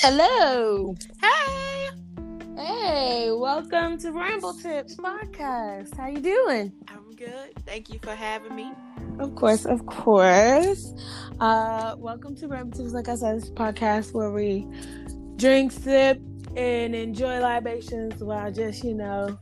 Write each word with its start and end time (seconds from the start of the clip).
Hello. 0.00 0.94
Hey. 1.20 1.88
Hey, 2.56 3.32
welcome 3.32 3.98
to 3.98 4.12
Ramble 4.12 4.54
Tips 4.54 4.94
podcast. 4.94 5.96
How 5.96 6.06
you 6.06 6.20
doing? 6.20 6.72
I'm 6.86 7.10
good. 7.16 7.52
Thank 7.66 7.92
you 7.92 7.98
for 8.00 8.14
having 8.14 8.54
me. 8.54 8.72
Of 9.18 9.34
course, 9.34 9.64
of 9.64 9.84
course. 9.86 10.94
Uh, 11.40 11.96
welcome 11.98 12.36
to 12.36 12.46
Ramble 12.46 12.78
Tips. 12.78 12.92
Like 12.92 13.08
I 13.08 13.16
said, 13.16 13.40
this 13.40 13.50
podcast 13.50 14.14
where 14.14 14.30
we 14.30 14.68
drink, 15.34 15.72
sip, 15.72 16.20
and 16.56 16.94
enjoy 16.94 17.40
libations 17.40 18.22
while 18.22 18.52
just 18.52 18.84
you 18.84 18.94
know 18.94 19.36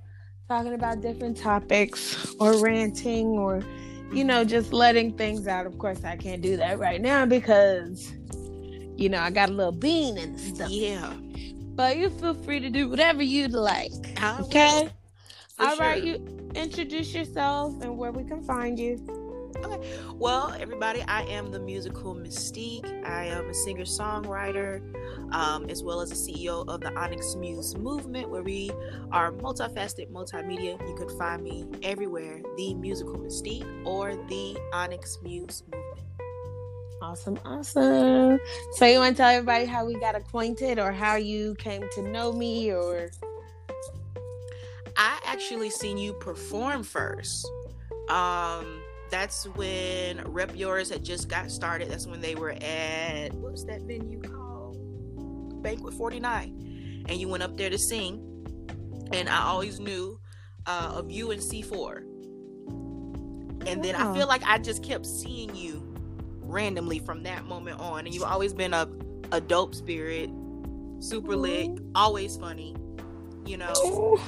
talking 0.48 0.72
about 0.72 1.02
different 1.02 1.36
topics 1.36 2.34
or 2.40 2.56
ranting 2.62 3.26
or 3.26 3.62
you 4.10 4.24
know 4.24 4.42
just 4.42 4.72
letting 4.72 5.18
things 5.18 5.46
out. 5.46 5.66
Of 5.66 5.76
course, 5.76 6.02
I 6.02 6.16
can't 6.16 6.40
do 6.40 6.56
that 6.56 6.78
right 6.78 7.02
now 7.02 7.26
because 7.26 8.10
you 8.96 9.08
know 9.08 9.20
I 9.20 9.30
got 9.30 9.50
a 9.50 9.52
little 9.52 9.72
bean 9.72 10.18
and 10.18 10.38
stuff. 10.38 10.70
Yeah. 10.70 11.12
But 11.74 11.98
you 11.98 12.08
feel 12.08 12.34
free 12.34 12.60
to 12.60 12.70
do 12.70 12.88
whatever 12.88 13.22
you'd 13.22 13.52
like. 13.52 13.92
I 14.20 14.40
Okay. 14.40 14.88
All 15.58 15.76
right, 15.78 16.02
sure. 16.02 16.06
you 16.06 16.50
introduce 16.54 17.14
yourself 17.14 17.74
and 17.82 17.96
where 17.96 18.12
we 18.12 18.24
can 18.24 18.42
find 18.42 18.78
you. 18.78 18.98
Okay. 19.64 19.98
Well, 20.14 20.54
everybody, 20.58 21.02
I 21.02 21.22
am 21.22 21.50
the 21.50 21.58
musical 21.58 22.14
Mystique. 22.14 22.86
I 23.06 23.24
am 23.26 23.48
a 23.48 23.54
singer 23.54 23.84
songwriter, 23.84 24.82
um, 25.32 25.68
as 25.70 25.82
well 25.82 26.00
as 26.00 26.10
the 26.10 26.16
CEO 26.16 26.68
of 26.68 26.80
the 26.80 26.94
Onyx 26.94 27.36
Muse 27.36 27.74
movement, 27.76 28.28
where 28.28 28.42
we 28.42 28.70
are 29.12 29.32
multifaceted 29.32 30.10
multimedia. 30.10 30.78
You 30.86 30.94
can 30.94 31.08
find 31.18 31.42
me 31.42 31.66
everywhere, 31.82 32.40
the 32.56 32.74
musical 32.74 33.16
Mystique 33.16 33.66
or 33.86 34.14
the 34.28 34.58
Onyx 34.72 35.18
Muse 35.22 35.62
movement. 35.72 35.85
Awesome, 37.02 37.38
awesome. 37.44 38.40
So 38.72 38.86
you 38.86 38.98
want 38.98 39.16
to 39.16 39.22
tell 39.22 39.30
everybody 39.30 39.66
how 39.66 39.84
we 39.84 39.98
got 40.00 40.14
acquainted 40.14 40.78
or 40.78 40.92
how 40.92 41.16
you 41.16 41.54
came 41.56 41.84
to 41.94 42.02
know 42.02 42.32
me 42.32 42.72
or 42.72 43.10
I 44.96 45.18
actually 45.24 45.70
seen 45.70 45.98
you 45.98 46.14
perform 46.14 46.82
first. 46.82 47.46
Um, 48.08 48.80
that's 49.10 49.44
when 49.54 50.22
Rep 50.24 50.56
Yours 50.56 50.90
had 50.90 51.04
just 51.04 51.28
got 51.28 51.50
started. 51.50 51.90
That's 51.90 52.06
when 52.06 52.20
they 52.20 52.34
were 52.34 52.56
at 52.62 53.32
what's 53.34 53.64
that 53.64 53.82
venue 53.82 54.20
called? 54.22 55.62
Banquet 55.62 55.94
49. 55.94 57.04
And 57.08 57.20
you 57.20 57.28
went 57.28 57.42
up 57.42 57.56
there 57.56 57.70
to 57.70 57.78
sing. 57.78 58.22
And 59.12 59.28
I 59.28 59.42
always 59.42 59.78
knew 59.78 60.18
uh, 60.66 60.92
of 60.94 61.10
you 61.10 61.30
and 61.30 61.40
C4. 61.40 61.98
And 63.66 63.84
then 63.84 63.94
I 63.96 64.14
feel 64.14 64.26
like 64.28 64.42
I 64.44 64.58
just 64.58 64.82
kept 64.82 65.06
seeing 65.06 65.54
you 65.54 65.85
randomly 66.46 66.98
from 66.98 67.22
that 67.24 67.44
moment 67.44 67.80
on. 67.80 68.06
And 68.06 68.14
you've 68.14 68.24
always 68.24 68.52
been 68.52 68.74
a, 68.74 68.88
a 69.32 69.40
dope 69.40 69.74
spirit, 69.74 70.30
super 71.00 71.36
lit, 71.36 71.70
always 71.94 72.36
funny, 72.36 72.74
you 73.44 73.56
know 73.56 74.18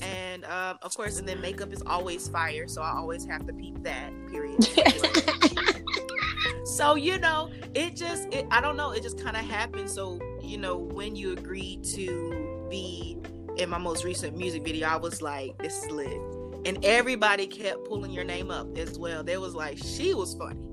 and 0.00 0.44
um, 0.44 0.78
of 0.82 0.96
course, 0.96 1.18
and 1.18 1.28
then 1.28 1.40
makeup 1.40 1.72
is 1.72 1.82
always 1.86 2.28
fire, 2.28 2.68
so 2.68 2.82
I 2.82 2.92
always 2.92 3.24
have 3.26 3.46
to 3.46 3.52
peep 3.52 3.82
that. 3.82 4.12
Period. 4.30 4.62
so 6.64 6.94
you 6.94 7.18
know, 7.18 7.50
it 7.74 7.96
just, 7.96 8.32
it, 8.32 8.46
I 8.50 8.60
don't 8.60 8.76
know, 8.76 8.92
it 8.92 9.02
just 9.02 9.22
kind 9.22 9.36
of 9.36 9.44
happened. 9.44 9.90
So 9.90 10.20
you 10.42 10.58
know, 10.58 10.76
when 10.76 11.16
you 11.16 11.32
agreed 11.32 11.84
to 11.84 12.66
be 12.70 13.18
in 13.56 13.68
my 13.68 13.78
most 13.78 14.04
recent 14.04 14.36
music 14.36 14.64
video, 14.64 14.88
I 14.88 14.96
was 14.96 15.22
like, 15.22 15.56
this 15.58 15.84
is 15.84 15.90
lit, 15.90 16.20
and 16.64 16.84
everybody 16.84 17.46
kept 17.46 17.84
pulling 17.86 18.12
your 18.12 18.24
name 18.24 18.50
up 18.50 18.76
as 18.76 18.98
well. 18.98 19.22
They 19.22 19.38
was 19.38 19.54
like, 19.54 19.78
she 19.78 20.14
was 20.14 20.34
funny. 20.34 20.71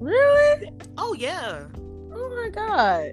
Really? 0.00 0.70
Oh 0.98 1.14
yeah, 1.14 1.64
Oh 2.12 2.42
my 2.42 2.48
god. 2.50 3.12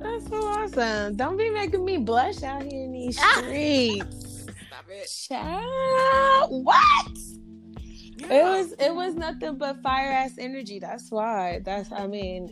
That's 0.00 0.28
so 0.28 0.36
awesome. 0.46 1.16
Don't 1.16 1.36
be 1.36 1.50
making 1.50 1.84
me 1.84 1.96
blush 1.98 2.42
out 2.42 2.62
here 2.62 2.84
in 2.84 2.92
these 2.92 3.18
Ah. 3.20 3.42
streets. 3.42 4.42
stop 4.68 4.84
it. 4.88 5.08
Child, 5.28 6.64
what? 6.64 7.08
It 8.30 8.42
was 8.42 8.72
it 8.78 8.94
was 8.94 9.14
nothing 9.14 9.56
but 9.58 9.82
fire 9.82 10.10
ass 10.10 10.32
energy. 10.38 10.78
That's 10.78 11.10
why. 11.10 11.60
That's 11.64 11.90
I 11.92 12.06
mean, 12.06 12.50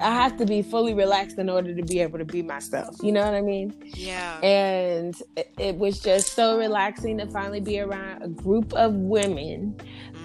I 0.00 0.10
have 0.14 0.36
to 0.38 0.46
be 0.46 0.62
fully 0.62 0.94
relaxed 0.94 1.38
in 1.38 1.48
order 1.48 1.74
to 1.74 1.82
be 1.82 2.00
able 2.00 2.18
to 2.18 2.24
be 2.24 2.42
myself. 2.42 2.96
You 3.02 3.12
know 3.12 3.24
what 3.24 3.34
I 3.34 3.40
mean? 3.40 3.72
yeah. 3.94 4.38
And 4.40 5.14
it, 5.36 5.52
it 5.58 5.76
was 5.76 6.00
just 6.00 6.34
so 6.34 6.58
relaxing 6.58 7.18
to 7.18 7.26
finally 7.28 7.60
be 7.60 7.80
around 7.80 8.22
a 8.22 8.28
group 8.28 8.72
of 8.74 8.94
women 8.94 9.76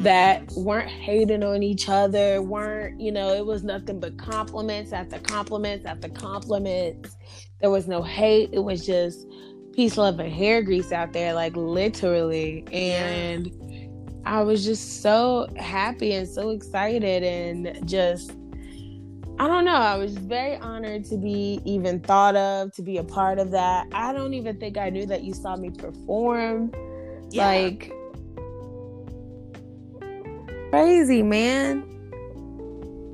that 0.02 0.50
weren't 0.56 0.90
hating 0.90 1.44
on 1.44 1.62
each 1.62 1.90
other, 1.90 2.42
weren't, 2.42 3.00
you 3.00 3.12
know, 3.12 3.34
it 3.34 3.46
was 3.46 3.64
nothing 3.64 4.00
but 4.00 4.18
compliments 4.18 4.94
after 4.94 5.20
compliments 5.20 5.86
after 5.86 6.08
compliments. 6.10 7.18
There 7.60 7.70
was 7.70 7.88
no 7.88 8.02
hate. 8.02 8.50
It 8.54 8.64
was 8.64 8.86
just 8.86 9.28
peace, 9.74 9.98
love, 9.98 10.20
and 10.20 10.32
hair 10.32 10.62
grease 10.62 10.92
out 10.92 11.12
there, 11.12 11.34
like 11.34 11.56
literally. 11.56 12.66
And 12.72 13.52
I 14.26 14.42
was 14.42 14.64
just 14.64 15.02
so 15.02 15.48
happy 15.58 16.14
and 16.14 16.28
so 16.28 16.50
excited 16.52 17.24
and 17.24 17.88
just 17.88 18.32
I 19.40 19.48
don't 19.48 19.64
know. 19.64 19.72
I 19.72 19.96
was 19.96 20.18
very 20.18 20.58
honored 20.58 21.06
to 21.06 21.18
be 21.18 21.62
even 21.64 22.02
thought 22.02 22.36
of, 22.36 22.74
to 22.74 22.82
be 22.82 22.98
a 22.98 23.06
part 23.06 23.40
of 23.40 23.52
that. 23.52 23.88
I 23.94 24.12
don't 24.12 24.34
even 24.34 24.60
think 24.60 24.78
I 24.78 24.90
knew 24.90 25.06
that 25.06 25.24
you 25.24 25.34
saw 25.34 25.56
me 25.56 25.70
perform. 25.70 26.74
Yeah. 27.32 27.48
Like 27.48 27.94
crazy, 30.70 31.24
man. 31.24 31.86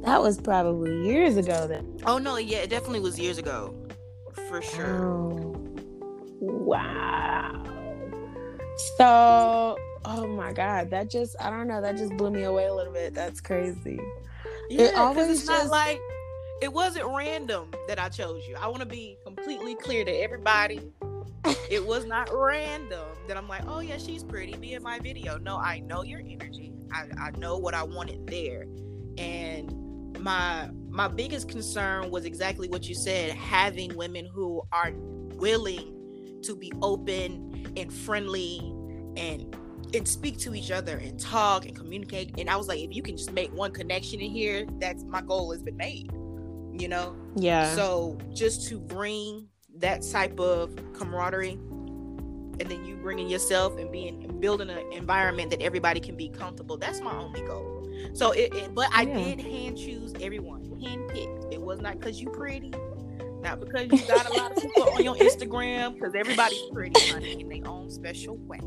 That 0.03 0.21
was 0.21 0.39
probably 0.39 1.07
years 1.07 1.35
ago 1.37 1.67
then. 1.67 1.99
oh 2.05 2.17
no, 2.17 2.37
yeah, 2.37 2.59
it 2.59 2.69
definitely 2.69 2.99
was 2.99 3.19
years 3.19 3.37
ago, 3.37 3.73
for 4.47 4.61
sure. 4.61 5.03
Oh, 5.05 5.55
wow. 6.41 7.63
So, 8.97 9.77
oh 10.05 10.27
my 10.27 10.53
God, 10.53 10.89
that 10.91 11.09
just, 11.09 11.35
I 11.39 11.49
don't 11.49 11.67
know, 11.67 11.81
that 11.81 11.97
just 11.97 12.15
blew 12.17 12.29
me 12.29 12.43
away 12.43 12.65
a 12.67 12.73
little 12.73 12.93
bit. 12.93 13.13
That's 13.15 13.41
crazy. 13.41 13.99
Yeah, 14.69 14.89
'cause 14.91 14.97
always 14.97 15.39
it's 15.39 15.47
not 15.47 15.59
just- 15.61 15.71
like 15.71 15.99
it 16.61 16.71
wasn't 16.71 17.05
random 17.07 17.71
that 17.87 17.99
I 17.99 18.09
chose 18.09 18.47
you. 18.47 18.55
I 18.61 18.67
want 18.67 18.79
to 18.81 18.85
be 18.85 19.17
completely 19.25 19.75
clear 19.75 20.05
to 20.05 20.11
everybody. 20.11 20.91
it 21.69 21.85
was 21.85 22.05
not 22.05 22.29
random 22.31 23.07
that 23.27 23.37
I'm 23.37 23.47
like, 23.47 23.63
oh 23.67 23.79
yeah, 23.79 23.97
she's 23.97 24.23
pretty. 24.23 24.53
Be 24.55 24.73
in 24.73 24.83
my 24.83 24.99
video. 24.99 25.37
No, 25.39 25.57
I 25.57 25.79
know 25.79 26.03
your 26.03 26.21
energy. 26.27 26.73
I, 26.91 27.05
I 27.19 27.31
know 27.37 27.57
what 27.57 27.73
I 27.73 27.83
wanted 27.83 28.27
there, 28.27 28.65
and 29.17 30.19
my 30.19 30.69
my 30.89 31.07
biggest 31.07 31.49
concern 31.49 32.11
was 32.11 32.25
exactly 32.25 32.67
what 32.67 32.87
you 32.87 32.95
said: 32.95 33.31
having 33.31 33.95
women 33.95 34.29
who 34.33 34.61
are 34.71 34.91
willing 35.35 36.39
to 36.43 36.55
be 36.55 36.71
open 36.81 37.73
and 37.75 37.91
friendly 37.91 38.59
and 39.17 39.55
and 39.93 40.07
speak 40.07 40.37
to 40.39 40.53
each 40.55 40.71
other 40.71 40.97
and 40.97 41.19
talk 41.19 41.65
and 41.65 41.75
communicate. 41.75 42.37
And 42.37 42.49
I 42.49 42.55
was 42.55 42.67
like, 42.67 42.79
if 42.79 42.93
you 42.93 43.01
can 43.01 43.17
just 43.17 43.31
make 43.31 43.53
one 43.53 43.71
connection 43.71 44.19
in 44.19 44.31
here, 44.31 44.65
that's 44.79 45.03
my 45.03 45.21
goal 45.21 45.51
has 45.51 45.61
been 45.61 45.77
made. 45.77 46.11
You 46.73 46.89
know? 46.89 47.15
Yeah. 47.35 47.73
So 47.75 48.17
just 48.33 48.67
to 48.69 48.79
bring 48.79 49.47
that 49.77 50.01
type 50.01 50.39
of 50.39 50.75
camaraderie 50.93 51.59
and 52.59 52.69
then 52.69 52.85
you 52.85 52.95
bringing 52.95 53.29
yourself 53.29 53.77
and 53.77 53.91
being 53.91 54.23
and 54.23 54.39
building 54.39 54.69
an 54.69 54.79
environment 54.91 55.49
that 55.51 55.61
everybody 55.61 55.99
can 55.99 56.15
be 56.15 56.29
comfortable, 56.29 56.77
that's 56.77 57.01
my 57.01 57.13
only 57.15 57.41
goal. 57.41 57.87
So 58.13 58.31
it, 58.31 58.53
it 58.53 58.73
but 58.75 58.89
I 58.93 59.03
Yeah. 59.03 59.23
did 59.35 59.41
hand 59.41 59.77
choose 59.77 60.13
everyone, 60.21 60.61
hand 60.81 61.09
picked. 61.09 61.53
It 61.53 61.61
was 61.61 61.79
not 61.81 61.99
because 61.99 62.21
you 62.21 62.29
pretty, 62.29 62.71
not 63.41 63.59
because 63.59 63.91
you 63.91 64.07
got 64.07 64.29
a 64.29 64.33
lot 64.37 64.51
of 64.55 64.61
people 64.61 64.89
on 64.89 65.03
your 65.03 65.15
Instagram, 65.15 65.93
because 65.95 66.13
everybody's 66.15 66.61
pretty, 66.73 66.99
honey, 67.09 67.41
in 67.41 67.49
their 67.49 67.67
own 67.69 67.89
special 67.89 68.37
way 68.37 68.59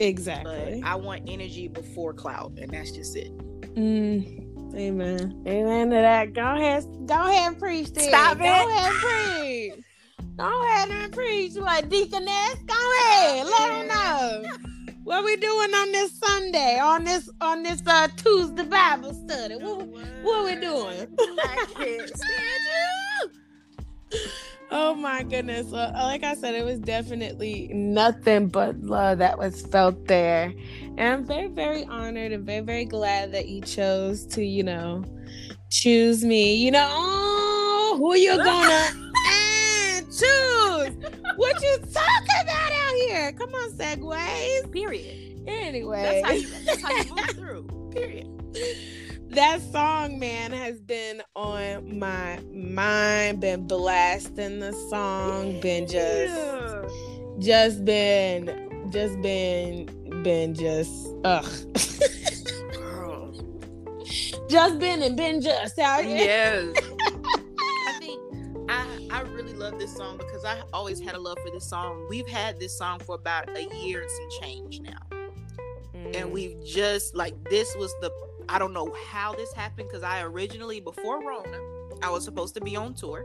but 0.00 0.06
exactly. 0.06 0.82
I 0.82 0.94
want 0.94 1.24
energy 1.28 1.68
before 1.68 2.14
clout, 2.14 2.52
and 2.58 2.70
that's 2.70 2.90
just 2.90 3.16
it. 3.16 3.36
Mm, 3.74 4.74
amen. 4.74 5.42
Amen 5.46 5.90
to 5.90 5.96
that. 5.96 6.32
Go 6.32 6.54
ahead. 6.56 6.84
Go 7.06 7.14
ahead 7.14 7.48
and 7.48 7.58
preach 7.58 7.92
then. 7.92 8.08
Stop 8.08 8.38
Go 8.38 8.44
it. 8.44 8.48
ahead 8.48 8.92
and 8.92 9.74
preach. 9.74 9.84
Go 10.40 10.62
ahead 10.68 10.88
and 10.88 11.12
preach. 11.12 11.54
Like 11.56 11.90
deaconess? 11.90 12.54
Go 12.66 12.92
ahead. 12.98 13.46
Let 13.46 13.68
them 13.68 13.88
know. 13.88 14.50
What 15.04 15.22
we 15.22 15.36
doing 15.36 15.74
on 15.74 15.92
this 15.92 16.18
Sunday? 16.18 16.78
On 16.78 17.04
this 17.04 17.28
on 17.42 17.62
this 17.62 17.82
uh 17.86 18.08
Tuesday 18.16 18.64
Bible 18.64 19.12
study? 19.12 19.56
What, 19.56 19.86
what 20.22 20.44
we 20.46 20.54
doing? 20.58 21.08
I 21.44 21.66
can't 21.74 22.08
stand 22.08 23.30
you. 24.12 24.20
Oh 24.70 24.94
my 24.94 25.24
goodness. 25.24 25.66
Well, 25.66 25.92
like 25.92 26.24
I 26.24 26.34
said, 26.34 26.54
it 26.54 26.64
was 26.64 26.78
definitely 26.78 27.68
nothing 27.74 28.48
but 28.48 28.80
love 28.80 29.18
that 29.18 29.36
was 29.38 29.66
felt 29.66 30.06
there. 30.06 30.54
And 30.96 31.00
I'm 31.00 31.26
very, 31.26 31.48
very 31.48 31.84
honored 31.84 32.32
and 32.32 32.46
very, 32.46 32.60
very 32.60 32.84
glad 32.86 33.32
that 33.32 33.48
you 33.48 33.60
chose 33.60 34.24
to, 34.28 34.42
you 34.42 34.62
know, 34.62 35.04
choose 35.68 36.24
me. 36.24 36.54
You 36.54 36.70
know, 36.70 36.88
oh, 36.90 37.96
who 37.98 38.16
you 38.16 38.38
gonna 38.38 39.10
choose? 40.20 41.10
What 41.36 41.62
you 41.62 41.78
talking 41.78 42.40
about 42.42 42.72
out 42.72 42.94
here? 43.06 43.32
Come 43.32 43.54
on, 43.54 43.72
segues. 43.72 44.70
Period. 44.72 45.42
Anyway. 45.46 46.22
That's 46.22 46.26
how 46.26 46.32
you. 46.34 46.64
That's 46.64 46.82
how 46.82 46.92
you 46.92 47.14
move 47.16 47.30
through. 47.36 47.90
Period. 47.92 48.26
that 49.30 49.60
song, 49.72 50.18
man, 50.18 50.52
has 50.52 50.80
been 50.80 51.22
on 51.34 51.98
my 51.98 52.38
mind. 52.52 53.40
Been 53.40 53.66
blasting 53.66 54.60
the 54.60 54.72
song. 54.90 55.60
Been 55.60 55.86
just, 55.86 56.34
Yeah. 56.34 56.88
just 57.38 57.84
been, 57.84 58.88
just 58.90 59.20
been, 59.22 59.86
been 60.22 60.54
just, 60.54 60.92
ugh. 61.24 61.46
Just 64.48 64.80
been 64.80 65.00
and 65.02 65.16
been 65.16 65.40
just 65.40 65.78
out 65.78 66.04
here. 66.04 66.16
Yes. 66.16 66.76
I 69.10 69.18
think 69.18 69.26
I 69.26 69.30
I 69.30 69.34
really 69.34 69.54
love 69.54 69.78
this 69.78 69.96
song 69.96 70.18
because 70.18 70.44
I 70.44 70.62
always 70.72 71.00
had 71.00 71.14
a 71.14 71.20
love 71.20 71.38
for 71.44 71.50
this 71.50 71.68
song. 71.68 72.06
We've 72.08 72.28
had 72.28 72.58
this 72.60 72.76
song 72.76 73.00
for 73.00 73.14
about 73.14 73.48
a 73.56 73.62
year 73.76 74.02
and 74.02 74.10
some 74.10 74.28
change 74.42 74.80
now. 74.80 75.18
Mm. 75.94 76.16
And 76.16 76.32
we've 76.32 76.64
just 76.64 77.14
like 77.14 77.34
this 77.50 77.74
was 77.76 77.92
the 78.00 78.10
I 78.48 78.58
don't 78.58 78.72
know 78.72 78.94
how 79.06 79.34
this 79.34 79.52
happened 79.52 79.88
because 79.88 80.02
I 80.02 80.22
originally 80.22 80.80
before 80.80 81.20
Rona, 81.26 81.58
I 82.02 82.10
was 82.10 82.24
supposed 82.24 82.54
to 82.54 82.60
be 82.60 82.76
on 82.76 82.94
tour 82.94 83.24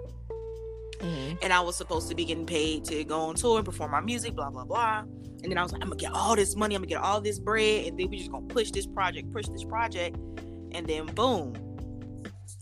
Mhm. 0.99 1.39
and 1.41 1.51
I 1.51 1.59
was 1.59 1.75
supposed 1.75 2.07
to 2.09 2.15
be 2.15 2.23
getting 2.25 2.45
paid 2.45 2.85
to 2.85 3.03
go 3.03 3.21
on 3.21 3.35
tour 3.35 3.57
and 3.57 3.65
perform 3.65 3.91
my 3.91 4.01
music, 4.01 4.35
blah 4.35 4.49
blah 4.49 4.65
blah. 4.65 4.99
And 5.43 5.51
then 5.51 5.57
I 5.57 5.63
was 5.63 5.71
like, 5.73 5.81
I'm 5.81 5.89
gonna 5.89 5.99
get 5.99 6.11
all 6.11 6.35
this 6.35 6.55
money, 6.55 6.75
I'm 6.75 6.81
gonna 6.81 6.89
get 6.89 7.01
all 7.01 7.21
this 7.21 7.37
bread, 7.39 7.85
and 7.87 7.99
then 7.99 8.09
we 8.09 8.17
just 8.17 8.31
gonna 8.31 8.47
push 8.47 8.71
this 8.71 8.87
project, 8.87 9.31
push 9.31 9.45
this 9.47 9.63
project, 9.63 10.17
and 10.71 10.87
then 10.87 11.05
boom, 11.07 11.53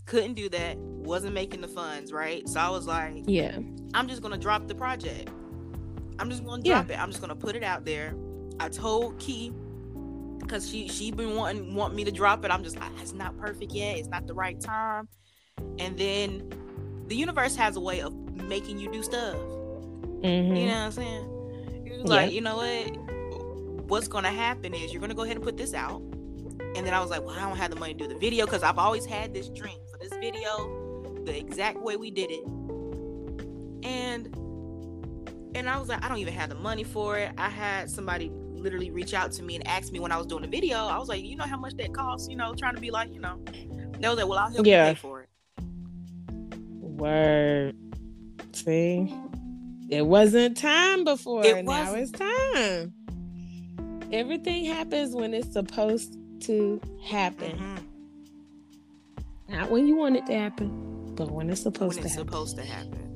couldn't 0.06 0.34
do 0.34 0.48
that, 0.50 0.76
wasn't 1.04 1.34
making 1.34 1.60
the 1.60 1.68
funds, 1.68 2.12
right? 2.12 2.48
So 2.48 2.58
I 2.60 2.70
was 2.70 2.86
like, 2.86 3.24
Yeah. 3.26 3.58
I'm 3.94 4.08
just 4.08 4.22
gonna 4.22 4.38
drop 4.38 4.66
the 4.66 4.74
project. 4.74 5.30
I'm 6.18 6.30
just 6.30 6.44
gonna 6.44 6.62
Yeah. 6.64 6.82
drop 6.82 6.90
it. 6.90 7.00
I'm 7.00 7.10
just 7.10 7.20
gonna 7.20 7.36
put 7.36 7.56
it 7.56 7.62
out 7.62 7.84
there. 7.84 8.14
I 8.60 8.68
told 8.68 9.18
Key 9.18 9.52
because 10.40 10.68
she 10.68 10.88
she 10.88 11.10
been 11.10 11.34
wanting 11.36 11.74
want 11.74 11.94
me 11.94 12.04
to 12.04 12.10
drop 12.10 12.44
it. 12.44 12.50
I'm 12.50 12.62
just 12.62 12.78
like, 12.78 12.90
it's 13.00 13.12
not 13.12 13.36
perfect 13.38 13.72
yet. 13.72 13.96
It's 13.98 14.08
not 14.08 14.26
the 14.26 14.34
right 14.34 14.60
time. 14.60 15.08
And 15.78 15.96
then 15.98 16.50
the 17.08 17.16
universe 17.16 17.56
has 17.56 17.76
a 17.76 17.80
way 17.80 18.00
of 18.00 18.14
making 18.34 18.78
you 18.78 18.90
do 18.92 19.02
stuff. 19.02 19.36
Mhm. 20.22 20.48
You 20.48 20.66
know 20.66 20.66
what 20.66 20.76
I'm 20.76 20.92
saying? 20.92 21.30
Yeah. 21.86 22.02
like, 22.04 22.32
you 22.32 22.40
know 22.40 22.56
what? 22.56 22.96
What's 23.88 24.08
gonna 24.08 24.30
happen 24.30 24.74
is 24.74 24.92
you're 24.92 25.00
gonna 25.00 25.14
go 25.14 25.22
ahead 25.22 25.36
and 25.36 25.44
put 25.44 25.56
this 25.56 25.74
out. 25.74 26.00
And 26.76 26.84
then 26.86 26.92
I 26.92 27.00
was 27.00 27.10
like, 27.10 27.22
well, 27.24 27.34
I 27.38 27.46
don't 27.48 27.56
have 27.56 27.70
the 27.70 27.76
money 27.78 27.94
to 27.94 27.98
do 27.98 28.08
the 28.12 28.18
video 28.18 28.46
because 28.46 28.62
I've 28.62 28.78
always 28.78 29.04
had 29.06 29.32
this 29.32 29.48
dream 29.48 29.78
for 29.90 29.98
this 29.98 30.12
video, 30.18 30.83
the 31.24 31.36
exact 31.36 31.78
way 31.80 31.96
we 31.96 32.10
did 32.10 32.30
it. 32.30 32.44
And 33.86 34.34
and 35.56 35.68
I 35.68 35.78
was 35.78 35.88
like, 35.88 36.04
I 36.04 36.08
don't 36.08 36.18
even 36.18 36.34
have 36.34 36.48
the 36.48 36.56
money 36.56 36.82
for 36.84 37.16
it. 37.18 37.32
I 37.38 37.48
had 37.48 37.88
somebody 37.90 38.30
literally 38.52 38.90
reach 38.90 39.14
out 39.14 39.30
to 39.32 39.42
me 39.42 39.56
and 39.56 39.66
ask 39.68 39.92
me 39.92 40.00
when 40.00 40.10
I 40.10 40.16
was 40.16 40.26
doing 40.26 40.42
the 40.42 40.48
video. 40.48 40.78
I 40.78 40.98
was 40.98 41.08
like, 41.08 41.22
you 41.22 41.36
know 41.36 41.44
how 41.44 41.56
much 41.58 41.74
that 41.76 41.92
costs? 41.94 42.28
You 42.28 42.36
know, 42.36 42.54
trying 42.54 42.74
to 42.74 42.80
be 42.80 42.90
like, 42.90 43.12
you 43.12 43.20
know. 43.20 43.38
They 44.00 44.08
was 44.08 44.16
like, 44.18 44.26
well, 44.28 44.38
I'll 44.38 44.50
help 44.52 44.66
Yeah. 44.66 44.88
you 44.88 44.94
pay 44.94 45.00
for 45.00 45.20
it. 45.22 45.28
Word. 46.80 47.76
See, 48.52 49.14
it 49.90 50.06
wasn't 50.06 50.56
time 50.56 51.04
before. 51.04 51.44
It 51.44 51.64
now 51.64 51.92
wasn't. 51.92 52.02
it's 52.02 52.12
time. 52.12 52.92
Everything 54.12 54.64
happens 54.64 55.14
when 55.14 55.34
it's 55.34 55.52
supposed 55.52 56.16
to 56.42 56.80
happen. 57.02 57.58
Mhm. 57.58 57.82
Not 59.48 59.70
when 59.70 59.86
you 59.86 59.96
want 59.96 60.16
it 60.16 60.26
to 60.26 60.34
happen, 60.34 60.70
but 61.16 61.30
when 61.30 61.50
it's 61.50 61.62
supposed 61.62 61.96
When 61.96 62.02
to 62.04 62.08
happen. 62.08 62.26
supposed 62.26 62.56
to 62.56 62.62
happen. 62.64 63.10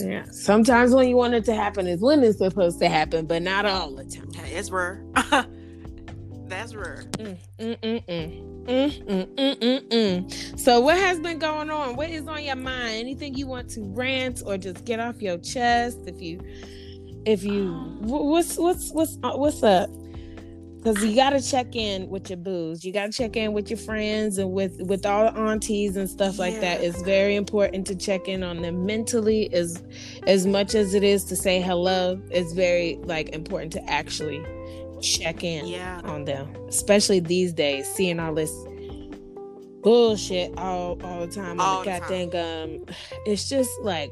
Yeah. 0.00 0.24
Sometimes 0.30 0.94
when 0.94 1.08
you 1.08 1.16
want 1.16 1.34
it 1.34 1.44
to 1.46 1.54
happen 1.54 1.86
is 1.86 2.00
when 2.00 2.22
it's 2.22 2.38
supposed 2.38 2.78
to 2.80 2.88
happen, 2.88 3.26
but 3.26 3.42
not 3.42 3.66
all 3.66 3.94
the 3.94 4.04
time. 4.04 4.30
That's 4.52 4.70
rare. 4.70 5.04
That's 6.46 6.74
rare. 6.74 7.04
Mm, 7.18 7.38
mm, 7.58 7.78
mm, 7.82 8.64
mm. 8.66 9.26
Mm, 9.36 9.88
mm. 9.88 10.58
So, 10.60 10.80
what 10.80 10.96
has 10.96 11.18
been 11.20 11.38
going 11.38 11.70
on? 11.70 11.96
What 11.96 12.10
is 12.10 12.26
on 12.28 12.42
your 12.44 12.56
mind? 12.56 12.94
Anything 12.98 13.34
you 13.34 13.46
want 13.46 13.70
to 13.70 13.82
rant 13.94 14.42
or 14.46 14.56
just 14.58 14.84
get 14.84 15.00
off 15.00 15.20
your 15.22 15.38
chest? 15.38 15.98
If 16.06 16.20
you, 16.20 16.40
if 17.24 17.42
you, 17.42 17.72
wh- 18.02 18.24
what's 18.26 18.56
what's 18.58 18.92
what's 18.92 19.16
uh, 19.22 19.32
what's 19.32 19.62
up? 19.62 19.90
Because 20.82 21.04
you 21.04 21.14
got 21.14 21.30
to 21.30 21.42
check 21.42 21.76
in 21.76 22.08
with 22.08 22.30
your 22.30 22.38
boos. 22.38 22.84
You 22.86 22.92
got 22.92 23.06
to 23.06 23.12
check 23.12 23.36
in 23.36 23.52
with 23.52 23.68
your 23.68 23.76
friends 23.78 24.38
and 24.38 24.50
with 24.52 24.80
with 24.80 25.04
all 25.04 25.30
the 25.30 25.38
aunties 25.38 25.96
and 25.96 26.08
stuff 26.08 26.38
like 26.38 26.58
that. 26.60 26.80
It's 26.82 27.02
very 27.02 27.36
important 27.36 27.86
to 27.88 27.94
check 27.94 28.28
in 28.28 28.42
on 28.42 28.62
them 28.62 28.86
mentally 28.86 29.52
as 29.52 29.82
as 30.26 30.46
much 30.46 30.74
as 30.74 30.94
it 30.94 31.02
is 31.04 31.24
to 31.24 31.36
say 31.36 31.60
hello. 31.60 32.18
It's 32.30 32.54
very 32.54 32.98
like 33.04 33.28
important 33.30 33.72
to 33.74 33.90
actually 33.90 34.42
check 35.02 35.44
in 35.44 35.66
Yeah. 35.66 36.00
on 36.04 36.24
them, 36.24 36.48
especially 36.68 37.20
these 37.20 37.52
days, 37.52 37.86
seeing 37.86 38.18
all 38.18 38.34
this 38.34 38.52
bullshit 39.82 40.52
all 40.58 40.98
all 41.02 41.26
the 41.26 41.32
time 41.32 41.58
All 41.60 41.78
on 41.78 41.84
the 41.86 41.90
goddamn 42.00 42.28
um 42.80 42.84
it's 43.26 43.48
just 43.48 43.70
like 43.82 44.10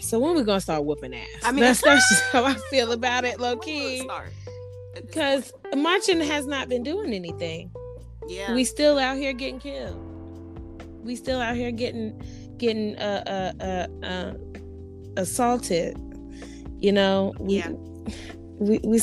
so 0.00 0.18
when 0.18 0.34
we 0.34 0.42
gonna 0.42 0.60
start 0.60 0.84
whooping 0.84 1.14
ass? 1.14 1.26
I 1.42 1.52
mean- 1.52 1.60
that's, 1.60 1.82
that's 1.82 2.08
just 2.08 2.22
how 2.32 2.44
I 2.44 2.54
feel 2.70 2.92
about 2.92 3.24
it, 3.24 3.40
low 3.40 3.56
Where 3.56 3.56
would 3.56 3.62
it 3.68 3.70
key. 3.70 4.00
start 4.02 4.32
at 4.96 5.02
this 5.02 5.04
Because 5.06 5.52
marching 5.76 6.20
has 6.20 6.46
not 6.46 6.68
been 6.68 6.82
doing 6.82 7.12
anything. 7.12 7.70
yeah, 8.28 8.54
We 8.54 8.64
still 8.64 8.98
out 8.98 9.16
here 9.16 9.32
getting 9.32 9.58
killed. 9.60 9.98
We 11.04 11.16
still 11.16 11.40
out 11.40 11.56
here 11.56 11.70
getting 11.72 12.20
getting 12.58 12.96
uh 12.98 13.52
uh 13.60 13.64
uh, 13.64 14.06
uh 14.06 14.34
assaulted. 15.16 15.96
You 16.80 16.92
know, 16.92 17.34
we, 17.40 17.56
Yeah. 17.56 17.70
we, 18.58 18.78
we 18.84 19.00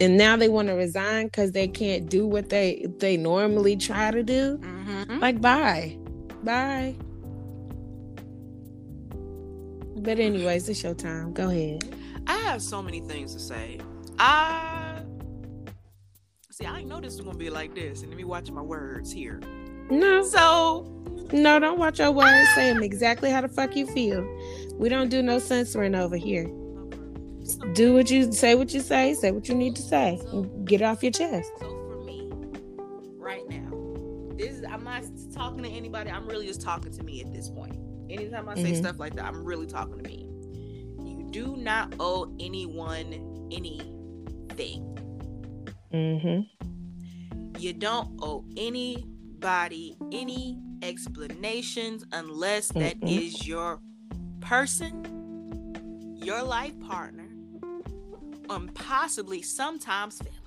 and 0.00 0.16
now 0.16 0.36
they 0.36 0.48
want 0.48 0.68
to 0.68 0.74
resign 0.74 1.26
because 1.26 1.52
they 1.52 1.68
can't 1.68 2.08
do 2.08 2.26
what 2.26 2.48
they 2.48 2.86
they 2.98 3.16
normally 3.16 3.76
try 3.76 4.10
to 4.10 4.22
do. 4.22 4.58
Mhm. 4.58 5.20
Like, 5.20 5.40
bye, 5.40 5.96
bye. 6.42 6.94
But 10.02 10.18
anyways, 10.18 10.68
it's 10.68 10.82
your 10.82 10.94
time. 10.94 11.32
Go 11.32 11.48
ahead. 11.48 11.94
I 12.26 12.36
have 12.38 12.60
so 12.60 12.82
many 12.82 13.00
things 13.00 13.34
to 13.34 13.40
say. 13.40 13.78
I 14.18 15.00
see. 16.50 16.66
I 16.66 16.76
didn't 16.76 16.88
know 16.88 17.00
this 17.00 17.16
was 17.16 17.24
gonna 17.24 17.38
be 17.38 17.50
like 17.50 17.74
this, 17.74 18.00
and 18.02 18.10
let 18.10 18.16
me 18.16 18.24
watch 18.24 18.50
my 18.50 18.62
words 18.62 19.12
here. 19.12 19.40
No, 19.90 20.24
So 20.24 20.84
no, 21.32 21.58
don't 21.60 21.78
watch 21.78 21.98
your 22.00 22.10
words. 22.10 22.48
Say 22.54 22.72
them 22.72 22.82
exactly 22.82 23.30
how 23.30 23.40
the 23.42 23.48
fuck 23.48 23.76
you 23.76 23.86
feel. 23.86 24.26
We 24.74 24.88
don't 24.88 25.08
do 25.08 25.22
no 25.22 25.38
censoring 25.38 25.94
over 25.94 26.16
here. 26.16 26.46
Do 27.74 27.94
what 27.94 28.10
you 28.10 28.32
say. 28.32 28.54
What 28.56 28.74
you 28.74 28.80
say. 28.80 29.14
Say 29.14 29.30
what 29.30 29.48
you 29.48 29.54
need 29.54 29.76
to 29.76 29.82
say. 29.82 30.20
Get 30.64 30.80
it 30.80 30.84
off 30.84 31.02
your 31.02 31.12
chest. 31.12 31.50
so 31.60 31.68
for 31.68 32.02
me, 32.04 32.28
right 33.16 33.48
now, 33.48 33.70
this 34.36 34.50
is, 34.52 34.64
I'm 34.64 34.82
not 34.82 35.04
talking 35.32 35.62
to 35.62 35.68
anybody. 35.68 36.10
I'm 36.10 36.26
really 36.26 36.46
just 36.46 36.60
talking 36.60 36.92
to 36.92 37.02
me 37.04 37.22
at 37.22 37.32
this 37.32 37.48
point. 37.48 37.76
Anytime 38.12 38.46
I 38.48 38.54
say 38.56 38.72
Mhm. 38.72 38.76
stuff 38.76 38.98
like 38.98 39.14
that, 39.14 39.24
I'm 39.24 39.42
really 39.42 39.66
talking 39.66 39.96
to 39.96 40.02
me. 40.02 40.28
You 41.02 41.26
do 41.30 41.56
not 41.56 41.94
owe 41.98 42.30
anyone 42.38 43.48
anything. 43.50 44.84
Mm-hmm. 45.92 47.58
You 47.58 47.72
don't 47.72 48.18
owe 48.22 48.44
anybody 48.56 49.96
any 50.12 50.58
explanations 50.82 52.04
unless 52.12 52.68
that 52.68 53.00
Mm-mm. 53.00 53.08
is 53.26 53.46
your 53.46 53.80
person, 54.40 56.12
your 56.22 56.42
life 56.42 56.78
partner, 56.80 57.28
and 58.50 58.74
possibly 58.74 59.40
sometimes 59.40 60.18
family. 60.18 60.38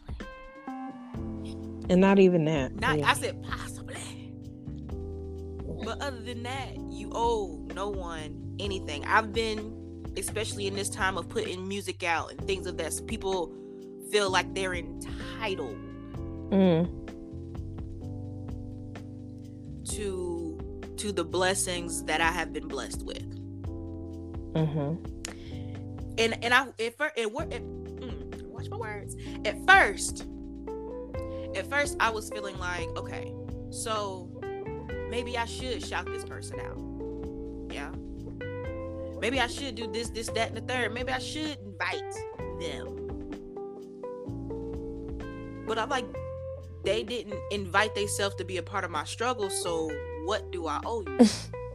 And 1.89 2.01
not 2.01 2.19
even 2.19 2.45
that. 2.45 2.75
Not 2.79 2.99
Yeah. 2.99 3.09
I 3.09 3.13
said 3.13 3.41
possibly. 3.43 3.74
But 5.83 6.01
other 6.01 6.19
than 6.19 6.43
that, 6.43 6.77
you 6.89 7.11
owe 7.13 7.65
no 7.73 7.89
one 7.89 8.55
anything. 8.59 9.05
I've 9.05 9.33
been, 9.33 10.03
especially 10.17 10.67
in 10.67 10.75
this 10.75 10.89
time 10.89 11.17
of 11.17 11.27
putting 11.29 11.67
music 11.67 12.03
out 12.03 12.31
and 12.31 12.41
things 12.47 12.65
of 12.67 12.77
that, 12.77 12.99
people 13.07 13.53
feel 14.11 14.29
like 14.29 14.53
they're 14.53 14.73
entitled 14.73 15.77
Mm. 16.51 16.87
to 19.85 20.57
to 20.97 21.11
the 21.11 21.23
blessings 21.23 22.03
that 22.03 22.21
I 22.21 22.31
have 22.31 22.53
been 22.53 22.67
blessed 22.67 23.03
with. 23.03 23.23
Mm-hmm. 24.53 24.95
And 26.17 26.43
and 26.43 26.53
I 26.53 26.67
first 26.97 27.13
it, 27.51 27.63
mm, 27.63 28.43
watch 28.47 28.69
my 28.69 28.77
words. 28.77 29.15
At 29.43 29.57
first, 29.67 30.25
at 31.55 31.69
first 31.69 31.97
I 31.99 32.09
was 32.11 32.29
feeling 32.29 32.57
like, 32.59 32.87
okay, 32.95 33.33
so 33.71 34.29
maybe 35.15 35.37
I 35.37 35.45
should 35.45 35.81
shout 35.81 36.07
this 36.07 36.25
person 36.25 36.59
out. 36.59 36.77
Yeah. 37.73 37.91
Maybe 39.21 39.39
I 39.39 39.47
should 39.47 39.75
do 39.75 39.87
this, 39.87 40.09
this, 40.09 40.27
that, 40.31 40.49
and 40.49 40.57
the 40.57 40.61
third. 40.61 40.93
Maybe 40.93 41.09
I 41.09 41.19
should 41.19 41.57
invite 41.63 42.13
them. 42.59 42.87
But 45.65 45.77
I'm 45.79 45.87
like, 45.87 46.03
they 46.83 47.03
didn't 47.03 47.39
invite 47.49 47.95
themselves 47.95 48.35
to 48.35 48.43
be 48.43 48.57
a 48.57 48.61
part 48.61 48.83
of 48.83 48.91
my 48.91 49.05
struggle. 49.05 49.49
So 49.49 49.89
what 50.25 50.51
do 50.51 50.67
I 50.67 50.81
owe 50.85 51.05
you? 51.07 51.17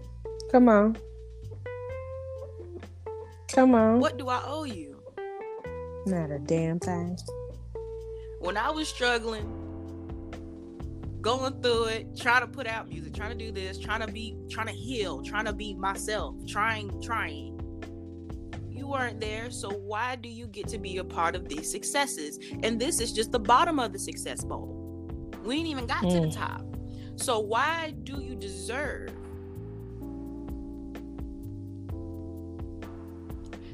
Come 0.53 0.69
on. 0.69 0.99
Come 3.49 3.75
on. 3.75 4.01
what 4.01 4.19
do 4.19 4.29
I 4.29 4.43
owe 4.45 4.65
you? 4.65 5.01
Not 6.05 6.31
a 6.31 6.39
damn 6.39 6.79
thing. 6.79 7.17
when 8.41 8.59
I 8.59 8.71
was 8.71 8.87
struggling, 8.87 9.47
going 11.21 11.61
through 11.61 11.85
it, 11.85 12.17
trying 12.17 12.41
to 12.41 12.47
put 12.47 12.67
out 12.67 12.89
music, 12.89 13.15
trying 13.15 13.37
to 13.37 13.45
do 13.45 13.53
this, 13.53 13.79
trying 13.79 14.01
to 14.01 14.07
be, 14.07 14.37
trying 14.51 14.67
to 14.67 14.73
heal, 14.73 15.23
trying 15.23 15.45
to 15.45 15.53
be 15.53 15.75
myself, 15.75 16.35
trying, 16.47 17.01
trying. 17.03 17.57
You 18.69 18.89
weren't 18.89 19.21
there, 19.21 19.51
so 19.51 19.71
why 19.71 20.17
do 20.17 20.29
you 20.29 20.47
get 20.47 20.69
to 20.69 20.79
be 20.79 20.99
a 20.99 21.05
part 21.05 21.35
of 21.35 21.49
these 21.49 21.71
successes? 21.71 22.39
And 22.63 22.81
this 22.81 23.01
is 23.01 23.13
just 23.13 23.33
the 23.33 23.39
bottom 23.39 23.79
of 23.79 23.93
the 23.93 23.99
success 23.99 24.45
bowl. 24.45 24.77
We 25.45 25.57
ain't 25.57 25.69
even 25.69 25.87
got 25.87 26.05
mm. 26.05 26.13
to 26.13 26.21
the 26.21 26.27
mm. 26.27 26.35
top. 26.35 26.65
So 27.17 27.39
why 27.39 27.95
do 28.05 28.21
you 28.21 28.35
deserve? 28.35 29.11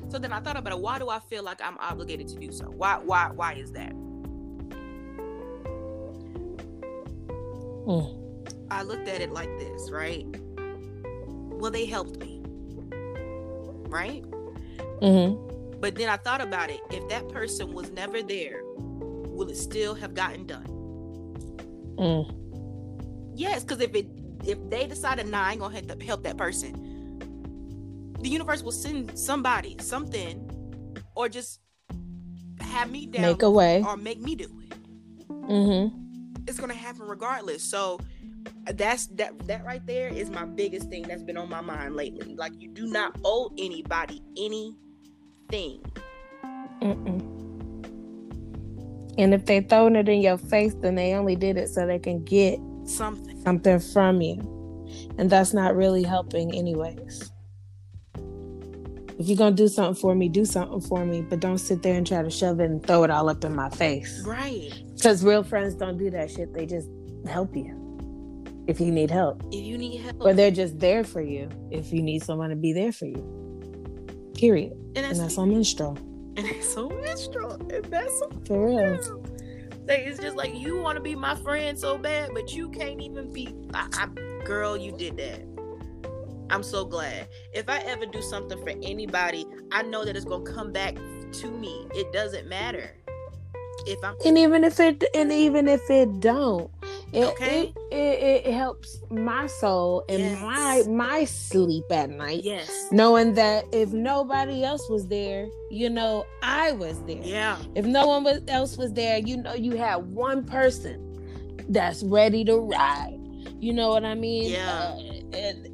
So 0.09 0.19
then 0.19 0.33
I 0.33 0.41
thought 0.41 0.57
about 0.57 0.73
it. 0.73 0.79
Why 0.79 0.99
do 0.99 1.09
I 1.09 1.19
feel 1.19 1.43
like 1.43 1.61
I'm 1.61 1.77
obligated 1.79 2.29
to 2.29 2.37
do 2.37 2.51
so? 2.53 2.65
Why? 2.67 2.99
Why? 2.99 3.31
Why 3.35 3.55
is 3.55 3.73
that? 3.73 3.93
Mm. 7.87 8.27
I 8.71 8.83
looked 8.83 9.09
at 9.09 9.21
it 9.21 9.33
like 9.33 9.57
this, 9.59 9.91
right? 9.91 10.27
Well, 10.57 11.71
they 11.71 11.87
helped 11.87 12.19
me, 12.19 12.43
right? 13.89 14.23
Mm-hmm. 15.01 15.79
But 15.81 15.95
then 15.95 16.09
I 16.09 16.17
thought 16.17 16.41
about 16.41 16.71
it. 16.71 16.81
If 16.91 17.09
that 17.09 17.29
person 17.29 17.73
was 17.73 17.91
never 17.91 18.23
there, 18.23 18.63
will 18.75 19.49
it 19.49 19.57
still 19.57 19.95
have 19.95 20.15
gotten 20.15 20.47
done? 20.47 20.67
Mm. 21.99 23.33
Yes, 23.35 23.63
because 23.63 23.81
if 23.81 23.95
it 23.95 24.09
if 24.45 24.59
they 24.69 24.87
decided, 24.87 25.29
nah, 25.29 25.45
I 25.45 25.53
ain't 25.53 25.61
gonna 25.61 25.75
help, 25.75 26.03
help 26.03 26.23
that 26.25 26.37
person, 26.37 26.73
the 28.21 28.29
universe 28.29 28.63
will 28.63 28.73
send 28.73 29.19
somebody, 29.19 29.77
something, 29.81 30.51
or 31.15 31.29
just 31.29 31.61
have 32.61 32.91
me 32.91 33.07
down, 33.07 33.23
make 33.23 33.43
a 33.43 33.51
way, 33.51 33.83
or 33.87 33.97
make 33.97 34.21
me 34.21 34.35
do 34.35 34.45
it. 34.45 35.29
Mm-hmm 35.29 36.06
it's 36.47 36.59
gonna 36.59 36.75
happen 36.75 37.07
regardless. 37.07 37.63
So 37.63 37.99
that's 38.75 39.07
that 39.09 39.47
that 39.47 39.65
right 39.65 39.85
there 39.87 40.09
is 40.09 40.31
my 40.31 40.45
biggest 40.45 40.89
thing 40.89 41.03
that's 41.03 41.23
been 41.23 41.37
on 41.37 41.49
my 41.49 41.61
mind 41.61 41.97
lately. 41.97 42.35
Like 42.35 42.53
you 42.61 42.69
do 42.69 42.87
not 42.87 43.17
owe 43.25 43.53
anybody 43.59 44.23
anything. 44.37 45.81
Mm-mm. 46.83 47.37
And 49.19 49.33
if 49.33 49.47
they 49.47 49.61
throwing 49.63 49.97
it 49.97 50.09
in 50.09 50.21
your 50.21 50.37
face, 50.37 50.75
then 50.75 50.95
they 50.95 51.15
only 51.15 51.37
did 51.37 51.57
it 51.57 51.69
so 51.69 51.87
they 51.87 51.99
can 51.99 52.23
get 52.25 52.61
something 52.85 53.43
something 53.43 53.81
from 53.81 54.21
you, 54.21 54.39
and 55.19 55.31
that's 55.31 55.55
not 55.55 55.75
really 55.75 56.03
helping 56.03 56.55
anyways. 56.55 57.31
If 59.19 59.29
you're 59.29 59.39
gonna 59.39 59.57
do 59.57 59.69
something 59.69 59.99
for 59.99 60.15
me, 60.15 60.29
do 60.29 60.45
something 60.45 60.83
for 60.83 61.07
me, 61.07 61.23
but 61.23 61.41
don't 61.41 61.59
sit 61.59 61.83
there 61.83 61.95
and 61.95 62.07
try 62.07 62.23
to 62.23 62.31
shove 62.31 62.61
it 62.61 62.71
and 62.71 62.85
throw 62.87 63.03
it 63.05 63.11
all 63.11 63.31
up 63.31 63.45
in 63.45 63.55
my 63.55 63.71
face. 63.71 64.23
Right. 64.27 64.75
Because 64.97 65.23
real 65.23 65.43
friends 65.43 65.75
don't 65.75 65.99
do 65.99 66.11
that 66.11 66.31
shit. 66.31 66.53
They 66.53 66.67
just 66.67 66.89
help 67.27 67.55
you 67.55 67.83
if 68.67 68.81
you 68.81 68.91
need 68.91 69.11
help. 69.11 69.43
If 69.53 69.65
you 69.65 69.79
need 69.79 70.01
help. 70.01 70.21
Or 70.21 70.35
they're 70.35 70.51
just 70.51 70.79
there 70.79 71.05
for 71.05 71.21
you 71.21 71.49
if 71.71 71.93
you 71.93 72.03
need 72.03 72.23
someone 72.23 72.51
to 72.51 72.57
be 72.57 72.73
there 72.73 72.93
for 72.93 73.07
you. 73.07 74.33
Period. 74.35 74.73
And 74.95 75.05
that's, 75.05 75.19
and 75.19 75.29
that's 75.29 75.39
on 75.39 75.51
menstrual. 75.51 75.97
And 76.37 76.47
it's 76.47 76.77
on 76.77 77.01
menstrual. 77.01 77.53
And 77.53 77.85
that's 77.85 78.23
on 78.23 78.45
for 78.45 78.67
real. 78.67 79.23
Like, 79.87 80.01
it's 80.01 80.19
just 80.19 80.37
like 80.37 80.55
you 80.55 80.81
want 80.81 80.97
to 80.97 81.03
be 81.03 81.15
my 81.15 81.37
friend 81.37 81.79
so 81.79 81.97
bad, 81.97 82.31
but 82.35 82.53
you 82.53 82.69
can't 82.71 83.01
even 83.01 83.33
be. 83.33 83.55
I, 83.73 83.89
I, 83.93 84.45
girl, 84.45 84.77
you 84.77 84.93
did 84.93 85.17
that. 85.19 85.43
I'm 86.51 86.63
so 86.63 86.85
glad. 86.85 87.29
If 87.53 87.69
I 87.69 87.79
ever 87.81 88.07
do 88.07 88.21
something 88.23 88.59
for 88.63 88.71
anybody, 88.71 89.47
I 89.73 89.83
know 89.83 90.05
that 90.05 90.17
it's 90.17 90.25
gonna 90.25 90.45
come 90.45 90.73
back 90.73 90.97
to 90.97 91.51
me. 91.51 91.87
It 91.95 92.13
doesn't 92.13 92.49
matter 92.49 92.97
if 93.87 94.03
I'm 94.03 94.15
and 94.25 94.37
even 94.39 94.65
if 94.65 94.81
it 94.81 95.05
and 95.15 95.33
even 95.33 95.69
if 95.69 95.89
it 95.91 96.21
don't, 96.21 96.71
it 97.13 97.25
okay. 97.25 97.73
it, 97.91 97.97
it, 97.97 98.47
it 98.47 98.55
helps 98.55 98.99
my 99.11 99.47
soul 99.47 100.05
and 100.09 100.21
yes. 100.21 100.43
my 100.43 100.83
my 100.89 101.25
sleep 101.25 101.85
at 101.91 102.11
night. 102.11 102.43
Yes, 102.45 102.89
knowing 102.91 103.35
that 103.35 103.65
if 103.73 103.93
nobody 103.93 104.65
else 104.65 104.89
was 104.89 105.07
there, 105.09 105.47
you 105.71 105.89
know 105.89 106.27
I 106.43 106.73
was 106.73 107.03
there. 107.05 107.23
Yeah. 107.23 107.59
If 107.75 107.87
no 107.87 108.07
one 108.07 108.25
was, 108.25 108.43
else 108.49 108.77
was 108.77 108.93
there, 108.93 109.19
you 109.19 109.37
know 109.37 109.55
you 109.55 109.77
had 109.77 109.97
one 109.97 110.45
person 110.45 111.03
that's 111.69 112.03
ready 112.03 112.45
to 112.45 112.59
ride. 112.59 113.21
You 113.61 113.73
know 113.73 113.91
what 113.91 114.05
I 114.05 114.15
mean? 114.15 114.53
Yeah. 114.53 114.71
Uh, 114.73 115.37
and, 115.37 115.73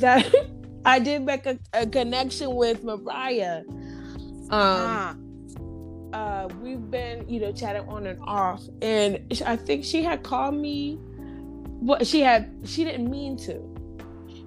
that 0.00 0.34
I 0.84 0.98
did 0.98 1.22
make 1.22 1.46
a, 1.46 1.58
a 1.72 1.86
connection 1.86 2.54
with 2.56 2.82
Mariah. 2.82 3.62
Um, 3.68 4.50
uh-huh. 4.50 5.14
Uh, 6.12 6.48
we've 6.60 6.90
been, 6.90 7.28
you 7.28 7.40
know, 7.40 7.52
chatting 7.52 7.88
on 7.88 8.06
and 8.06 8.18
off, 8.22 8.62
and 8.80 9.20
I 9.44 9.56
think 9.56 9.84
she 9.84 10.02
had 10.02 10.22
called 10.22 10.54
me. 10.54 10.98
What 11.80 12.06
she 12.06 12.20
had, 12.20 12.52
she 12.64 12.84
didn't 12.84 13.10
mean 13.10 13.36
to, 13.38 13.54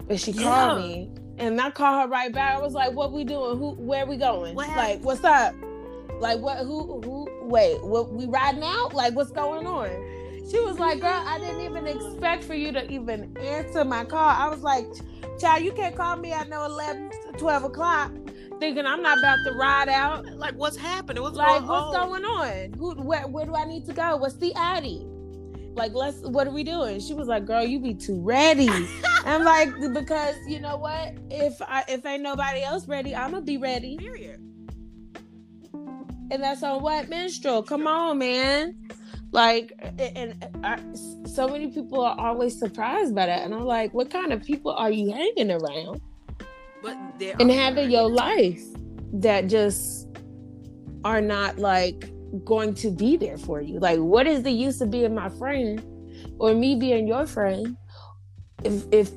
but 0.08 0.20
she 0.20 0.32
yeah. 0.32 0.44
called 0.44 0.82
me, 0.82 1.10
and 1.38 1.60
I 1.60 1.72
called 1.72 2.04
her 2.04 2.08
right 2.08 2.32
back. 2.32 2.58
I 2.58 2.62
was 2.62 2.74
like, 2.74 2.94
"What 2.94 3.12
we 3.12 3.24
doing? 3.24 3.58
Who? 3.58 3.72
Where 3.72 4.06
we 4.06 4.18
going? 4.18 4.56
What 4.56 4.70
like, 4.70 5.04
what's 5.04 5.24
up? 5.24 5.54
Like, 6.20 6.40
what? 6.40 6.60
Who? 6.60 7.02
Who? 7.02 7.28
Wait, 7.42 7.84
what? 7.84 8.14
We 8.14 8.26
riding 8.26 8.64
out? 8.64 8.94
Like, 8.94 9.16
what's 9.16 9.32
going 9.32 9.68
on?" 9.68 9.90
She 10.50 10.60
was 10.60 10.78
like, 10.78 11.02
girl, 11.02 11.24
I 11.26 11.40
didn't 11.40 11.62
even 11.62 11.88
expect 11.88 12.44
for 12.44 12.54
you 12.54 12.72
to 12.72 12.92
even 12.92 13.36
answer 13.40 13.84
my 13.84 14.06
call. 14.06 14.30
I 14.30 14.48
was 14.48 14.62
like, 14.62 14.86
child, 15.40 15.64
you 15.64 15.72
can't 15.72 15.96
call 15.96 16.18
me 16.18 16.34
at 16.34 16.50
no 16.50 16.66
11, 16.66 17.10
12 17.40 17.64
o'clock 17.64 18.12
thinking 18.60 18.86
I'm 18.86 19.02
not 19.02 19.18
about 19.20 19.38
to 19.46 19.52
ride 19.54 19.90
out. 19.90 20.26
Like, 20.26 20.56
what's 20.56 20.78
happening? 20.78 21.24
What's 21.24 21.38
like, 21.38 21.48
going 21.48 21.68
what's 21.68 21.96
on? 21.96 22.08
going 22.10 22.26
on? 22.26 22.74
Who, 22.78 22.94
where, 23.04 23.28
where 23.28 23.46
do 23.46 23.56
I 23.56 23.66
need 23.66 23.86
to 23.86 23.94
go? 23.94 24.18
What's 24.18 24.36
the 24.38 24.54
Addy? 24.56 25.06
Like, 25.76 25.94
let's, 25.94 26.20
what 26.22 26.48
are 26.48 26.52
we 26.52 26.64
doing? 26.64 27.00
She 27.02 27.14
was 27.14 27.28
like, 27.28 27.46
girl, 27.46 27.64
you 27.64 27.80
be 27.80 27.94
too 27.94 28.22
ready. 28.22 28.70
I'm 29.26 29.44
like, 29.44 29.70
because 29.94 30.36
you 30.48 30.60
know 30.60 30.78
what? 30.78 31.16
If 31.30 31.62
I, 31.62 31.84
if 31.88 32.06
ain't 32.06 32.24
nobody 32.24 32.62
else 32.62 32.88
ready, 32.88 33.16
I'm 33.16 33.32
gonna 33.32 33.44
be 33.44 33.58
ready. 33.58 33.98
Period. 33.98 34.40
And 35.74 36.42
that's 36.42 36.64
on 36.64 36.82
what 36.82 37.10
menstrual. 37.10 37.64
Come 37.64 37.88
on, 37.88 38.20
man. 38.20 38.76
Like, 39.32 39.74
and 40.00 40.44
uh, 40.64 40.78
I, 40.78 41.28
so 41.28 41.48
many 41.48 41.68
people 41.68 42.02
are 42.02 42.18
always 42.18 42.58
surprised 42.58 43.14
by 43.14 43.26
that. 43.26 43.44
And 43.44 43.54
I'm 43.54 43.66
like, 43.66 43.94
what 43.94 44.10
kind 44.10 44.32
of 44.32 44.44
people 44.44 44.72
are 44.72 44.92
you 44.92 45.12
hanging 45.12 45.52
around? 45.52 46.00
But 46.86 46.98
and 47.40 47.50
having 47.50 47.90
your 47.90 48.08
life 48.10 48.64
that 49.14 49.48
just 49.48 50.08
are 51.04 51.22
not 51.22 51.58
like 51.58 52.12
going 52.44 52.76
to 52.76 52.92
be 52.92 53.18
there 53.18 53.38
for 53.38 53.60
you. 53.62 53.80
Like, 53.80 54.00
what 54.00 54.28
is 54.28 54.44
the 54.44 54.52
use 54.52 54.82
of 54.82 54.92
being 54.92 55.16
my 55.16 55.30
friend 55.30 55.84
or 56.40 56.54
me 56.54 56.76
being 56.76 57.08
your 57.08 57.26
friend 57.26 57.76
if 58.64 58.86
if 58.92 59.12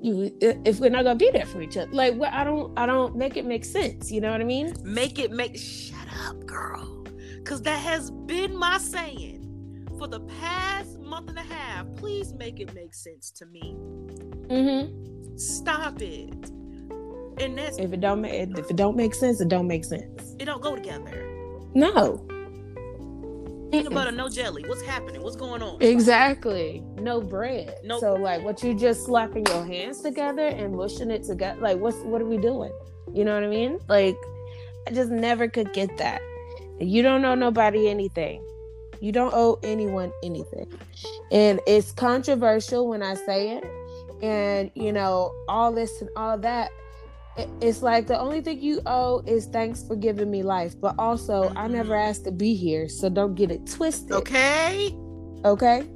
you 0.00 0.34
if 0.40 0.78
we're 0.80 0.90
not 0.90 1.04
gonna 1.04 1.16
be 1.16 1.30
there 1.30 1.46
for 1.46 1.60
each 1.60 1.76
other? 1.76 1.90
Like, 1.92 2.14
what 2.14 2.32
I 2.32 2.44
don't 2.44 2.78
I 2.78 2.86
don't 2.86 3.16
make 3.16 3.36
it 3.36 3.44
make 3.44 3.64
sense. 3.64 4.10
You 4.10 4.20
know 4.20 4.30
what 4.30 4.40
I 4.40 4.44
mean? 4.44 4.74
Make 4.82 5.18
it 5.18 5.30
make. 5.30 5.58
Shut 5.58 6.06
up, 6.26 6.46
girl. 6.46 7.04
Because 7.36 7.62
that 7.62 7.78
has 7.78 8.10
been 8.10 8.56
my 8.56 8.78
saying 8.78 9.88
for 9.98 10.06
the 10.06 10.20
past 10.20 10.98
month 11.00 11.28
and 11.28 11.38
a 11.38 11.42
half. 11.42 11.86
Please 11.96 12.32
make 12.32 12.60
it 12.60 12.72
make 12.74 12.94
sense 12.94 13.30
to 13.32 13.46
me. 13.46 13.76
Mm-hmm. 14.48 15.36
Stop 15.36 16.00
it. 16.00 16.50
And 17.40 17.56
that's 17.56 17.78
if 17.78 17.92
it 17.92 18.00
don't 18.00 18.20
make 18.20 18.58
if 18.58 18.70
it 18.70 18.76
don't 18.76 18.96
make 18.96 19.14
sense, 19.14 19.40
it 19.40 19.48
don't 19.48 19.66
make 19.66 19.84
sense. 19.84 20.34
It 20.38 20.44
don't 20.44 20.62
go 20.62 20.74
together. 20.74 21.24
No. 21.74 22.24
Peanut 23.70 23.92
butter, 23.92 24.12
no 24.12 24.30
jelly. 24.30 24.64
What's 24.66 24.80
happening? 24.80 25.22
What's 25.22 25.36
going 25.36 25.62
on? 25.62 25.82
Exactly. 25.82 26.82
No 26.96 27.20
bread. 27.20 27.76
No. 27.84 28.00
So 28.00 28.14
like, 28.14 28.42
what 28.42 28.62
you 28.62 28.72
just 28.74 29.04
slapping 29.04 29.44
your 29.46 29.64
hands 29.64 30.00
together 30.00 30.46
and 30.46 30.74
mushing 30.74 31.10
it 31.10 31.24
together? 31.24 31.60
Like, 31.60 31.78
what's 31.78 31.98
what 31.98 32.22
are 32.22 32.26
we 32.26 32.38
doing? 32.38 32.72
You 33.12 33.24
know 33.24 33.34
what 33.34 33.44
I 33.44 33.48
mean? 33.48 33.78
Like, 33.88 34.16
I 34.86 34.92
just 34.92 35.10
never 35.10 35.48
could 35.48 35.72
get 35.72 35.96
that. 35.98 36.22
You 36.80 37.02
don't 37.02 37.24
owe 37.24 37.34
nobody 37.34 37.88
anything. 37.88 38.42
You 39.00 39.12
don't 39.12 39.34
owe 39.34 39.58
anyone 39.62 40.12
anything. 40.22 40.72
And 41.30 41.60
it's 41.66 41.92
controversial 41.92 42.88
when 42.88 43.02
I 43.02 43.14
say 43.14 43.56
it. 43.56 43.64
And, 44.22 44.70
you 44.74 44.92
know, 44.92 45.32
all 45.48 45.72
this 45.72 46.00
and 46.00 46.10
all 46.16 46.38
that. 46.38 46.70
It's 47.60 47.82
like 47.82 48.06
the 48.06 48.18
only 48.18 48.40
thing 48.40 48.60
you 48.60 48.80
owe 48.86 49.22
is 49.26 49.46
thanks 49.46 49.82
for 49.86 49.96
giving 49.96 50.30
me 50.30 50.42
life. 50.42 50.74
But 50.80 50.94
also, 50.98 51.44
mm-hmm. 51.44 51.58
I 51.58 51.68
never 51.68 51.94
asked 51.94 52.24
to 52.24 52.32
be 52.32 52.54
here. 52.54 52.88
So 52.88 53.08
don't 53.08 53.34
get 53.34 53.50
it 53.50 53.66
twisted. 53.66 54.12
Okay. 54.12 54.94
Okay. 55.44 55.88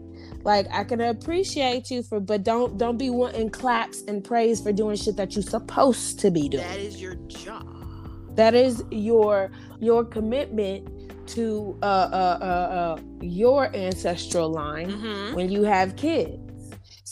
Like 0.45 0.67
I 0.73 0.85
can 0.85 1.01
appreciate 1.01 1.91
you 1.91 2.03
for, 2.03 2.21
but 2.21 2.43
don't 2.43 2.77
don't 2.77 2.99
be 2.99 3.11
wanting 3.11 3.51
claps 3.51 4.03
and 4.09 4.25
praise 4.25 4.61
for 4.61 4.73
doing 4.73 4.97
shit 4.97 5.17
that 5.17 5.35
you're 5.35 5.43
supposed 5.43 6.19
to 6.21 6.31
be 6.31 6.49
doing. 6.49 6.65
That 6.65 6.81
is 6.81 7.01
your 7.01 7.15
job. 7.27 7.69
That 8.35 8.55
is 8.55 8.83
your 8.91 9.53
your 9.81 10.05
commitment 10.05 10.89
to 11.29 11.79
uh, 11.83 11.87
uh, 11.87 12.39
uh, 12.41 12.45
uh, 12.45 13.01
your 13.21 13.75
ancestral 13.75 14.51
line 14.51 14.91
mm-hmm. 14.91 15.35
when 15.35 15.51
you 15.51 15.63
have 15.63 15.97
kids. 15.97 16.42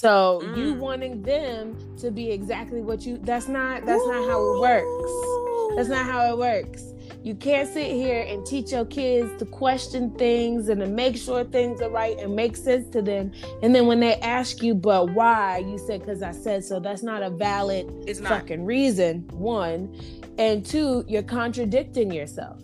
So 0.01 0.41
mm. 0.43 0.57
you 0.57 0.73
wanting 0.73 1.21
them 1.21 1.77
to 1.99 2.11
be 2.11 2.31
exactly 2.31 2.81
what 2.81 3.05
you 3.05 3.19
that's 3.19 3.49
not 3.49 3.85
that's 3.85 4.03
Ooh. 4.03 4.11
not 4.11 4.31
how 4.31 4.55
it 4.55 4.61
works. 4.61 5.77
That's 5.77 5.91
not 5.91 6.07
how 6.07 6.33
it 6.33 6.39
works. 6.39 6.95
You 7.23 7.35
can't 7.35 7.71
sit 7.71 7.93
here 7.93 8.25
and 8.27 8.47
teach 8.47 8.73
your 8.73 8.87
kids 8.87 9.37
to 9.41 9.45
question 9.45 10.11
things 10.13 10.71
and 10.71 10.81
to 10.81 10.87
make 10.87 11.19
sure 11.19 11.45
things 11.45 11.83
are 11.83 11.91
right 11.91 12.19
and 12.19 12.35
make 12.35 12.57
sense 12.57 12.89
to 12.95 13.03
them. 13.03 13.33
And 13.63 13.75
then 13.75 13.87
when 13.87 14.01
they 14.01 14.15
ask 14.21 14.63
you, 14.63 14.75
but 14.75 15.11
why? 15.11 15.59
You 15.59 15.77
said, 15.77 16.01
because 16.01 16.23
I 16.23 16.33
said 16.33 16.65
so. 16.65 16.81
That's 16.81 17.03
not 17.03 17.23
a 17.23 17.29
valid 17.29 17.93
It's 18.07 18.21
not. 18.21 18.31
fucking 18.31 18.65
reason, 18.65 19.29
one. 19.33 19.95
And 20.39 20.65
two, 20.65 21.05
you're 21.09 21.23
contradicting 21.23 22.11
yourself. 22.11 22.63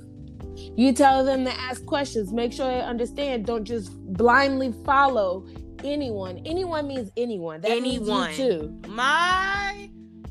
You 0.75 0.95
tell 0.95 1.23
them 1.23 1.45
to 1.45 1.53
ask 1.53 1.85
questions, 1.85 2.33
make 2.33 2.55
sure 2.55 2.67
they 2.67 2.81
understand. 2.81 3.45
Don't 3.45 3.67
just 3.67 3.93
blindly 4.15 4.73
follow 4.87 5.47
anyone. 5.85 6.41
Anyone 6.45 6.87
means 6.89 7.11
anyone. 7.17 7.61
That 7.61 7.71
Anyone. 7.73 8.27
means 8.29 8.39
you 8.39 8.45
too. 8.51 8.81
My 8.89 9.91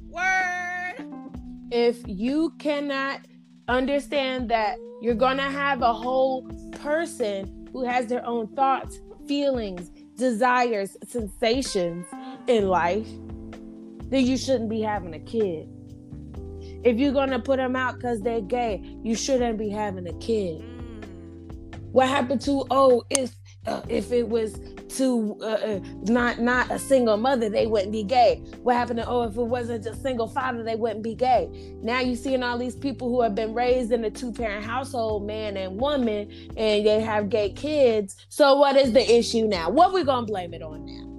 word. 0.09 0.95
if 1.71 2.01
you 2.07 2.53
cannot 2.59 3.21
understand 3.67 4.49
that 4.49 4.77
you're 5.01 5.15
going 5.15 5.37
to 5.37 5.43
have 5.43 5.81
a 5.81 5.93
whole 5.93 6.43
person 6.81 7.67
who 7.73 7.83
has 7.83 8.07
their 8.07 8.25
own 8.25 8.47
thoughts, 8.55 8.99
feelings, 9.27 9.89
desires, 10.15 10.95
sensations 11.07 12.05
in 12.47 12.67
life, 12.69 13.07
then 14.09 14.25
you 14.25 14.37
shouldn't 14.37 14.69
be 14.69 14.81
having 14.81 15.13
a 15.15 15.19
kid. 15.19 15.67
If 16.83 16.97
you're 16.97 17.13
going 17.13 17.31
to 17.31 17.39
put 17.39 17.57
them 17.57 17.75
out 17.75 17.95
because 17.95 18.21
they're 18.21 18.41
gay, 18.41 18.81
you 19.03 19.15
shouldn't 19.15 19.57
be 19.57 19.69
having 19.69 20.07
a 20.07 20.13
kid. 20.19 20.61
Mm. 20.61 21.81
What 21.91 22.07
happened 22.07 22.41
to 22.41 22.65
oh 22.69 23.03
if 23.09 23.33
uh, 23.67 23.81
if 23.89 24.11
it 24.11 24.27
was 24.27 24.59
to 24.89 25.37
uh, 25.41 25.45
uh, 25.45 25.79
not 26.03 26.39
not 26.39 26.69
a 26.71 26.79
single 26.79 27.17
mother 27.17 27.49
they 27.49 27.67
wouldn't 27.67 27.91
be 27.91 28.03
gay. 28.03 28.41
What 28.63 28.75
happened 28.75 28.99
to 28.99 29.07
oh 29.07 29.23
if 29.23 29.35
it 29.35 29.41
wasn't 29.41 29.85
a 29.85 29.95
single 29.95 30.27
father 30.27 30.63
they 30.63 30.75
wouldn't 30.75 31.03
be 31.03 31.15
gay. 31.15 31.49
Now 31.81 31.99
you're 31.99 32.15
seeing 32.15 32.43
all 32.43 32.57
these 32.57 32.75
people 32.75 33.09
who 33.09 33.21
have 33.21 33.35
been 33.35 33.53
raised 33.53 33.91
in 33.91 34.03
a 34.05 34.11
two 34.11 34.31
parent 34.31 34.63
household, 34.63 35.25
man 35.25 35.57
and 35.57 35.79
woman, 35.79 36.31
and 36.55 36.85
they 36.85 37.01
have 37.01 37.29
gay 37.29 37.51
kids. 37.51 38.15
So 38.29 38.55
what 38.55 38.75
is 38.75 38.93
the 38.93 39.17
issue 39.17 39.47
now? 39.47 39.69
What 39.69 39.93
we 39.93 40.03
gonna 40.03 40.25
blame 40.25 40.53
it 40.53 40.61
on 40.61 40.85
now? 40.85 41.15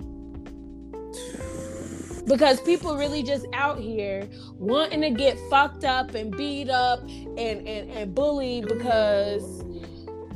because 2.27 2.61
people 2.63 2.97
really 2.97 3.23
just 3.23 3.47
out 3.53 3.79
here 3.79 4.29
wanting 4.55 5.01
to 5.01 5.11
get 5.11 5.39
fucked 5.49 5.85
up 5.85 6.15
and 6.15 6.37
beat 6.37 6.69
up 6.69 7.01
and 7.01 7.39
and, 7.67 7.91
and 7.91 8.15
bullied 8.15 8.67
because 8.67 9.63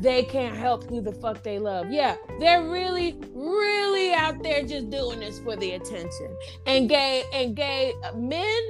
they 0.01 0.23
can't 0.23 0.57
help 0.57 0.89
who 0.89 1.03
the 1.03 1.13
fuck 1.13 1.43
they 1.43 1.59
love. 1.59 1.91
Yeah, 1.91 2.17
they're 2.39 2.69
really, 2.69 3.19
really 3.35 4.15
out 4.15 4.43
there 4.43 4.63
just 4.63 4.89
doing 4.89 5.21
this 5.21 5.39
for 5.41 5.57
the 5.57 5.73
attention. 5.73 6.35
And 6.67 6.89
gay 6.89 7.25
and 7.35 7.55
gay 7.55 7.93
men, 8.17 8.61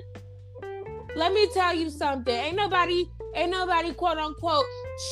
let 1.15 1.33
me 1.33 1.49
tell 1.55 1.73
you 1.75 1.89
something. 1.89 2.35
Ain't 2.35 2.57
nobody, 2.57 3.09
ain't 3.37 3.53
nobody 3.53 3.93
quote 3.95 4.19
unquote 4.19 4.65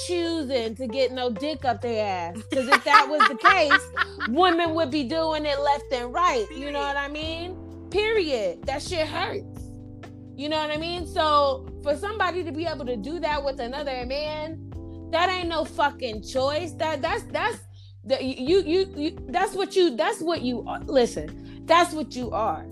choosing 0.06 0.74
to 0.74 0.88
get 0.88 1.12
no 1.12 1.30
dick 1.30 1.64
up 1.64 1.82
their 1.82 2.04
ass. 2.04 2.42
Because 2.50 2.66
if 2.66 2.82
that 2.82 3.06
was 3.08 3.26
the 3.28 3.36
case, 3.36 4.28
women 4.28 4.74
would 4.74 4.90
be 4.90 5.04
doing 5.04 5.46
it 5.46 5.60
left 5.60 5.92
and 5.92 6.12
right. 6.12 6.46
You 6.50 6.72
know 6.72 6.80
what 6.80 6.96
I 6.96 7.06
mean? 7.06 7.56
Period. 7.90 8.64
That 8.64 8.82
shit 8.82 9.06
hurts. 9.06 9.66
You 10.36 10.48
know 10.48 10.58
what 10.58 10.70
I 10.70 10.76
mean? 10.78 11.06
So 11.06 11.68
for 11.84 11.96
somebody 11.96 12.42
to 12.42 12.50
be 12.50 12.66
able 12.66 12.86
to 12.86 12.96
do 12.96 13.20
that 13.20 13.44
with 13.44 13.60
another 13.60 14.04
man, 14.04 14.67
that 15.10 15.28
ain't 15.28 15.48
no 15.48 15.64
fucking 15.64 16.22
choice. 16.22 16.72
That 16.72 17.02
that's 17.02 17.22
that's 17.24 17.58
that 18.04 18.24
you, 18.24 18.62
you 18.62 18.92
you 18.96 19.18
that's 19.28 19.54
what 19.54 19.76
you 19.76 19.96
that's 19.96 20.20
what 20.20 20.42
you 20.42 20.64
are. 20.66 20.80
Listen, 20.80 21.62
that's 21.66 21.92
what 21.92 22.14
you 22.14 22.30
are. 22.30 22.66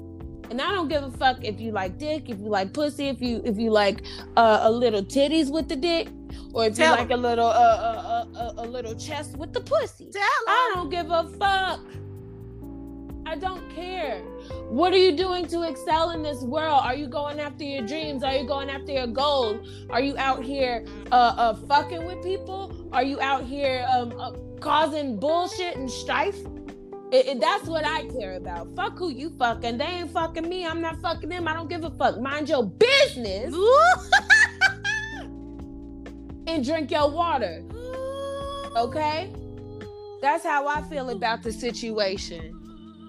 And 0.48 0.60
I 0.62 0.70
don't 0.70 0.88
give 0.88 1.02
a 1.02 1.10
fuck 1.10 1.44
if 1.44 1.60
you 1.60 1.72
like 1.72 1.98
dick, 1.98 2.28
if 2.30 2.38
you 2.38 2.48
like 2.48 2.72
pussy, 2.72 3.08
if 3.08 3.20
you 3.20 3.42
if 3.44 3.58
you 3.58 3.70
like 3.70 4.02
uh, 4.36 4.60
a 4.62 4.70
little 4.70 5.02
titties 5.02 5.50
with 5.50 5.68
the 5.68 5.76
dick, 5.76 6.08
or 6.52 6.66
if 6.66 6.76
Tell 6.76 6.94
you 6.94 7.00
like 7.00 7.10
a 7.10 7.16
little 7.16 7.46
uh, 7.46 7.50
uh, 7.50 8.26
uh, 8.34 8.52
a 8.58 8.66
little 8.66 8.94
chest 8.94 9.36
with 9.36 9.52
the 9.52 9.60
pussy. 9.60 10.08
Tell 10.12 10.22
I 10.22 10.72
don't 10.74 10.88
give 10.88 11.10
a 11.10 11.28
fuck. 11.38 11.80
I 13.26 13.34
don't 13.34 13.68
care. 13.74 14.20
What 14.68 14.92
are 14.92 14.96
you 14.98 15.16
doing 15.16 15.46
to 15.48 15.62
excel 15.62 16.10
in 16.10 16.22
this 16.22 16.42
world? 16.42 16.80
Are 16.84 16.94
you 16.94 17.08
going 17.08 17.40
after 17.40 17.64
your 17.64 17.84
dreams? 17.84 18.22
Are 18.22 18.32
you 18.34 18.46
going 18.46 18.70
after 18.70 18.92
your 18.92 19.08
goals? 19.08 19.68
Are 19.90 20.00
you 20.00 20.16
out 20.16 20.44
here 20.44 20.84
uh, 21.10 21.34
uh 21.36 21.54
fucking 21.66 22.06
with 22.06 22.22
people? 22.22 22.88
Are 22.92 23.02
you 23.02 23.20
out 23.20 23.44
here 23.44 23.84
um 23.92 24.12
uh, 24.18 24.32
causing 24.60 25.18
bullshit 25.18 25.76
and 25.76 25.90
strife? 25.90 26.38
It, 27.12 27.26
it- 27.26 27.40
that's 27.40 27.66
what 27.66 27.84
I 27.84 28.06
care 28.08 28.34
about. 28.36 28.74
Fuck 28.76 28.96
who 28.96 29.10
you 29.10 29.30
fucking. 29.30 29.76
They 29.78 29.84
ain't 29.84 30.12
fucking 30.12 30.48
me. 30.48 30.64
I'm 30.64 30.80
not 30.80 31.00
fucking 31.02 31.28
them. 31.28 31.48
I 31.48 31.54
don't 31.54 31.68
give 31.68 31.82
a 31.84 31.90
fuck. 31.90 32.20
Mind 32.20 32.48
your 32.48 32.64
business 32.64 33.52
and 36.46 36.64
drink 36.64 36.92
your 36.92 37.10
water. 37.10 37.64
Okay? 38.76 39.32
That's 40.22 40.44
how 40.44 40.68
I 40.68 40.82
feel 40.82 41.10
about 41.10 41.42
the 41.42 41.52
situation. 41.52 42.52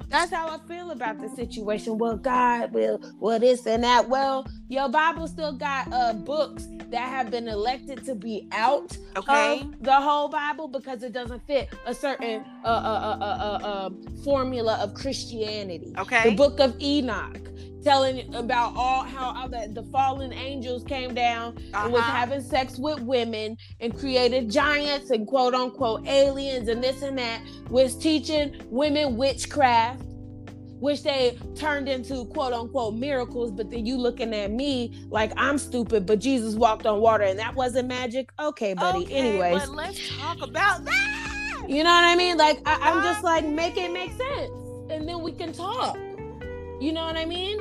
That's 0.09 0.31
how 0.31 0.47
I 0.47 0.57
feel 0.67 0.91
about 0.91 1.19
the 1.19 1.27
situation. 1.29 1.97
Well, 1.97 2.17
God 2.17 2.71
will, 2.73 3.01
well, 3.19 3.39
this 3.39 3.65
and 3.67 3.83
that. 3.83 4.07
Well, 4.07 4.47
your 4.69 4.87
Bible 4.89 5.27
still 5.27 5.53
got 5.53 5.91
uh 5.91 6.13
books 6.13 6.67
that 6.89 7.09
have 7.09 7.29
been 7.31 7.47
elected 7.47 8.05
to 8.05 8.15
be 8.15 8.47
out 8.53 8.97
Okay. 9.17 9.61
of 9.61 9.83
the 9.83 9.93
whole 9.93 10.29
Bible 10.29 10.67
because 10.69 11.03
it 11.03 11.11
doesn't 11.11 11.45
fit 11.45 11.69
a 11.85 11.93
certain 11.93 12.43
uh, 12.63 12.67
uh, 12.67 12.69
uh, 12.69 13.17
uh, 13.19 13.59
uh, 13.65 13.85
um, 13.87 14.01
formula 14.23 14.77
of 14.81 14.93
Christianity. 14.93 15.93
Okay. 15.97 16.29
The 16.29 16.35
book 16.35 16.59
of 16.61 16.75
Enoch, 16.81 17.41
telling 17.83 18.33
about 18.35 18.73
all 18.75 19.03
how 19.03 19.33
all 19.35 19.47
the, 19.49 19.69
the 19.73 19.83
fallen 19.91 20.33
angels 20.33 20.83
came 20.83 21.13
down 21.13 21.55
and 21.73 21.91
was 21.93 22.01
Uh-huh. 22.01 22.11
having 22.11 22.41
sex 22.41 22.77
with 22.77 22.99
women 23.01 23.55
and 23.79 23.97
created 23.97 24.49
giants 24.49 25.09
and 25.11 25.25
quote 25.27 25.53
unquote 25.53 26.05
aliens 26.07 26.67
and 26.67 26.83
this 26.83 27.01
and 27.01 27.17
that, 27.17 27.41
was 27.69 27.95
teaching 27.97 28.55
women 28.69 29.15
witchcraft. 29.17 30.01
Which 30.79 31.01
they 31.01 31.39
turned 31.55 31.89
into 31.89 32.25
quote 32.25 32.53
unquote 32.53 32.93
miracles, 32.93 33.49
but 33.51 33.71
then 33.71 33.83
you 33.87 33.97
looking 33.97 34.31
at 34.35 34.51
me 34.51 34.93
like 35.09 35.31
I'm 35.35 35.57
stupid, 35.57 36.05
but 36.05 36.19
Jesus 36.19 36.53
walked 36.53 36.85
on 36.85 37.01
water 37.01 37.23
and 37.23 37.39
that 37.39 37.55
wasn't 37.55 37.87
magic. 37.87 38.29
Okay, 38.39 38.75
buddy. 38.75 39.05
Okay, 39.05 39.15
Anyways, 39.15 39.65
but 39.65 39.69
let's 39.75 40.17
talk 40.19 40.39
about 40.43 40.85
that. 40.85 41.63
you 41.67 41.83
know 41.83 41.89
what 41.89 42.03
I 42.03 42.15
mean? 42.15 42.37
Like 42.37 42.59
I, 42.67 42.77
I'm 42.79 43.01
just 43.01 43.23
like 43.23 43.43
make 43.43 43.75
it 43.75 43.91
make 43.91 44.11
sense, 44.11 44.51
and 44.91 45.07
then 45.09 45.23
we 45.23 45.31
can 45.31 45.51
talk. 45.51 45.97
You 46.79 46.93
know 46.93 47.05
what 47.05 47.17
I 47.17 47.25
mean? 47.25 47.59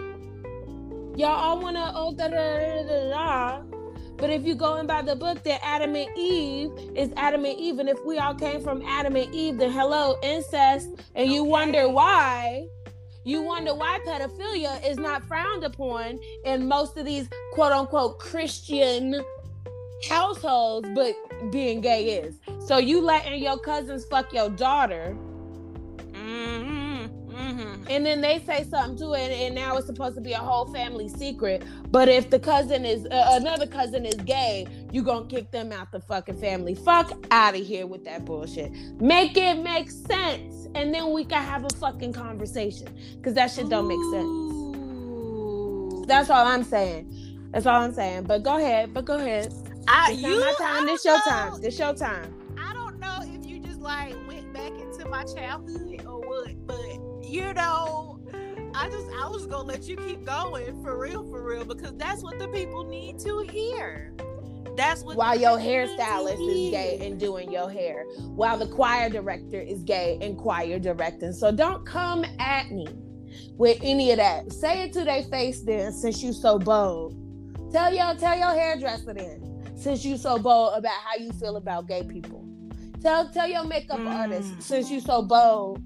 Y'all 1.16 1.31
all 1.31 1.61
wanna 1.61 1.92
oh 1.94 2.14
da 2.14 2.29
da 2.29 2.37
da 2.59 2.83
da 2.85 3.11
da. 3.11 3.62
But 4.18 4.31
if 4.31 4.44
you 4.44 4.55
going 4.55 4.87
by 4.87 5.02
the 5.02 5.16
book 5.16 5.42
that 5.44 5.61
Adam 5.64 5.94
and 5.96 6.09
Eve 6.16 6.70
is 6.94 7.11
Adam 7.16 7.44
and 7.44 7.59
Eve, 7.59 7.79
and 7.79 7.88
if 7.88 7.98
we 8.05 8.18
all 8.18 8.35
came 8.35 8.61
from 8.62 8.83
Adam 8.87 9.16
and 9.16 9.35
Eve, 9.35 9.59
then 9.59 9.70
hello 9.72 10.16
incest, 10.22 10.90
and 11.14 11.31
you 11.31 11.42
Okay. 11.42 11.50
wonder 11.50 11.88
why. 11.88 12.66
You 13.24 13.42
wonder 13.42 13.74
why 13.74 13.98
pedophilia 14.07 14.88
is 14.88 14.98
not 14.98 15.24
frowned 15.26 15.64
upon 15.64 16.20
in 16.44 16.68
most 16.68 16.96
of 16.96 17.05
these 17.05 17.29
quote 17.55 17.72
unquote 17.72 18.18
Christian 18.18 19.22
households, 20.09 20.88
but 20.94 21.14
being 21.50 21.81
gay 21.81 22.18
is. 22.20 22.38
So 22.59 22.79
you 22.79 23.00
letting 23.00 23.42
your 23.42 23.59
cousins 23.59 24.05
fuck 24.11 24.33
your 24.33 24.50
daughter, 24.50 25.18
Mm-hmm. 26.12 26.76
And 27.88 28.05
then 28.05 28.20
they 28.20 28.40
say 28.40 28.64
something 28.64 28.99
to 28.99 29.12
it, 29.14 29.31
and 29.31 29.55
now 29.55 29.77
it's 29.77 29.87
supposed 29.87 30.16
to 30.16 30.20
be 30.20 30.33
a 30.33 30.38
whole 30.38 30.66
family 30.72 31.09
secret. 31.09 31.62
But 31.90 32.09
if 32.09 32.31
the 32.31 32.38
cousin 32.38 32.85
is 32.85 33.07
uh, 33.07 33.29
another 33.40 33.66
cousin 33.66 34.05
is 34.05 34.14
gay, 34.16 34.66
you 34.90 35.03
gonna 35.03 35.27
kick 35.27 35.53
them 35.53 35.70
out 35.72 35.92
the 35.92 36.01
fucking 36.01 36.38
family. 36.40 36.75
Fuck 36.75 37.12
out 37.31 37.55
of 37.55 37.64
here 37.64 37.87
with 37.87 38.05
that 38.05 38.25
bullshit. 38.25 38.72
Make 39.01 39.37
it 39.37 39.62
make 39.62 39.90
sense, 39.90 40.66
and 40.75 40.92
then 40.92 41.12
we 41.12 41.25
can 41.25 41.42
have 41.42 41.64
a 41.64 41.68
fucking 41.77 42.12
conversation. 42.12 42.88
Cause 43.22 43.35
that 43.35 43.53
shit 43.53 43.68
don't 43.68 43.87
make 43.87 44.03
sense. 44.12 44.46
That's 46.09 46.31
all 46.31 46.46
I'm 46.46 46.64
saying. 46.64 47.49
That's 47.53 47.66
all 47.66 47.83
I'm 47.83 47.94
saying. 47.94 48.25
But 48.25 48.42
go 48.42 48.59
ahead. 48.59 48.92
But 48.92 49.05
go 49.05 49.16
ahead. 49.16 49.53
I, 49.88 50.12
It's 50.12 50.22
you, 50.22 50.40
not 50.40 50.59
my 50.59 50.66
time. 50.66 50.87
This 50.87 51.05
your 51.05 51.20
time. 51.20 51.61
This 51.61 51.79
your 51.79 51.94
time. 51.94 52.35
I 52.59 52.72
don't 52.75 52.99
know 52.99 53.18
if 53.22 53.46
you 53.46 53.61
just 53.61 53.81
like 53.81 54.14
went 54.27 54.53
back 54.53 54.72
into 54.72 55.09
my 55.09 55.25
childhood 55.25 56.05
or 56.07 56.20
what, 56.20 56.66
but 56.66 57.06
you 57.27 57.53
know, 57.55 58.21
I 58.75 58.89
just 58.89 59.07
I 59.19 59.29
was 59.29 59.47
gonna 59.47 59.65
let 59.69 59.89
you 59.89 59.97
keep 59.97 60.25
going 60.25 60.83
for 60.83 60.99
real, 60.99 61.29
for 61.31 61.43
real, 61.43 61.65
because 61.65 61.95
that's 61.97 62.23
what 62.23 62.39
the 62.39 62.49
people 62.49 62.85
need 62.85 63.19
to 63.21 63.41
hear. 63.51 64.15
That's 64.77 65.03
what 65.03 65.17
While 65.17 65.39
your 65.39 65.59
people 65.59 65.73
need 65.73 65.87
to 65.87 66.03
hairstylist 66.03 66.49
is 66.67 66.71
gay 66.71 66.99
and 67.07 67.19
doing 67.19 67.51
your 67.51 67.71
hair, 67.71 68.05
while 68.35 68.59
the 68.59 68.67
choir 68.69 69.09
director 69.09 69.61
is 69.61 69.83
gay 69.83 70.19
and 70.21 70.37
choir 70.37 70.79
directing. 70.79 71.33
So 71.33 71.51
don't 71.51 71.87
come 71.87 72.25
at 72.39 72.71
me 72.71 72.87
with 73.57 73.79
any 73.83 74.11
of 74.11 74.19
that. 74.19 74.53
Say 74.53 74.83
it 74.83 74.93
to 74.95 75.05
their 75.05 75.23
face 75.25 75.62
then, 75.62 75.93
since 75.93 76.23
you 76.23 76.33
so 76.33 76.59
bold. 76.59 77.17
Tell 77.73 77.93
your 77.93 78.15
tell 78.15 78.37
your 78.37 78.53
hairdresser 78.53 79.15
then, 79.15 79.73
since 79.77 80.05
you 80.05 80.17
so 80.19 80.39
bold 80.39 80.75
about 80.77 80.93
how 81.05 81.17
you 81.17 81.33
feel 81.33 81.57
about 81.57 81.89
gay 81.89 82.03
people. 82.03 82.47
Tell 83.01 83.29
tell 83.31 83.49
your 83.49 83.65
makeup 83.65 84.01
Mm. 84.01 84.15
artist, 84.15 84.62
since 84.62 84.91
you 84.91 85.01
so 85.01 85.23
bold 85.23 85.83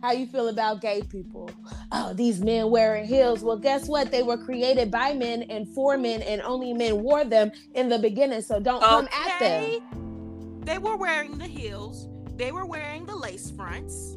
How 0.00 0.12
you 0.12 0.26
feel 0.26 0.48
about 0.48 0.80
gay 0.80 1.02
people? 1.02 1.50
Oh, 1.90 2.12
these 2.14 2.40
men 2.40 2.70
wearing 2.70 3.04
heels. 3.04 3.42
Well, 3.42 3.58
guess 3.58 3.88
what? 3.88 4.12
They 4.12 4.22
were 4.22 4.38
created 4.38 4.90
by 4.90 5.12
men 5.12 5.42
and 5.44 5.66
for 5.74 5.98
men, 5.98 6.22
and 6.22 6.40
only 6.42 6.72
men 6.72 7.02
wore 7.02 7.24
them 7.24 7.50
in 7.74 7.88
the 7.88 7.98
beginning. 7.98 8.42
So 8.42 8.60
don't 8.60 8.82
okay. 8.82 8.86
come 8.86 9.08
at 9.12 9.40
them. 9.40 10.60
They 10.60 10.78
were 10.78 10.96
wearing 10.96 11.38
the 11.38 11.46
heels. 11.46 12.08
They 12.36 12.52
were 12.52 12.64
wearing 12.64 13.06
the 13.06 13.16
lace 13.16 13.50
fronts. 13.50 14.14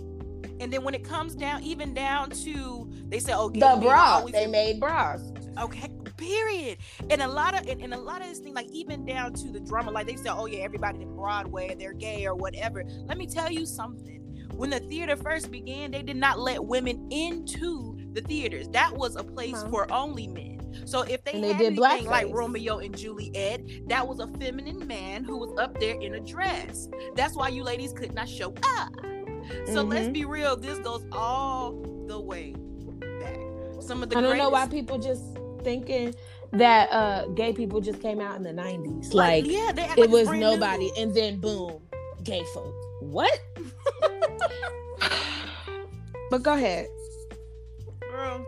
And 0.59 0.71
then 0.71 0.83
when 0.83 0.93
it 0.93 1.03
comes 1.03 1.33
down, 1.33 1.63
even 1.63 1.95
down 1.95 2.29
to 2.29 2.87
they 3.07 3.17
say, 3.17 3.33
"Oh, 3.33 3.49
the 3.49 3.79
bra." 3.81 4.23
They 4.25 4.45
made 4.45 4.79
bras. 4.79 5.31
Okay, 5.59 5.89
period. 6.17 6.77
And 7.09 7.23
a 7.23 7.27
lot 7.27 7.59
of 7.59 7.67
and, 7.67 7.81
and, 7.81 7.95
a 7.95 7.99
lot 7.99 8.21
of 8.21 8.27
this 8.27 8.37
thing, 8.37 8.53
like 8.53 8.69
even 8.69 9.03
down 9.03 9.33
to 9.33 9.51
the 9.51 9.59
drama, 9.59 9.89
like 9.89 10.05
they 10.05 10.15
say, 10.17 10.29
"Oh 10.29 10.45
yeah, 10.45 10.59
everybody 10.59 11.01
in 11.01 11.15
Broadway, 11.15 11.75
they're 11.79 11.93
gay 11.93 12.27
or 12.27 12.35
whatever." 12.35 12.83
Let 13.07 13.17
me 13.17 13.25
tell 13.25 13.51
you 13.51 13.65
something 13.65 14.20
when 14.53 14.69
the 14.69 14.79
theater 14.79 15.15
first 15.15 15.51
began, 15.51 15.91
they 15.91 16.01
did 16.01 16.17
not 16.17 16.39
let 16.39 16.63
women 16.63 17.07
into 17.11 17.97
the 18.13 18.21
theaters. 18.21 18.67
That 18.69 18.95
was 18.95 19.15
a 19.15 19.23
place 19.23 19.55
uh-huh. 19.55 19.69
for 19.69 19.91
only 19.91 20.27
men. 20.27 20.59
So 20.85 21.01
if 21.01 21.23
they, 21.23 21.33
and 21.33 21.43
had 21.43 21.55
they 21.55 21.69
did 21.69 21.79
anything 21.79 22.07
like 22.07 22.27
Romeo 22.29 22.79
and 22.79 22.97
Juliet, 22.97 23.61
that 23.87 24.07
was 24.07 24.19
a 24.19 24.27
feminine 24.39 24.85
man 24.87 25.23
who 25.23 25.37
was 25.37 25.57
up 25.59 25.79
there 25.79 25.99
in 25.99 26.15
a 26.15 26.19
dress. 26.19 26.87
That's 27.15 27.35
why 27.35 27.49
you 27.49 27.63
ladies 27.63 27.93
could 27.93 28.13
not 28.13 28.29
show 28.29 28.53
up. 28.63 28.93
So 29.65 29.81
mm-hmm. 29.81 29.89
let's 29.89 30.07
be 30.09 30.25
real. 30.25 30.55
This 30.55 30.79
goes 30.79 31.05
all 31.11 31.73
the 32.07 32.19
way 32.19 32.53
back. 32.99 33.37
Some 33.81 34.03
of 34.03 34.09
the 34.09 34.17
I 34.17 34.21
don't 34.21 34.31
greatest... 34.31 34.37
know 34.37 34.49
why 34.49 34.67
people 34.67 34.97
just 34.97 35.23
thinking 35.63 36.13
that 36.53 36.91
uh 36.91 37.27
gay 37.27 37.53
people 37.53 37.79
just 37.79 38.01
came 38.01 38.19
out 38.19 38.35
in 38.35 38.43
the 38.43 38.51
90s. 38.51 39.13
Like, 39.13 39.43
like 39.45 39.51
yeah, 39.51 39.71
it 39.71 39.97
like 39.97 40.09
was 40.09 40.29
nobody, 40.29 40.91
new. 40.91 41.01
and 41.01 41.15
then 41.15 41.39
boom, 41.39 41.81
gay 42.23 42.43
folk. 42.53 42.75
What? 43.01 43.39
But 46.29 46.43
go 46.43 46.53
ahead. 46.53 46.87
Girl, 48.09 48.45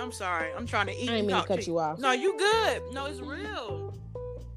I'm 0.00 0.12
sorry. 0.12 0.50
I'm 0.56 0.66
trying 0.66 0.86
to 0.86 0.92
eat. 0.92 1.08
I 1.08 1.16
didn't 1.16 1.26
mean 1.28 1.40
to 1.40 1.46
cut 1.46 1.66
you 1.66 1.78
off. 1.78 1.98
No, 1.98 2.12
you 2.12 2.36
good. 2.38 2.82
No, 2.92 3.06
it's 3.06 3.20
real. 3.20 3.94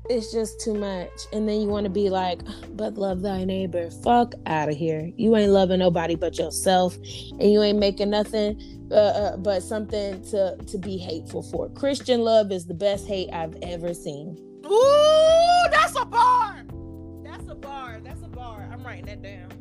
It's 0.08 0.32
just 0.32 0.62
too 0.62 0.76
much. 0.76 1.10
And 1.34 1.50
then 1.50 1.62
you 1.62 1.68
want 1.68 1.86
to 1.86 1.90
be 1.90 2.10
like, 2.10 2.42
but 2.76 2.94
love 2.94 3.22
thy 3.22 3.44
neighbor. 3.44 3.90
Fuck 3.90 4.34
out 4.46 4.70
of 4.70 4.76
here. 4.76 5.12
You 5.18 5.36
ain't 5.36 5.52
loving 5.52 5.80
nobody 5.80 6.16
but 6.16 6.38
yourself. 6.38 6.96
And 6.96 7.52
you 7.52 7.64
ain't 7.64 7.80
making 7.80 8.12
nothing 8.12 8.62
uh, 8.92 8.96
uh, 8.96 9.38
but 9.38 9.64
something 9.64 10.22
to, 10.30 10.58
to 10.58 10.78
be 10.78 10.98
hateful 10.98 11.42
for. 11.42 11.70
Christian 11.70 12.22
love 12.22 12.52
is 12.52 12.68
the 12.68 12.76
best 12.76 13.08
hate 13.08 13.30
I've 13.34 13.56
ever 13.64 13.96
seen. 13.96 14.38
Ooh, 14.66 15.70
that's 15.72 16.00
a 16.00 16.06
bar. 16.06 16.64
That's 17.24 17.48
a 17.50 17.56
bar. 17.56 18.00
That's 18.04 18.22
a 18.22 18.28
bar. 18.28 18.70
I'm 18.72 18.84
writing 18.84 19.06
that 19.06 19.24
down. 19.24 19.55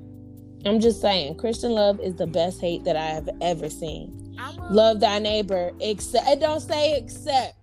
I'm 0.66 0.80
just 0.80 1.00
saying, 1.00 1.36
Christian 1.36 1.72
love 1.72 2.00
is 2.00 2.14
the 2.16 2.26
best 2.26 2.60
hate 2.60 2.84
that 2.84 2.96
I 2.96 3.06
have 3.06 3.28
ever 3.40 3.68
seen. 3.68 4.36
Uh, 4.38 4.52
love 4.70 5.00
thy 5.00 5.18
neighbor. 5.18 5.72
Except 5.80 6.26
it 6.26 6.40
don't 6.40 6.60
say 6.60 6.96
except 6.96 7.54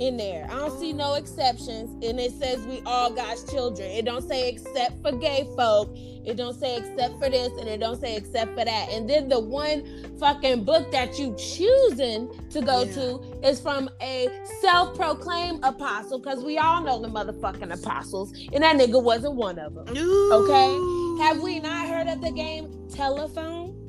in 0.00 0.16
there. 0.16 0.46
I 0.50 0.54
don't 0.54 0.78
see 0.78 0.92
no 0.92 1.14
exceptions. 1.14 1.90
And 2.04 2.18
it 2.18 2.32
says 2.32 2.66
we 2.66 2.80
all 2.86 3.10
God's 3.10 3.50
children. 3.50 3.88
It 3.90 4.04
don't 4.04 4.26
say 4.26 4.48
except 4.48 5.00
for 5.02 5.12
gay 5.12 5.46
folk. 5.56 5.90
It 5.94 6.36
don't 6.36 6.58
say 6.58 6.78
except 6.78 7.18
for 7.18 7.28
this 7.28 7.52
and 7.58 7.68
it 7.68 7.80
don't 7.80 8.00
say 8.00 8.16
except 8.16 8.58
for 8.58 8.64
that. 8.64 8.88
And 8.90 9.08
then 9.08 9.28
the 9.28 9.40
one 9.40 9.84
fucking 10.18 10.64
book 10.64 10.90
that 10.90 11.18
you 11.18 11.34
choosing 11.36 12.30
to 12.50 12.62
go 12.62 12.84
yeah. 12.84 12.94
to 12.94 13.40
is 13.46 13.60
from 13.60 13.90
a 14.00 14.28
self-proclaimed 14.60 15.60
apostle 15.62 16.18
because 16.18 16.42
we 16.42 16.58
all 16.58 16.82
know 16.82 17.00
the 17.00 17.08
motherfucking 17.08 17.72
apostles 17.72 18.32
and 18.52 18.64
that 18.64 18.76
nigga 18.76 19.02
wasn't 19.02 19.34
one 19.34 19.58
of 19.58 19.74
them. 19.74 19.96
Ooh. 19.96 20.32
Okay? 20.32 21.24
Have 21.24 21.42
we 21.42 21.60
not 21.60 21.88
heard 21.88 22.08
of 22.08 22.20
the 22.20 22.32
game 22.32 22.88
Telephone? 22.88 23.80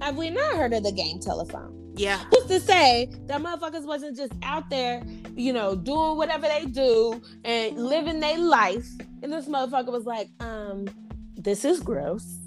Have 0.00 0.16
we 0.16 0.30
not 0.30 0.56
heard 0.56 0.72
of 0.72 0.82
the 0.82 0.92
game 0.92 1.20
Telephone? 1.20 1.81
Yeah. 1.94 2.18
Who's 2.30 2.46
to 2.46 2.60
say 2.60 3.10
that 3.26 3.40
motherfuckers 3.42 3.84
wasn't 3.84 4.16
just 4.16 4.32
out 4.42 4.70
there, 4.70 5.02
you 5.36 5.52
know, 5.52 5.74
doing 5.76 6.16
whatever 6.16 6.48
they 6.48 6.64
do 6.66 7.20
and 7.44 7.76
living 7.76 8.20
their 8.20 8.38
life. 8.38 8.88
And 9.22 9.32
this 9.32 9.46
motherfucker 9.46 9.92
was 9.92 10.06
like, 10.06 10.28
um, 10.40 10.88
this 11.36 11.64
is 11.64 11.80
gross. 11.80 12.41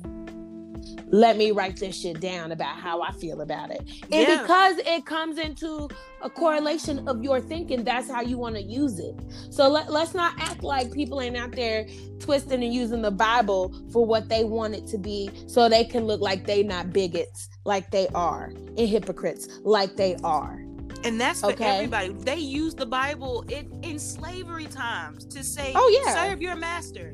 Let 1.08 1.38
me 1.38 1.52
write 1.52 1.78
this 1.78 2.00
shit 2.00 2.20
down 2.20 2.52
about 2.52 2.78
how 2.78 3.02
I 3.02 3.12
feel 3.12 3.42
about 3.42 3.72
it. 3.72 3.82
And 4.12 4.28
yeah. 4.28 4.42
because 4.42 4.78
it 4.80 5.06
comes 5.06 5.38
into 5.38 5.90
a 6.22 6.30
correlation 6.30 7.08
of 7.08 7.24
your 7.24 7.40
thinking, 7.40 7.84
that's 7.84 8.10
how 8.10 8.22
you 8.22 8.38
want 8.38 8.56
to 8.56 8.62
use 8.62 9.00
it. 9.00 9.16
So 9.50 9.68
let, 9.70 9.92
let's 9.92 10.14
not 10.14 10.34
act 10.40 10.64
like 10.64 10.92
people 10.92 11.22
ain't 11.22 11.38
out 11.38 11.52
there 11.52 11.88
twisting 12.20 12.64
and 12.64 12.74
using 12.74 13.02
the 13.02 13.12
Bible 13.12 13.74
for 13.92 14.06
what 14.06 14.30
they 14.30 14.44
want 14.44 14.76
it 14.76 14.88
to 14.88 14.98
be 14.98 15.30
so 15.48 15.70
they 15.70 15.84
can 15.84 16.06
look 16.06 16.22
like 16.22 16.46
they 16.46 16.64
not 16.64 16.92
bigots 16.92 17.50
like 17.66 17.92
they 17.92 18.08
are 18.10 18.52
and 18.78 18.80
hypocrites 18.80 19.60
like 19.64 19.96
they 19.96 20.16
are. 20.24 20.66
And 21.04 21.22
that's 21.22 21.42
for 21.42 21.52
okay. 21.52 21.66
everybody. 21.66 22.14
They 22.14 22.38
use 22.38 22.74
the 22.74 22.86
Bible 22.86 23.46
in, 23.50 23.80
in 23.84 24.00
slavery 24.00 24.66
times 24.66 25.26
to 25.26 25.44
say, 25.44 25.72
"Oh 25.76 26.02
yeah, 26.04 26.14
serve 26.16 26.42
your 26.42 26.56
master." 26.56 27.14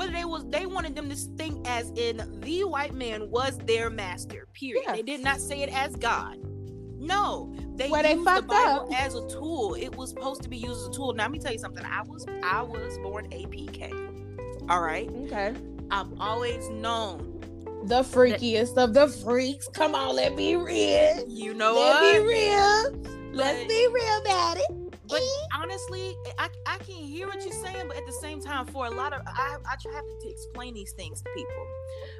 What 0.00 0.12
they 0.12 0.24
was, 0.24 0.48
they 0.48 0.64
wanted 0.64 0.96
them 0.96 1.10
to 1.10 1.14
think 1.14 1.68
as 1.68 1.90
in 1.94 2.22
the 2.40 2.64
white 2.64 2.94
man 2.94 3.28
was 3.28 3.58
their 3.66 3.90
master. 3.90 4.48
Period. 4.54 4.82
Yeah. 4.86 4.94
They 4.94 5.02
did 5.02 5.22
not 5.22 5.40
say 5.40 5.60
it 5.60 5.68
as 5.74 5.94
God. 5.94 6.38
No, 6.98 7.54
they 7.76 7.90
well, 7.90 8.02
used 8.02 8.26
they 8.26 8.34
the 8.36 8.40
Bible 8.46 8.88
up. 8.90 8.98
as 8.98 9.14
a 9.14 9.28
tool. 9.28 9.74
It 9.74 9.94
was 9.94 10.08
supposed 10.08 10.42
to 10.44 10.48
be 10.48 10.56
used 10.56 10.80
as 10.80 10.86
a 10.86 10.90
tool. 10.90 11.12
Now 11.12 11.24
let 11.24 11.32
me 11.32 11.38
tell 11.38 11.52
you 11.52 11.58
something. 11.58 11.84
I 11.84 12.00
was 12.00 12.24
I 12.42 12.62
was 12.62 12.96
born 13.00 13.26
a 13.30 13.44
PK. 13.44 14.70
All 14.70 14.80
right. 14.80 15.10
Okay. 15.26 15.54
I've 15.90 16.18
always 16.18 16.66
known 16.70 17.38
the 17.84 18.00
freakiest 18.00 18.78
of 18.78 18.94
the 18.94 19.06
freaks. 19.06 19.68
Come 19.74 19.94
on, 19.94 20.16
let 20.16 20.34
me 20.34 20.56
real. 20.56 21.28
You 21.28 21.52
know 21.52 21.74
let 21.74 21.92
what? 21.92 22.02
Let 22.02 22.22
be 22.22 22.26
real. 22.26 23.34
Let's 23.34 23.68
be 23.68 23.86
real 23.92 24.20
about 24.22 24.56
it. 24.56 24.79
But 25.10 25.22
honestly, 25.54 26.16
I, 26.38 26.48
I 26.66 26.78
can 26.78 26.96
hear 26.96 27.26
what 27.26 27.42
you're 27.44 27.52
saying, 27.52 27.88
but 27.88 27.96
at 27.96 28.06
the 28.06 28.12
same 28.12 28.40
time, 28.40 28.66
for 28.66 28.86
a 28.86 28.90
lot 28.90 29.12
of 29.12 29.22
I 29.26 29.56
I 29.64 29.92
have 29.94 30.04
to 30.22 30.28
explain 30.28 30.74
these 30.74 30.92
things 30.92 31.22
to 31.22 31.30
people 31.34 31.66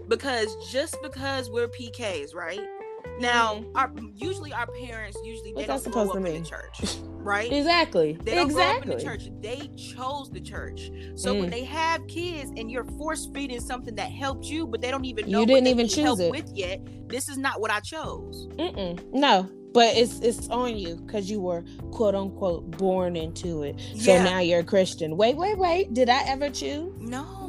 because 0.09 0.57
just 0.71 0.97
because 1.03 1.51
we're 1.51 1.69
PKs, 1.69 2.35
right? 2.35 2.61
Now, 3.19 3.57
mm-hmm. 3.57 3.77
our 3.77 3.93
usually 4.15 4.53
our 4.53 4.67
parents 4.67 5.19
usually 5.25 5.53
they 5.53 5.67
What's 5.67 5.85
don't 5.85 5.93
grow 5.93 6.11
up 6.11 6.17
in 6.17 6.43
the 6.43 6.49
church, 6.49 6.97
right? 7.09 7.53
exactly. 7.53 8.19
They 8.23 8.35
don't 8.35 8.47
exactly. 8.47 8.87
grow 8.87 8.97
up 8.97 9.01
in 9.01 9.05
the 9.05 9.19
church. 9.19 9.31
They 9.41 9.69
chose 9.77 10.31
the 10.31 10.41
church. 10.41 10.91
So 11.17 11.35
mm. 11.35 11.41
when 11.41 11.51
they 11.51 11.65
have 11.65 12.07
kids 12.07 12.51
and 12.57 12.71
you're 12.71 12.85
force 12.85 13.29
feeding 13.35 13.61
something 13.61 13.95
that 13.97 14.11
helped 14.11 14.47
you, 14.47 14.67
but 14.67 14.81
they 14.81 14.91
don't 14.91 15.05
even 15.05 15.31
know 15.31 15.41
you 15.41 15.47
didn't 15.47 15.67
even 15.67 15.89
choose 15.89 16.19
it 16.21 16.31
with 16.31 16.51
yet. 16.55 16.81
This 17.09 17.29
is 17.29 17.37
not 17.37 17.61
what 17.61 17.71
I 17.71 17.81
chose. 17.81 18.49
Mm-mm. 18.53 19.03
No, 19.13 19.49
but 19.73 19.97
it's 19.97 20.21
it's 20.21 20.49
on 20.49 20.77
you 20.77 20.97
because 20.97 21.31
you 21.31 21.41
were 21.41 21.65
quote 21.93 22.15
unquote 22.15 22.71
born 22.73 23.17
into 23.17 23.63
it. 23.63 23.81
So 23.97 24.13
yeah. 24.13 24.25
now 24.25 24.39
you're 24.41 24.61
a 24.61 24.65
Christian. 24.65 25.17
Wait, 25.17 25.37
wait, 25.37 25.59
wait. 25.59 25.95
Did 25.95 26.09
I 26.09 26.23
ever 26.27 26.51
choose? 26.51 26.93
No. 26.99 27.41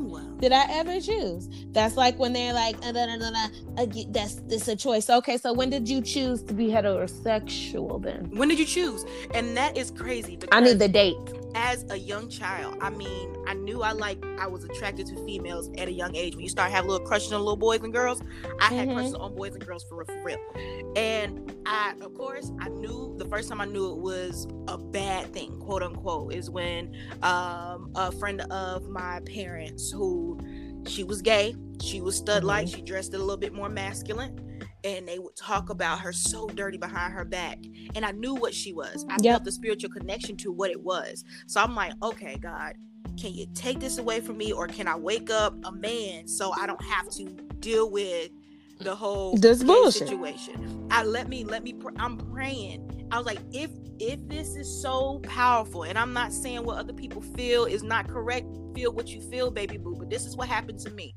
Did 0.41 0.53
I 0.53 0.65
ever 0.71 0.99
choose? 0.99 1.47
That's 1.71 1.95
like 1.95 2.17
when 2.17 2.33
they're 2.33 2.53
like, 2.53 2.75
uh, 2.83 2.91
da, 2.91 3.05
da, 3.05 3.17
da, 3.17 3.83
uh, 3.83 3.85
that's 4.09 4.35
this 4.47 4.67
a 4.67 4.75
choice. 4.75 5.07
Okay, 5.07 5.37
so 5.37 5.53
when 5.53 5.69
did 5.69 5.87
you 5.87 6.01
choose 6.01 6.41
to 6.43 6.53
be 6.55 6.65
heterosexual 6.65 8.01
then? 8.01 8.31
When 8.35 8.49
did 8.49 8.57
you 8.57 8.65
choose? 8.65 9.05
And 9.35 9.55
that 9.55 9.77
is 9.77 9.91
crazy. 9.91 10.39
I 10.51 10.59
need 10.59 10.79
the 10.79 10.87
date 10.87 11.15
as 11.55 11.85
a 11.89 11.97
young 11.97 12.29
child, 12.29 12.77
I 12.81 12.89
mean, 12.89 13.35
I 13.47 13.53
knew 13.53 13.81
I 13.81 13.91
like 13.91 14.23
I 14.39 14.47
was 14.47 14.63
attracted 14.63 15.07
to 15.07 15.25
females 15.25 15.69
at 15.77 15.87
a 15.87 15.91
young 15.91 16.15
age. 16.15 16.35
When 16.35 16.43
you 16.43 16.49
start 16.49 16.71
having 16.71 16.89
little 16.89 17.05
crushes 17.05 17.31
on 17.33 17.39
little 17.39 17.55
boys 17.55 17.81
and 17.81 17.93
girls, 17.93 18.21
I 18.59 18.69
mm-hmm. 18.69 18.75
had 18.75 18.89
crushes 18.89 19.13
on 19.13 19.35
boys 19.35 19.53
and 19.53 19.65
girls 19.65 19.83
for 19.83 19.97
real, 19.97 20.05
for 20.05 20.23
real. 20.23 20.93
And 20.95 21.55
I, 21.65 21.93
of 22.01 22.13
course, 22.13 22.51
I 22.59 22.69
knew 22.69 23.15
the 23.17 23.25
first 23.25 23.49
time 23.49 23.61
I 23.61 23.65
knew 23.65 23.91
it 23.91 23.97
was 23.97 24.47
a 24.67 24.77
bad 24.77 25.33
thing, 25.33 25.59
quote 25.59 25.83
unquote, 25.83 26.33
is 26.33 26.49
when 26.49 26.93
um, 27.23 27.91
a 27.95 28.11
friend 28.11 28.41
of 28.51 28.89
my 28.89 29.19
parents 29.21 29.91
who 29.91 30.39
she 30.87 31.03
was 31.03 31.21
gay, 31.21 31.55
she 31.81 32.01
was 32.01 32.17
stud 32.17 32.43
like, 32.43 32.67
mm-hmm. 32.67 32.77
she 32.77 32.81
dressed 32.81 33.13
a 33.13 33.17
little 33.17 33.37
bit 33.37 33.53
more 33.53 33.69
masculine 33.69 34.50
and 34.83 35.07
they 35.07 35.19
would 35.19 35.35
talk 35.35 35.69
about 35.69 35.99
her 35.99 36.11
so 36.11 36.47
dirty 36.47 36.77
behind 36.77 37.13
her 37.13 37.25
back. 37.25 37.59
And 37.95 38.05
I 38.05 38.11
knew 38.11 38.35
what 38.35 38.53
she 38.53 38.73
was. 38.73 39.05
I 39.09 39.17
yep. 39.21 39.33
felt 39.33 39.43
the 39.43 39.51
spiritual 39.51 39.91
connection 39.91 40.37
to 40.37 40.51
what 40.51 40.71
it 40.71 40.81
was. 40.81 41.23
So 41.47 41.61
I'm 41.61 41.75
like, 41.75 41.93
okay, 42.03 42.37
God, 42.37 42.75
can 43.19 43.33
you 43.33 43.47
take 43.53 43.79
this 43.79 43.97
away 43.97 44.19
from 44.21 44.37
me 44.37 44.51
or 44.51 44.67
can 44.67 44.87
I 44.87 44.95
wake 44.95 45.29
up 45.29 45.53
a 45.65 45.71
man 45.71 46.27
so 46.27 46.51
I 46.53 46.65
don't 46.65 46.83
have 46.83 47.09
to 47.11 47.25
deal 47.59 47.89
with 47.89 48.31
the 48.79 48.95
whole 48.95 49.35
this 49.37 49.63
bullshit 49.63 50.07
situation? 50.07 50.87
I 50.89 51.03
let 51.03 51.27
me 51.27 51.43
let 51.43 51.63
me 51.63 51.73
pr- 51.73 51.89
I'm 51.97 52.17
praying. 52.17 53.07
I 53.11 53.17
was 53.17 53.27
like, 53.27 53.39
if 53.51 53.69
if 53.99 54.27
this 54.27 54.55
is 54.55 54.81
so 54.81 55.19
powerful, 55.19 55.83
and 55.83 55.97
I'm 55.97 56.13
not 56.13 56.33
saying 56.33 56.63
what 56.63 56.77
other 56.77 56.93
people 56.93 57.21
feel 57.21 57.65
is 57.65 57.83
not 57.83 58.07
correct, 58.07 58.47
feel 58.73 58.91
what 58.91 59.09
you 59.09 59.21
feel, 59.21 59.51
baby 59.51 59.77
boo, 59.77 59.95
but 59.95 60.09
this 60.09 60.25
is 60.25 60.35
what 60.35 60.47
happened 60.47 60.79
to 60.79 60.89
me. 60.91 61.13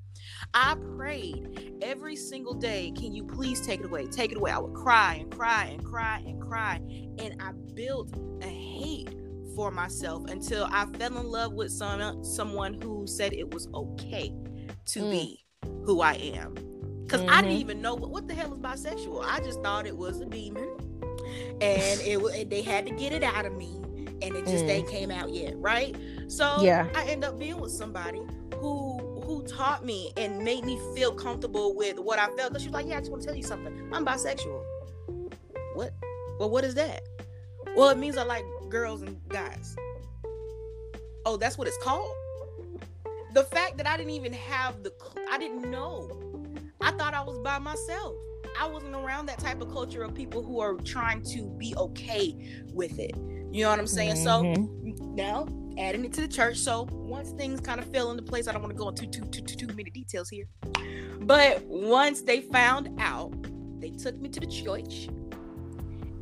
I 0.53 0.77
prayed 0.97 1.75
every 1.83 2.17
single 2.17 2.55
day, 2.55 2.93
can 2.97 3.13
you 3.15 3.25
please 3.25 3.61
take 3.61 3.81
it 3.81 3.87
away? 3.87 4.07
Take 4.07 4.33
it 4.33 4.39
away. 4.39 4.51
I 4.51 4.59
would 4.59 4.75
cry 4.75 5.17
and 5.21 5.31
cry 5.31 5.67
and 5.67 5.85
cry 5.85 6.23
and 6.27 6.41
cry. 6.41 6.81
And 7.19 7.37
I 7.41 7.53
built 7.75 8.11
a 8.43 8.47
hate 8.47 9.11
for 9.55 9.71
myself 9.71 10.29
until 10.29 10.67
I 10.71 10.87
fell 10.99 11.17
in 11.19 11.29
love 11.29 11.53
with 11.55 11.71
some, 11.71 12.25
someone 12.25 12.75
who 12.81 13.07
said 13.07 13.33
it 13.33 13.53
was 13.53 13.69
okay 13.75 14.33
to 14.87 15.01
mm. 15.01 15.11
be 15.11 15.45
who 15.85 16.01
I 16.01 16.15
am. 16.15 16.55
because 17.05 17.23
I 17.29 17.43
didn't 17.43 17.59
even 17.59 17.81
know 17.83 17.95
what, 17.95 18.11
what 18.11 18.29
the 18.29 18.35
hell 18.35 18.53
is 18.53 18.59
bisexual. 18.59 19.25
I 19.25 19.41
just 19.41 19.63
thought 19.63 19.87
it 19.87 19.97
was 19.97 20.21
a 20.21 20.27
demon, 20.27 20.69
and 21.61 22.01
it 22.01 22.51
they 22.51 22.63
had 22.63 22.87
to 22.87 22.93
get 22.93 23.13
it 23.13 23.23
out 23.23 23.45
of 23.47 23.55
me, 23.57 23.71
and 24.23 24.35
it 24.35 24.47
just 24.47 24.65
Mm. 24.65 24.71
ain't 24.71 24.89
came 24.89 25.11
out 25.11 25.33
yet, 25.33 25.55
right? 25.59 25.95
So 26.29 26.63
Yeah. 26.63 26.89
I 26.95 27.05
end 27.07 27.25
up 27.25 27.39
being 27.39 27.61
with 27.61 27.73
somebody 27.73 28.23
who 28.57 28.99
who 29.25 29.43
taught 29.47 29.85
me 29.85 30.13
and 30.17 30.39
made 30.39 30.65
me 30.65 30.79
feel 30.95 31.13
comfortable 31.13 31.75
with 31.75 31.99
what 31.99 32.19
I 32.19 32.27
felt. 32.37 32.51
Because 32.51 32.63
she 32.63 32.69
was 32.69 32.75
like, 32.75 32.87
"Yeah, 32.87 32.97
I 32.97 33.01
just 33.01 33.11
want 33.11 33.23
to 33.23 33.27
tell 33.29 33.37
you 33.37 33.43
something. 33.43 33.91
I'm 33.93 34.05
bisexual." 34.05 34.65
What? 35.75 35.93
Well, 36.39 36.51
what 36.51 36.65
is 36.65 36.75
that? 36.75 37.03
Well, 37.77 37.89
it 37.89 37.99
means 37.99 38.17
I 38.17 38.25
like 38.25 38.45
girls 38.69 39.03
and 39.03 39.21
guys. 39.29 39.77
Oh, 41.27 41.37
that's 41.37 41.57
what 41.59 41.67
it's 41.67 41.79
called. 41.83 42.15
The 43.33 43.45
fact 43.45 43.79
that 43.79 43.87
I 43.87 43.97
didn't 43.97 44.13
even 44.13 44.33
have 44.33 44.83
the, 44.83 44.93
I 45.31 45.39
didn't 45.39 45.69
know. 45.71 46.09
I 46.81 46.93
thought 46.93 47.15
I 47.15 47.23
was 47.23 47.39
by 47.39 47.59
myself. 47.59 48.15
I 48.61 48.69
wasn't 48.69 48.95
around 48.95 49.27
that 49.27 49.39
type 49.39 49.61
of 49.61 49.73
culture 49.73 50.03
of 50.03 50.15
people 50.15 50.43
who 50.43 50.61
are 50.61 50.75
trying 50.75 51.23
to 51.33 51.43
be 51.59 51.75
okay 51.77 52.63
with 52.73 52.99
it. 52.99 53.17
You 53.51 53.65
know 53.65 53.71
what 53.71 53.79
I'm 53.79 53.87
saying? 53.87 54.17
So 54.17 54.43
Mhm. 54.45 55.15
now 55.17 55.47
adding 55.79 56.05
it 56.05 56.13
to 56.15 56.21
the 56.23 56.29
church. 56.29 56.57
So 56.59 56.89
once 56.93 57.31
things 57.31 57.61
kind 57.61 57.81
of 57.81 57.87
fell 57.87 58.11
into 58.11 58.23
place, 58.23 58.49
I 58.49 58.53
don't 58.53 58.63
want 58.63 58.73
to 58.73 58.79
go 58.79 58.89
into 58.89 59.07
too 59.07 59.25
too 59.27 59.43
too 59.43 59.67
too 59.67 59.75
many 59.75 59.91
details 59.91 60.29
here. 60.29 60.47
But 61.21 61.63
once 61.65 62.23
they 62.23 62.41
found 62.43 62.91
out, 63.01 63.33
they 63.81 63.91
took 63.91 64.17
me 64.21 64.29
to 64.31 64.41
the 64.41 64.47
church 64.47 65.09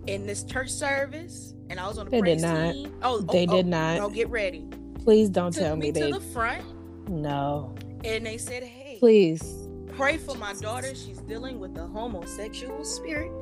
in 0.06 0.26
this 0.26 0.42
church 0.44 0.70
service, 0.70 1.54
and 1.70 1.78
I 1.78 1.86
was 1.86 1.98
on 1.98 2.06
the 2.06 2.10
They 2.10 2.20
did 2.20 2.40
praise 2.40 2.42
not. 2.42 2.72
team. 2.74 2.94
Oh, 3.02 3.16
oh 3.16 3.20
They 3.32 3.46
oh, 3.46 3.56
did 3.56 3.66
oh, 3.66 3.68
not. 3.68 3.98
No, 3.98 4.08
get 4.10 4.28
ready. 4.30 4.66
Please 5.04 5.28
don't 5.28 5.52
Took 5.52 5.62
tell 5.62 5.76
me 5.76 5.90
they 5.90 6.00
me 6.02 6.12
to 6.12 6.18
the 6.18 6.24
front, 6.24 6.62
No. 7.08 7.74
and 8.04 8.24
they 8.24 8.38
said, 8.38 8.62
"Hey, 8.62 8.96
Please. 8.98 9.68
pray 9.96 10.16
for 10.16 10.36
my 10.36 10.52
daughter. 10.54 10.94
She's 10.94 11.18
dealing 11.18 11.58
with 11.58 11.76
a 11.76 11.86
homosexual 11.86 12.84
spirit, 12.84 13.32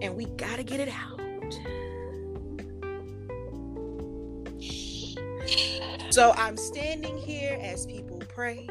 and 0.00 0.16
we 0.16 0.26
gotta 0.36 0.62
get 0.62 0.80
it 0.80 0.88
out." 0.88 1.20
So 6.16 6.32
I'm 6.38 6.56
standing 6.56 7.18
here 7.18 7.58
as 7.60 7.84
people 7.84 8.22
pray, 8.34 8.66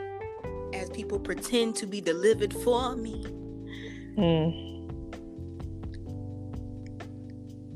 as 0.73 0.89
people 0.89 1.19
pretend 1.19 1.75
to 1.75 1.85
be 1.85 2.01
delivered 2.01 2.51
for 2.51 2.95
me. 2.95 3.23
Mm. 4.17 4.89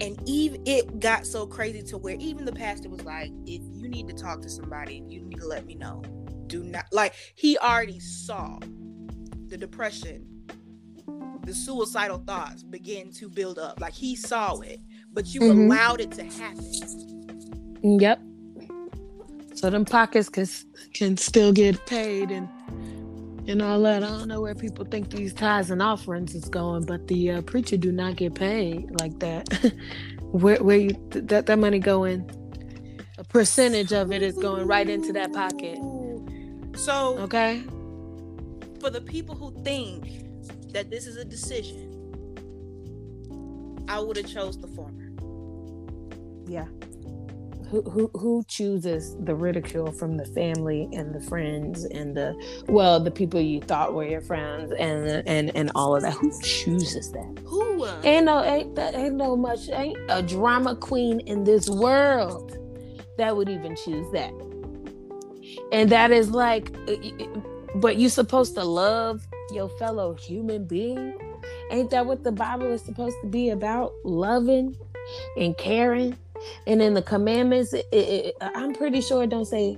And 0.01 0.19
even 0.27 0.63
it 0.65 0.99
got 0.99 1.27
so 1.27 1.45
crazy 1.45 1.84
to 1.84 1.99
where 1.99 2.15
even 2.15 2.45
the 2.45 2.51
pastor 2.51 2.89
was 2.89 3.03
like, 3.03 3.29
if 3.45 3.62
you 3.75 3.88
need 3.88 4.08
to 4.08 4.13
talk 4.15 4.41
to 4.41 4.49
somebody, 4.49 5.03
you 5.08 5.21
need 5.21 5.39
to 5.39 5.45
let 5.45 5.67
me 5.67 5.75
know. 5.75 6.01
Do 6.47 6.63
not 6.63 6.86
like 6.91 7.13
he 7.36 7.55
already 7.60 7.99
saw 7.99 8.58
the 9.49 9.55
depression, 9.55 10.25
the 11.43 11.53
suicidal 11.53 12.23
thoughts 12.25 12.63
begin 12.63 13.12
to 13.12 13.29
build 13.29 13.60
up. 13.60 13.79
Like 13.79 13.93
he 13.93 14.15
saw 14.15 14.62
it, 14.62 14.79
but 15.13 15.32
you 15.36 15.41
Mhm. 15.41 15.65
allowed 15.67 16.01
it 16.01 16.12
to 16.13 16.23
happen. 16.23 16.71
Yep. 17.84 18.28
So 19.55 19.69
them 19.69 19.85
pockets 19.85 20.29
can 20.29 20.47
can 20.93 21.17
still 21.17 21.51
get 21.51 21.85
paid 21.85 22.31
and 22.31 22.49
and 23.47 23.62
all 23.62 23.81
that. 23.81 24.03
I 24.03 24.07
don't 24.07 24.27
know 24.27 24.41
where 24.41 24.55
people 24.55 24.85
think 24.85 25.09
these 25.09 25.33
tithes 25.33 25.71
and 25.71 25.81
offerings 25.81 26.35
is 26.35 26.45
going, 26.45 26.85
but 26.85 27.07
the 27.07 27.31
uh, 27.31 27.41
preacher 27.41 27.77
do 27.77 27.91
not 27.91 28.15
get 28.15 28.35
paid 28.35 28.89
like 28.99 29.19
that. 29.19 29.73
where 30.31 30.57
where 30.63 30.77
you 30.77 30.91
th- 31.12 31.25
that 31.27 31.45
that 31.47 31.59
money 31.59 31.79
going? 31.79 32.29
A 33.17 33.23
percentage 33.23 33.91
of 33.91 34.12
it 34.12 34.21
is 34.21 34.35
going 34.38 34.65
right 34.67 34.88
into 34.89 35.12
that 35.13 35.33
pocket. 35.33 35.77
So 36.77 37.17
Okay. 37.19 37.63
for 38.79 38.89
the 38.89 39.01
people 39.01 39.35
who 39.35 39.51
think 39.63 40.23
that 40.71 40.89
this 40.89 41.05
is 41.05 41.17
a 41.17 41.25
decision, 41.25 42.05
I 43.89 43.99
would 43.99 44.15
have 44.17 44.27
chose 44.27 44.57
the 44.57 44.67
former. 44.67 45.12
Yeah. 46.47 46.67
Who, 47.69 47.84
who 47.84 48.12
who 48.15 48.43
chooses 48.47 49.15
the 49.23 49.36
ridicule 49.36 49.91
from 49.91 50.17
the 50.17 50.25
family 50.25 50.89
and 50.91 51.13
the 51.13 51.21
friends 51.21 51.86
and 51.86 52.17
the 52.17 52.34
well 52.67 52.99
the 52.99 53.12
people 53.12 53.39
you 53.39 53.62
thought 53.62 53.93
were 53.93 54.05
your 54.05 54.21
friends 54.21 54.71
and 54.79 55.23
and 55.27 55.55
and 55.55 55.71
all 55.75 55.95
of 55.95 56.01
that? 56.01 56.13
Who 56.13 56.32
chooses 56.41 57.12
that? 57.12 57.41
Who? 57.45 57.84
Uh, 57.84 58.01
ain't 58.03 58.25
no 58.25 58.43
ain't 58.43 58.75
that 58.75 58.95
ain't 58.95 59.15
no 59.15 59.36
much 59.36 59.69
ain't 59.69 59.97
a 60.10 60.23
drama 60.23 60.75
queen 60.75 61.19
in 61.21 61.43
this 61.43 61.69
world 61.69 62.58
that 63.17 63.38
would 63.38 63.49
even 63.49 63.75
choose 63.75 64.12
that. 64.13 64.34
And 65.71 65.91
that 65.91 66.12
is 66.12 66.32
like 66.32 66.75
uh, 66.88 66.95
but 67.75 67.97
you 67.97 68.10
supposed 68.10 68.55
to 68.55 68.63
love 68.63 69.27
your 69.51 69.69
fellow 69.77 70.15
human 70.15 70.65
being? 70.65 71.13
Ain't 71.69 71.91
that 71.91 72.08
what 72.08 72.23
the 72.23 72.32
bible 72.32 72.71
is 72.71 72.82
supposed 72.82 73.17
to 73.21 73.27
be 73.27 73.49
about? 73.49 73.93
Loving 74.03 74.75
and 75.38 75.55
caring 75.58 76.17
and 76.67 76.82
in 76.82 76.93
the 76.93 77.02
commandments 77.02 77.73
it, 77.73 77.86
it, 77.91 78.36
i'm 78.41 78.73
pretty 78.73 79.02
sure 79.02 79.23
it 79.23 79.30
don't 79.30 79.45
say 79.45 79.78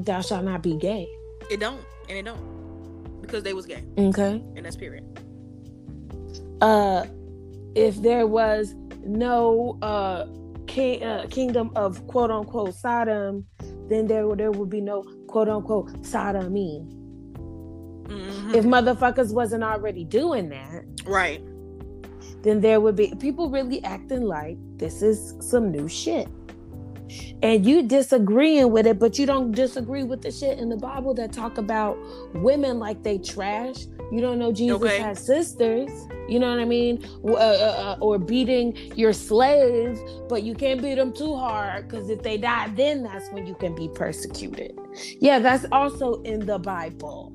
thou 0.00 0.20
shalt 0.20 0.44
not 0.44 0.62
be 0.62 0.76
gay. 0.76 1.08
It 1.50 1.58
don't, 1.60 1.80
and 2.08 2.18
it 2.18 2.24
don't, 2.24 3.20
because 3.22 3.42
they 3.42 3.54
was 3.54 3.66
gay, 3.66 3.82
okay. 3.98 4.42
And 4.54 4.64
that's 4.64 4.76
period. 4.76 5.04
uh 6.60 7.06
if 7.74 8.00
there 8.02 8.26
was 8.26 8.74
no 9.04 9.78
uh, 9.82 10.26
king, 10.66 11.02
uh 11.02 11.26
kingdom 11.30 11.70
of 11.76 12.06
quote 12.08 12.30
unquote 12.30 12.74
sodom 12.74 13.44
then 13.88 14.06
there 14.06 14.26
would 14.26 14.38
there 14.38 14.50
would 14.50 14.70
be 14.70 14.80
no 14.80 15.02
quote 15.28 15.48
unquote 15.48 16.04
sodomy. 16.04 16.84
Mhm. 18.08 18.54
if 18.54 18.64
motherfuckers 18.64 19.32
wasn't 19.34 19.62
already 19.64 20.04
doing 20.04 20.48
that 20.50 20.84
right, 21.04 21.42
then 22.42 22.60
there 22.60 22.80
would 22.80 22.96
be 22.96 23.14
people 23.18 23.50
really 23.50 23.82
acting 23.84 24.22
like 24.22 24.56
this 24.76 25.02
is 25.02 25.34
some 25.40 25.70
new 25.70 25.88
shit. 25.88 26.28
And 27.42 27.64
you 27.64 27.82
disagreeing 27.82 28.72
with 28.72 28.86
it, 28.86 28.98
but 28.98 29.16
you 29.18 29.26
don't 29.26 29.52
disagree 29.52 30.02
with 30.02 30.22
the 30.22 30.32
shit 30.32 30.58
in 30.58 30.68
the 30.68 30.76
Bible 30.76 31.14
that 31.14 31.32
talk 31.32 31.56
about 31.56 31.96
women 32.34 32.80
like 32.80 33.02
they 33.04 33.18
trash. 33.18 33.86
You 34.10 34.20
don't 34.20 34.38
know 34.40 34.50
Jesus 34.52 34.82
Okay. 34.82 34.98
has 34.98 35.24
sisters. 35.24 35.88
You 36.28 36.40
know 36.40 36.50
what 36.50 36.58
I 36.58 36.64
mean? 36.64 37.04
Uh, 37.24 37.34
uh, 37.34 37.36
uh, 37.36 37.96
or 38.00 38.18
beating 38.18 38.76
your 38.96 39.12
slaves, 39.12 40.00
but 40.28 40.42
you 40.42 40.54
can't 40.54 40.82
beat 40.82 40.96
them 40.96 41.12
too 41.12 41.36
hard 41.36 41.88
because 41.88 42.10
if 42.10 42.22
they 42.22 42.36
die, 42.38 42.72
then 42.74 43.04
that's 43.04 43.30
when 43.30 43.46
you 43.46 43.54
can 43.54 43.74
be 43.76 43.88
persecuted. 43.94 44.76
Yeah, 45.20 45.38
that's 45.38 45.66
also 45.70 46.22
in 46.22 46.44
the 46.44 46.58
Bible. 46.58 47.32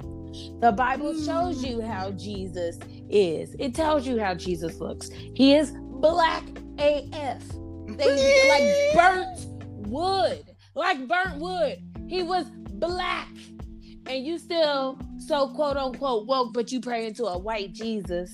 The 0.60 0.72
Bible 0.72 1.14
shows 1.14 1.62
hmm. 1.62 1.68
you 1.68 1.82
how 1.82 2.12
Jesus 2.12 2.78
is. 3.10 3.56
It 3.60 3.76
tells 3.76 4.08
you 4.08 4.20
how 4.20 4.34
Jesus 4.36 4.80
looks. 4.80 5.10
He 5.10 5.56
is 5.56 5.74
black 6.02 6.44
AF. 6.78 7.44
They 7.88 8.94
like 8.94 8.96
burnt 8.96 9.88
wood. 9.88 10.44
Like 10.76 11.08
burnt 11.08 11.38
wood. 11.38 11.78
He 12.08 12.24
was 12.24 12.46
black. 12.74 13.28
And 14.08 14.26
you 14.26 14.38
still 14.38 15.00
so 15.20 15.50
quote 15.50 15.78
unquote 15.78 16.28
woke, 16.28 16.54
but 16.54 16.72
you 16.72 16.82
pray 16.82 17.06
into 17.06 17.26
a 17.26 17.38
white 17.38 17.74
Jesus. 17.74 18.32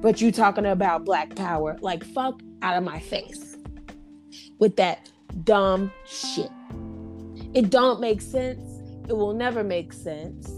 But 0.00 0.20
you 0.20 0.30
talking 0.30 0.66
about 0.66 1.04
black 1.04 1.34
power. 1.34 1.76
Like 1.80 2.04
fuck 2.04 2.40
out 2.62 2.76
of 2.76 2.84
my 2.84 3.00
face. 3.00 3.56
With 4.58 4.76
that 4.76 5.10
dumb 5.44 5.90
shit. 6.06 6.50
It 7.54 7.70
don't 7.70 8.00
make 8.00 8.20
sense. 8.20 8.60
It 9.08 9.16
will 9.16 9.34
never 9.34 9.64
make 9.64 9.92
sense. 9.92 10.50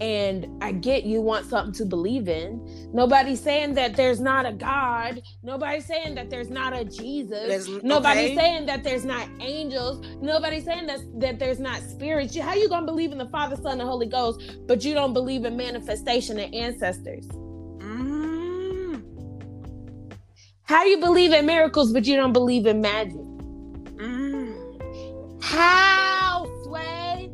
And 0.00 0.62
I 0.62 0.72
get 0.72 1.04
you 1.04 1.22
want 1.22 1.46
something 1.46 1.72
to 1.74 1.86
believe 1.86 2.28
in. 2.28 2.60
Nobody's 2.92 3.40
saying 3.40 3.74
that 3.74 3.96
there's 3.96 4.20
not 4.20 4.44
a 4.44 4.52
God. 4.52 5.22
Nobody's 5.42 5.86
saying 5.86 6.14
that 6.16 6.28
there's 6.28 6.50
not 6.50 6.74
a 6.78 6.84
Jesus. 6.84 7.30
There's- 7.66 7.82
Nobody's 7.82 8.26
okay. 8.32 8.36
saying 8.36 8.66
that 8.66 8.84
there's 8.84 9.06
not 9.06 9.26
angels. 9.40 10.04
Nobody's 10.20 10.64
saying 10.64 10.86
that, 10.86 10.98
that 11.20 11.38
there's 11.38 11.58
not 11.58 11.80
spirits. 11.80 12.36
How 12.36 12.54
you 12.54 12.68
gonna 12.68 12.84
believe 12.84 13.10
in 13.12 13.16
the 13.18 13.28
Father, 13.30 13.56
Son, 13.56 13.80
and 13.80 13.88
Holy 13.88 14.06
Ghost, 14.06 14.58
but 14.66 14.84
you 14.84 14.92
don't 14.92 15.14
believe 15.14 15.46
in 15.46 15.56
manifestation 15.56 16.38
and 16.38 16.54
ancestors? 16.54 17.26
Mm, 17.78 19.02
How 20.64 20.84
you 20.84 20.98
believe 20.98 21.32
in 21.32 21.46
miracles, 21.46 21.92
but 21.92 22.04
you 22.06 22.16
don't 22.16 22.34
believe 22.34 22.66
in 22.66 22.82
magic? 22.82 23.16
mm. 23.96 24.52
How, 25.42 26.46
Sway? 26.64 27.30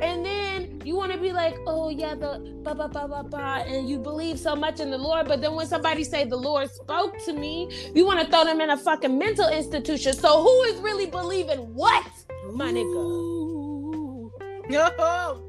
And 0.00 0.24
then 0.24 0.47
you 0.88 0.96
want 0.96 1.12
to 1.12 1.18
be 1.18 1.32
like, 1.32 1.54
oh 1.66 1.90
yeah, 1.90 2.14
the 2.14 2.40
ba 2.62 2.74
ba 2.74 2.88
ba 2.88 3.06
ba 3.06 3.22
ba, 3.22 3.62
and 3.66 3.88
you 3.90 3.98
believe 3.98 4.38
so 4.38 4.56
much 4.56 4.80
in 4.80 4.90
the 4.90 4.96
Lord, 4.96 5.28
but 5.28 5.42
then 5.42 5.54
when 5.54 5.66
somebody 5.66 6.02
say 6.02 6.24
the 6.24 6.36
Lord 6.36 6.70
spoke 6.70 7.14
to 7.26 7.34
me, 7.34 7.68
you 7.94 8.06
want 8.06 8.20
to 8.20 8.26
throw 8.30 8.44
them 8.44 8.62
in 8.62 8.70
a 8.70 8.76
fucking 8.76 9.18
mental 9.18 9.48
institution. 9.50 10.14
So 10.14 10.42
who 10.42 10.62
is 10.62 10.80
really 10.80 11.04
believing 11.06 11.60
what, 11.74 12.06
my 12.54 12.72
nigga? 12.72 12.94
No. 14.70 15.44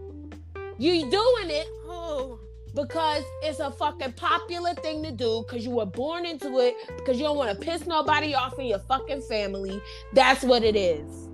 You 0.78 1.10
doing 1.10 1.49
it 1.49 1.67
Oh. 1.88 2.39
because 2.75 3.23
it's 3.43 3.60
a 3.60 3.71
fucking 3.71 4.13
popular 4.13 4.73
thing 4.75 5.04
to 5.04 5.12
do 5.12 5.43
because 5.47 5.65
you 5.65 5.71
were 5.71 5.86
born 5.86 6.25
into 6.25 6.60
it 6.60 6.75
because 6.97 7.17
you 7.17 7.23
don't 7.23 7.38
want 7.38 7.58
to 7.58 7.65
piss 7.65 7.86
nobody 7.88 8.36
off 8.36 8.60
in 8.60 8.65
your 8.65 8.80
fucking 8.80 9.21
family. 9.23 9.82
That's 10.13 10.43
what 10.43 10.63
it 10.63 10.75
is. 10.75 11.30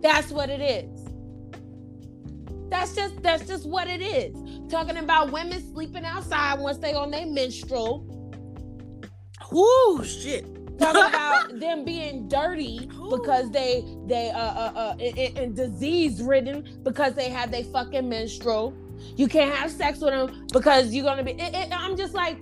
That's 0.00 0.30
what 0.30 0.50
it 0.50 0.60
is. 0.60 0.97
That's 2.70 2.94
just 2.94 3.22
that's 3.22 3.46
just 3.46 3.66
what 3.66 3.88
it 3.88 4.02
is. 4.02 4.36
Talking 4.70 4.98
about 4.98 5.32
women 5.32 5.60
sleeping 5.72 6.04
outside 6.04 6.58
once 6.58 6.78
they 6.78 6.94
on 6.94 7.10
their 7.10 7.26
menstrual. 7.26 8.06
Whoo, 9.50 10.04
shit. 10.04 10.44
Talking 10.78 11.02
about 11.08 11.58
them 11.58 11.84
being 11.84 12.28
dirty 12.28 12.88
because 13.10 13.50
they 13.50 13.84
they 14.06 14.30
uh 14.30 14.38
uh, 14.38 14.72
uh 14.74 14.96
and, 15.00 15.38
and 15.38 15.56
disease 15.56 16.22
ridden 16.22 16.80
because 16.82 17.14
they 17.14 17.30
have 17.30 17.50
their 17.50 17.64
fucking 17.64 18.08
menstrual. 18.08 18.74
You 19.16 19.28
can't 19.28 19.54
have 19.54 19.70
sex 19.70 20.00
with 20.00 20.10
them 20.10 20.46
because 20.52 20.92
you're 20.92 21.04
gonna 21.04 21.24
be. 21.24 21.32
It, 21.32 21.54
it, 21.54 21.68
I'm 21.72 21.96
just 21.96 22.14
like, 22.14 22.38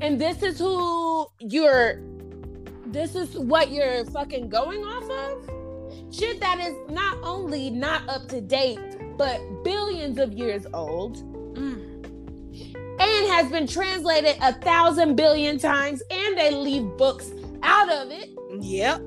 and 0.00 0.20
this 0.20 0.42
is 0.42 0.58
who 0.58 1.26
you're. 1.40 2.00
This 2.86 3.14
is 3.14 3.36
what 3.36 3.70
you're 3.70 4.04
fucking 4.06 4.48
going 4.48 4.84
off 4.84 5.10
of. 5.10 6.14
Shit 6.14 6.38
that 6.40 6.60
is 6.60 6.74
not 6.90 7.18
only 7.22 7.70
not 7.70 8.08
up 8.08 8.28
to 8.28 8.40
date, 8.40 8.78
but 9.16 9.40
billions 9.64 10.18
of 10.18 10.32
years 10.32 10.66
old. 10.72 11.18
Mm. 11.54 11.90
And 13.00 13.26
has 13.32 13.50
been 13.50 13.66
translated 13.66 14.36
a 14.40 14.52
thousand 14.52 15.16
billion 15.16 15.58
times, 15.58 16.02
and 16.10 16.38
they 16.38 16.50
leave 16.52 16.84
books 16.96 17.32
out 17.62 17.90
of 17.90 18.10
it 18.10 18.30
Yep. 18.60 19.00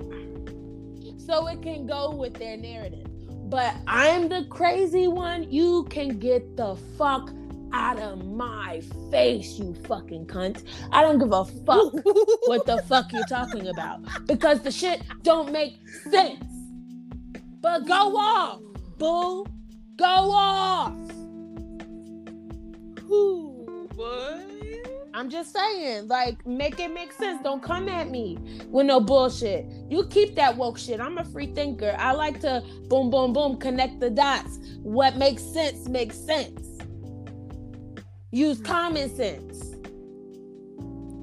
so 1.18 1.48
it 1.48 1.62
can 1.62 1.88
go 1.88 2.12
with 2.12 2.34
their 2.34 2.58
narrative. 2.58 3.08
But 3.50 3.76
I'm 3.88 4.28
the 4.28 4.46
crazy 4.50 5.08
one. 5.08 5.50
You 5.50 5.86
can 5.90 6.20
get 6.20 6.58
the 6.58 6.76
fuck 6.98 7.32
out 7.72 8.00
of 8.00 8.26
my 8.26 8.82
face, 9.12 9.58
you 9.58 9.74
fucking 9.88 10.26
cunt. 10.28 10.64
I 10.92 11.02
don't 11.02 11.18
give 11.20 11.32
a 11.32 11.46
fuck 11.46 11.94
what 12.46 12.66
the 12.66 12.84
fuck 12.88 13.12
you're 13.14 13.26
talking 13.26 13.68
about 13.68 14.02
because 14.26 14.62
the 14.62 14.72
shit 14.72 15.02
don't 15.24 15.52
make 15.52 15.78
sense. 16.10 16.44
But 17.62 17.86
go 17.88 18.16
off, 18.18 18.62
boo. 18.98 19.46
Go 19.98 20.06
off. 20.06 20.94
Ooh, 23.10 23.90
boy. 23.96 24.44
I'm 25.16 25.28
just 25.28 25.52
saying, 25.52 26.08
like, 26.08 26.46
make 26.46 26.80
it 26.80 26.94
make 26.94 27.12
sense. 27.12 27.42
Don't 27.42 27.64
come 27.64 27.90
at 27.90 28.12
me 28.12 28.38
with 28.70 28.86
no 28.86 29.00
bullshit. 29.00 29.66
You 29.90 30.06
keep 30.06 30.36
that 30.36 30.56
woke 30.56 30.78
shit. 30.78 31.00
I'm 31.00 31.18
a 31.18 31.26
free 31.26 31.48
thinker. 31.48 31.96
I 31.98 32.12
like 32.12 32.40
to 32.42 32.64
boom, 32.88 33.10
boom, 33.10 33.34
boom, 33.34 33.58
connect 33.58 34.00
the 34.00 34.12
dots. 34.12 34.60
What 34.84 35.18
makes 35.18 35.42
sense 35.42 35.90
makes 35.90 36.16
sense. 36.16 36.68
Use 38.30 38.60
common 38.62 39.16
sense. 39.16 39.64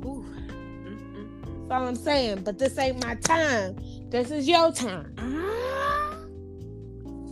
Ooh. 0.05 0.27
Mm, 0.27 0.49
mm, 0.49 1.15
mm. 1.15 1.69
That's 1.69 1.71
all 1.71 1.87
I'm 1.87 1.95
saying. 1.95 2.43
But 2.43 2.59
this 2.59 2.77
ain't 2.77 3.05
my 3.05 3.15
time. 3.15 3.77
This 4.11 4.33
is 4.33 4.49
your 4.49 4.73
time. 4.73 5.15
Ah. 5.19 5.94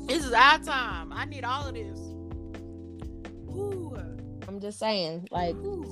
This 0.07 0.25
is 0.25 0.33
our 0.33 0.59
time. 0.59 1.12
I 1.12 1.25
need 1.27 1.45
all 1.45 1.69
of 1.69 1.75
this. 1.75 1.99
Ooh. 3.51 3.97
I'm 4.49 4.61
just 4.61 4.79
saying, 4.79 5.29
like, 5.31 5.57
Ooh. 5.57 5.87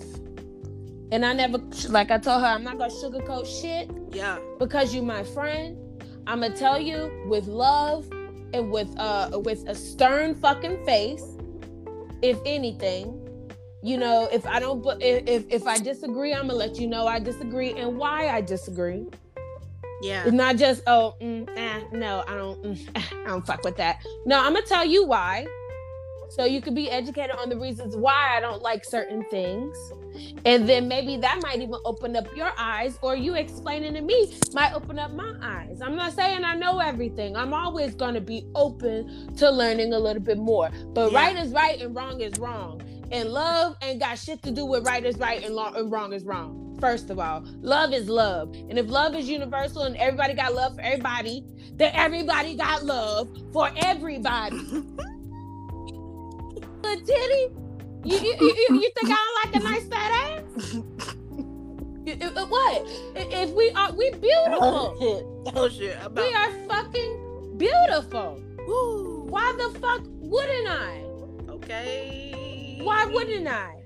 and 1.12 1.24
I 1.26 1.32
never, 1.34 1.58
like 1.88 2.10
I 2.10 2.18
told 2.18 2.42
her, 2.42 2.48
I'm 2.48 2.64
not 2.64 2.78
gonna 2.78 2.92
sugarcoat 2.92 3.46
shit. 3.46 3.90
Yeah. 4.12 4.38
because 4.58 4.94
you 4.94 5.02
my 5.02 5.22
friend 5.22 5.78
i'm 6.26 6.40
gonna 6.40 6.56
tell 6.56 6.80
you 6.80 7.10
with 7.26 7.46
love 7.46 8.08
and 8.54 8.70
with 8.72 8.88
uh 8.98 9.30
with 9.44 9.68
a 9.68 9.74
stern 9.74 10.34
fucking 10.34 10.84
face 10.84 11.24
if 12.22 12.38
anything 12.46 13.16
you 13.82 13.96
know 13.98 14.28
if 14.32 14.46
i 14.46 14.60
don't 14.60 14.84
if 15.02 15.24
if, 15.28 15.46
if 15.50 15.66
i 15.66 15.78
disagree 15.78 16.32
i'm 16.34 16.42
gonna 16.48 16.54
let 16.54 16.76
you 16.80 16.86
know 16.88 17.06
i 17.06 17.18
disagree 17.20 17.72
and 17.74 17.96
why 17.98 18.28
i 18.28 18.40
disagree 18.40 19.06
Yeah. 20.02 20.24
it's 20.24 20.32
not 20.32 20.56
just 20.56 20.82
oh 20.86 21.14
mm, 21.20 21.48
eh, 21.56 21.80
no 21.92 22.24
i 22.26 22.34
don't 22.34 22.62
mm, 22.62 22.88
i 22.96 23.28
don't 23.28 23.46
fuck 23.46 23.64
with 23.64 23.76
that. 23.76 23.98
No 24.26 24.38
i'm 24.38 24.54
gonna 24.54 24.66
tell 24.66 24.84
you 24.84 25.04
why. 25.06 25.46
So 26.30 26.44
you 26.44 26.60
could 26.62 26.76
be 26.76 26.88
educated 26.90 27.34
on 27.36 27.48
the 27.48 27.58
reasons 27.58 27.96
why 27.96 28.36
i 28.36 28.40
don't 28.40 28.62
like 28.62 28.84
certain 28.84 29.24
things. 29.30 29.76
And 30.44 30.68
then 30.68 30.88
maybe 30.88 31.16
that 31.18 31.40
might 31.42 31.60
even 31.60 31.76
open 31.84 32.16
up 32.16 32.26
your 32.36 32.52
eyes 32.58 32.98
or 33.02 33.14
you 33.16 33.34
explaining 33.34 33.94
to 33.94 34.00
me 34.02 34.32
might 34.52 34.72
open 34.74 34.98
up 34.98 35.12
my 35.12 35.32
eyes. 35.42 35.80
I'm 35.80 35.96
not 35.96 36.12
saying 36.12 36.44
i 36.44 36.54
know 36.54 36.78
everything. 36.80 37.36
I'm 37.36 37.54
always 37.54 37.94
going 37.94 38.14
to 38.14 38.20
be 38.20 38.44
open 38.54 39.34
to 39.36 39.50
learning 39.50 39.92
a 39.92 39.98
little 39.98 40.22
bit 40.22 40.38
more. 40.38 40.70
But 40.94 41.12
Yeah. 41.12 41.18
right 41.18 41.36
is 41.36 41.52
right 41.52 41.80
and 41.80 41.94
wrong 41.94 42.20
is 42.20 42.38
wrong. 42.38 42.80
And 43.12 43.30
love 43.30 43.76
ain't 43.82 44.00
got 44.00 44.18
shit 44.18 44.42
to 44.42 44.50
do 44.50 44.64
with 44.66 44.84
right 44.86 45.04
is 45.04 45.16
right 45.18 45.42
and, 45.44 45.54
lo- 45.54 45.72
and 45.74 45.90
wrong 45.92 46.12
is 46.12 46.24
wrong 46.24 46.69
first 46.80 47.10
of 47.10 47.18
all 47.18 47.44
love 47.60 47.92
is 47.92 48.08
love 48.08 48.54
and 48.68 48.78
if 48.78 48.88
love 48.88 49.14
is 49.14 49.28
universal 49.28 49.82
and 49.82 49.96
everybody 49.96 50.34
got 50.34 50.54
love 50.54 50.74
for 50.74 50.80
everybody 50.82 51.44
then 51.74 51.90
everybody 51.94 52.54
got 52.54 52.84
love 52.84 53.28
for 53.52 53.70
everybody 53.82 54.56
Good 56.82 57.06
titty 57.06 57.54
you, 58.04 58.16
you, 58.18 58.34
you, 58.40 58.54
you- 58.70 58.90
think 58.96 59.12
I 59.12 59.16
don't 59.52 59.52
like 59.52 59.54
a 59.56 59.64
nice 59.64 59.86
fat 59.88 60.10
ass? 60.12 60.76
Uh, 62.06 62.46
what? 62.46 62.82
If 63.14 63.50
we 63.50 63.70
are, 63.70 63.92
we 63.92 64.10
beautiful. 64.10 65.44
oh 65.54 65.68
shit. 65.68 65.96
About. 66.02 66.24
We 66.24 66.32
are 66.34 66.50
fucking 66.66 67.54
beautiful. 67.58 68.42
Woo. 68.66 69.26
Why 69.28 69.52
the 69.58 69.78
fuck 69.78 70.02
wouldn't 70.06 70.66
I? 70.68 71.02
Okay. 71.50 72.80
Why 72.82 73.04
wouldn't 73.04 73.46
I? 73.46 73.79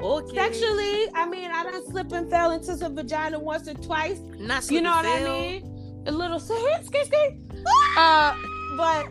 Okay. 0.00 0.36
Sexually, 0.36 1.06
I 1.14 1.26
mean, 1.28 1.50
I 1.50 1.62
done 1.64 1.86
slip 1.90 2.12
and 2.12 2.30
fell 2.30 2.50
into 2.50 2.76
some 2.76 2.94
vagina 2.94 3.38
once 3.38 3.66
or 3.68 3.74
twice. 3.74 4.18
Not 4.38 4.70
You 4.70 4.82
know 4.82 4.90
what 4.90 5.06
I 5.06 5.24
mean? 5.24 6.02
A 6.06 6.12
little 6.12 6.38
skisky. 6.38 7.42
Uh, 7.98 8.36
but 8.76 9.08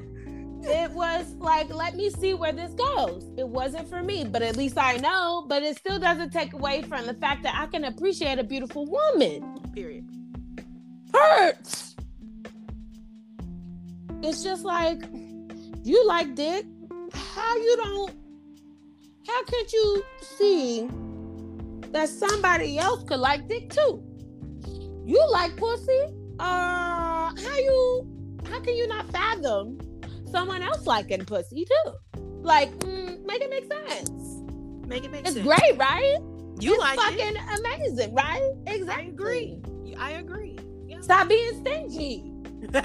it 0.61 0.91
was 0.91 1.33
like, 1.39 1.73
let 1.73 1.95
me 1.95 2.09
see 2.09 2.33
where 2.33 2.53
this 2.53 2.73
goes. 2.73 3.29
It 3.37 3.47
wasn't 3.47 3.89
for 3.89 4.01
me, 4.01 4.23
but 4.23 4.41
at 4.41 4.55
least 4.55 4.77
I 4.77 4.97
know. 4.97 5.45
But 5.47 5.63
it 5.63 5.77
still 5.77 5.99
doesn't 5.99 6.31
take 6.31 6.53
away 6.53 6.83
from 6.83 7.05
the 7.05 7.13
fact 7.15 7.43
that 7.43 7.55
I 7.55 7.65
can 7.67 7.83
appreciate 7.85 8.39
a 8.39 8.43
beautiful 8.43 8.85
woman. 8.85 9.59
Period. 9.73 10.07
Hurts. 11.13 11.95
It's 14.21 14.43
just 14.43 14.63
like 14.63 15.03
you 15.83 16.05
like 16.07 16.35
dick. 16.35 16.65
How 17.13 17.55
you 17.55 17.77
don't? 17.83 18.24
How 19.27 19.43
can't 19.45 19.71
you 19.73 20.03
see 20.21 20.87
that 21.91 22.09
somebody 22.09 22.77
else 22.77 23.03
could 23.03 23.19
like 23.19 23.47
dick 23.47 23.69
too? 23.69 24.03
You 25.05 25.23
like 25.31 25.55
pussy. 25.57 26.01
Uh, 26.39 27.31
how 27.35 27.57
you? 27.57 28.07
How 28.49 28.59
can 28.59 28.75
you 28.75 28.87
not 28.87 29.09
fathom 29.11 29.77
someone 30.31 30.61
else 30.61 30.85
liking 30.85 31.23
pussy 31.25 31.65
too? 31.65 31.91
Like, 32.41 32.75
mm, 32.79 33.23
make 33.25 33.41
it 33.41 33.49
make 33.49 33.71
sense. 33.71 34.11
Make 34.87 35.03
it 35.05 35.11
make 35.11 35.25
It's 35.25 35.33
sense. 35.35 35.47
It's 35.47 35.59
great, 35.59 35.77
right? 35.77 36.17
You 36.59 36.73
it's 36.73 36.81
like 36.81 36.99
fucking 36.99 37.35
it. 37.35 37.59
amazing, 37.59 38.13
right? 38.13 38.51
Exactly. 38.67 39.05
I 39.05 39.09
agree. 39.09 39.61
I 39.97 40.11
agree. 40.11 40.57
Yeah. 40.87 41.01
Stop 41.01 41.27
being 41.29 41.59
stingy. 41.61 42.31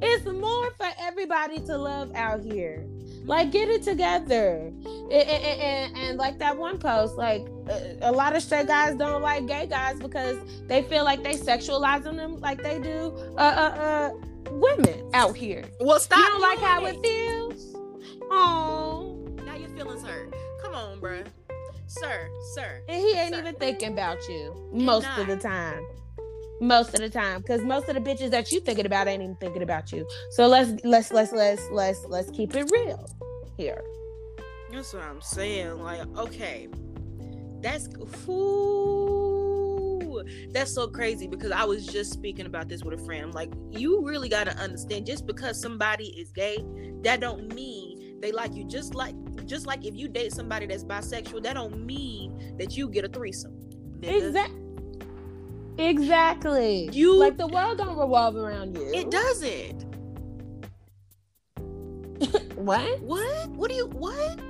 It's 0.00 0.24
more 0.26 0.70
for 0.76 0.86
everybody 1.00 1.58
to 1.60 1.76
love 1.76 2.12
out 2.14 2.42
here. 2.44 2.86
Like, 3.28 3.52
get 3.52 3.68
it 3.68 3.82
together. 3.82 4.56
And, 4.56 5.12
and- 5.12 5.60
and- 5.60 5.96
and 5.98 6.18
like 6.18 6.38
that 6.38 6.56
one 6.56 6.78
post, 6.78 7.16
like 7.16 7.46
uh, 7.70 7.78
a 8.02 8.10
lot 8.12 8.34
of 8.34 8.42
straight 8.42 8.66
guys 8.66 8.96
don't 8.96 9.22
like 9.22 9.46
gay 9.46 9.66
guys 9.66 9.98
because 10.00 10.38
they 10.66 10.82
feel 10.82 11.04
like 11.04 11.22
they 11.22 11.34
sexualizing 11.34 12.16
them 12.16 12.40
like 12.40 12.62
they 12.62 12.78
do 12.78 13.12
uh, 13.36 13.40
uh, 13.40 13.80
uh, 13.80 14.10
women 14.50 15.08
out 15.14 15.36
here. 15.36 15.62
well, 15.80 16.00
stop. 16.00 16.18
you 16.18 16.24
don't 16.28 16.40
like 16.40 16.58
how 16.58 16.84
it 16.86 16.96
feels? 17.02 17.76
Oh, 18.30 19.18
Now 19.46 19.54
your 19.56 19.68
feelings 19.70 20.02
hurt. 20.02 20.34
Come 20.62 20.74
on, 20.74 20.98
bruh. 20.98 21.26
Sir, 21.86 22.28
sir. 22.54 22.82
and 22.88 23.00
he 23.02 23.12
ain't 23.12 23.34
Sir. 23.34 23.40
even 23.40 23.54
thinking 23.56 23.92
about 23.92 24.18
you 24.28 24.54
most 24.72 25.06
of 25.16 25.26
the 25.26 25.36
time. 25.36 25.82
Most 26.60 26.94
of 26.94 27.00
the 27.00 27.08
time, 27.08 27.40
because 27.40 27.62
most 27.62 27.88
of 27.88 27.94
the 27.94 28.00
bitches 28.00 28.30
that 28.30 28.50
you 28.50 28.60
thinking 28.60 28.86
about 28.86 29.06
ain't 29.06 29.22
even 29.22 29.36
thinking 29.36 29.62
about 29.62 29.92
you. 29.92 30.06
So 30.30 30.48
let's 30.48 30.72
let's 30.84 31.12
let's 31.12 31.32
let's 31.32 31.62
let's 31.70 32.04
let's 32.06 32.30
keep 32.30 32.54
it 32.54 32.68
real 32.72 33.08
here. 33.56 33.82
That's 34.72 34.92
what 34.92 35.04
I'm 35.04 35.20
saying. 35.20 35.78
Like, 35.80 36.00
okay, 36.16 36.68
that's 37.60 37.88
ooh, 38.28 40.22
that's 40.50 40.74
so 40.74 40.88
crazy 40.88 41.28
because 41.28 41.52
I 41.52 41.64
was 41.64 41.86
just 41.86 42.12
speaking 42.12 42.46
about 42.46 42.68
this 42.68 42.82
with 42.82 43.00
a 43.00 43.04
friend. 43.04 43.24
I'm 43.24 43.30
like, 43.30 43.52
you 43.70 44.04
really 44.04 44.28
gotta 44.28 44.56
understand, 44.56 45.06
just 45.06 45.26
because 45.26 45.60
somebody 45.60 46.08
is 46.08 46.32
gay, 46.32 46.58
that 47.02 47.20
don't 47.20 47.54
mean 47.54 48.20
they 48.20 48.32
like 48.32 48.54
you. 48.54 48.64
Just 48.64 48.94
like, 48.94 49.14
just 49.46 49.66
like 49.66 49.84
if 49.86 49.94
you 49.94 50.08
date 50.08 50.32
somebody 50.32 50.66
that's 50.66 50.84
bisexual, 50.84 51.42
that 51.44 51.54
don't 51.54 51.86
mean 51.86 52.56
that 52.58 52.76
you 52.76 52.88
get 52.88 53.04
a 53.04 53.08
threesome. 53.08 53.52
nigga. 54.00 54.28
Exactly. 54.28 54.67
Exactly. 55.78 56.90
You- 56.92 57.14
like 57.16 57.36
the 57.36 57.46
world 57.46 57.78
don't 57.78 57.96
revolve 57.96 58.36
around 58.36 58.76
you. 58.76 58.90
It 58.94 59.10
doesn't. 59.10 59.84
What? 62.56 63.00
What? 63.00 63.48
What 63.50 63.70
do 63.70 63.76
you? 63.76 63.86
What? 63.86 64.40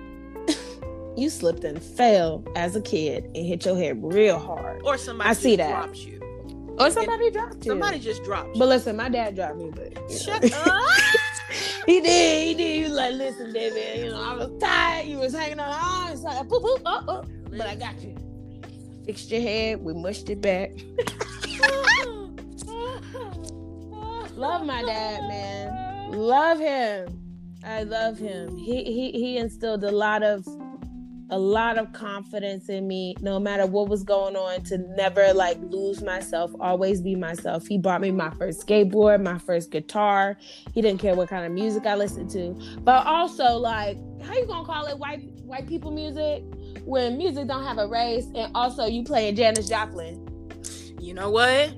You 1.19 1.29
slipped 1.29 1.65
and 1.65 1.83
fell 1.83 2.45
as 2.57 2.75
a 2.77 2.81
kid 2.81 3.25
and 3.35 3.45
hit 3.45 3.67
your 3.67 3.77
head 3.77 3.99
real 4.03 4.39
hard. 4.39 4.81
Or 4.85 4.97
somebody 4.97 5.29
I 5.29 5.33
see 5.35 5.57
that. 5.57 5.69
dropped 5.71 5.99
you. 5.99 6.19
Or 6.79 6.91
somebody 6.91 7.31
dropped 7.31 7.57
you. 7.65 7.73
Somebody 7.73 7.99
just 7.99 8.23
dropped 8.23 8.55
you. 8.55 8.59
But 8.61 8.69
listen, 8.69 8.97
my 8.97 9.09
dad 9.09 9.35
dropped 9.35 9.57
me, 9.57 9.71
but 9.75 9.93
you 9.93 10.01
know. 10.01 10.17
Shut 10.17 10.53
up. 10.53 10.83
he 11.87 12.01
did. 12.01 12.47
He 12.49 12.55
did. 12.55 12.77
He 12.77 12.83
was 12.85 12.93
like, 12.93 13.15
"Listen, 13.15 13.53
baby, 13.53 14.05
you 14.05 14.11
know, 14.11 14.23
I 14.23 14.35
was 14.37 14.51
tired. 14.61 15.07
You 15.07 15.19
was 15.19 15.35
hanging 15.35 15.59
on 15.59 15.71
the 15.71 16.07
arms, 16.09 16.23
like, 16.23 16.49
poop, 16.49 16.63
poop, 16.63 16.83
oh, 16.87 17.05
oh. 17.09 17.25
but 17.51 17.63
I 17.63 17.75
got 17.75 18.01
you. 18.01 18.15
Fixed 19.09 19.31
your 19.31 19.41
head. 19.41 19.83
We 19.83 19.95
mushed 19.95 20.29
it 20.29 20.43
back. 20.43 20.73
love 24.37 24.67
my 24.67 24.83
dad, 24.83 25.23
man. 25.23 26.13
Love 26.13 26.59
him. 26.59 27.19
I 27.65 27.85
love 27.85 28.19
him. 28.19 28.59
He 28.59 28.85
he 28.85 29.11
he 29.13 29.39
instilled 29.39 29.83
a 29.85 29.91
lot 29.91 30.23
of 30.23 30.47
a 31.31 31.39
lot 31.39 31.79
of 31.79 31.91
confidence 31.95 32.69
in 32.69 32.87
me 32.87 33.15
no 33.23 33.41
matter 33.41 33.65
what 33.65 33.89
was 33.89 34.03
going 34.03 34.37
on 34.37 34.63
to 34.65 34.77
never 34.97 35.33
like 35.33 35.59
lose 35.63 36.03
myself 36.03 36.51
always 36.59 37.03
be 37.03 37.15
myself 37.15 37.67
he 37.67 37.77
bought 37.77 38.01
me 38.01 38.11
my 38.11 38.31
first 38.31 38.67
skateboard 38.67 39.23
my 39.23 39.39
first 39.39 39.71
guitar 39.71 40.39
he 40.73 40.81
didn't 40.81 40.99
care 40.99 41.15
what 41.15 41.29
kind 41.29 41.45
of 41.45 41.53
music 41.53 41.85
i 41.85 41.95
listened 41.95 42.31
to 42.31 42.59
but 42.79 43.07
also 43.07 43.59
like 43.59 43.99
how 44.23 44.33
you 44.33 44.47
gonna 44.47 44.65
call 44.65 44.87
it 44.87 44.99
white 44.99 45.21
white 45.45 45.67
people 45.67 45.91
music 45.91 46.43
when 46.85 47.17
music 47.19 47.47
don't 47.47 47.65
have 47.65 47.79
a 47.79 47.87
race 47.87 48.27
and 48.35 48.51
also 48.55 48.87
you 48.87 49.03
playing 49.05 49.37
janis 49.37 49.69
joplin 49.69 50.25
you 51.01 51.15
know 51.15 51.31
what 51.31 51.73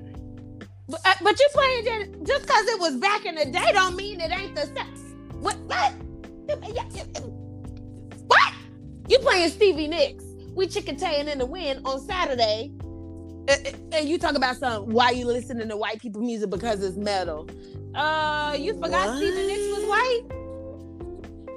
but, 0.89 0.99
uh, 1.05 1.13
but 1.21 1.39
you 1.39 1.47
playing 1.53 1.85
Jan- 1.85 2.25
just 2.25 2.41
because 2.41 2.67
it 2.67 2.79
was 2.79 2.97
back 2.97 3.25
in 3.25 3.35
the 3.35 3.45
day 3.45 3.71
don't 3.71 3.95
mean 3.95 4.19
it 4.19 4.31
ain't 4.31 4.55
the 4.55 4.65
same 4.65 5.15
what 5.39 5.57
what 5.61 5.93
what 8.27 8.51
you 9.11 9.19
playing 9.19 9.49
Stevie 9.49 9.87
Nicks. 9.87 10.23
We 10.55 10.67
chicken 10.67 10.95
taying 10.95 11.27
in 11.27 11.37
the 11.37 11.45
wind 11.45 11.81
on 11.85 11.99
Saturday. 11.99 12.71
And 13.91 14.07
you 14.07 14.17
talk 14.17 14.35
about 14.35 14.55
some 14.55 14.89
why 14.89 15.09
you 15.11 15.25
listening 15.25 15.67
to 15.67 15.75
white 15.75 15.99
people 15.99 16.21
music 16.21 16.49
because 16.49 16.81
it's 16.81 16.95
metal. 16.95 17.49
Uh, 17.93 18.55
you 18.57 18.73
forgot 18.75 19.09
what? 19.09 19.17
Stevie 19.17 19.47
Nicks 19.47 19.77
was 19.77 19.85
white. 19.85 20.40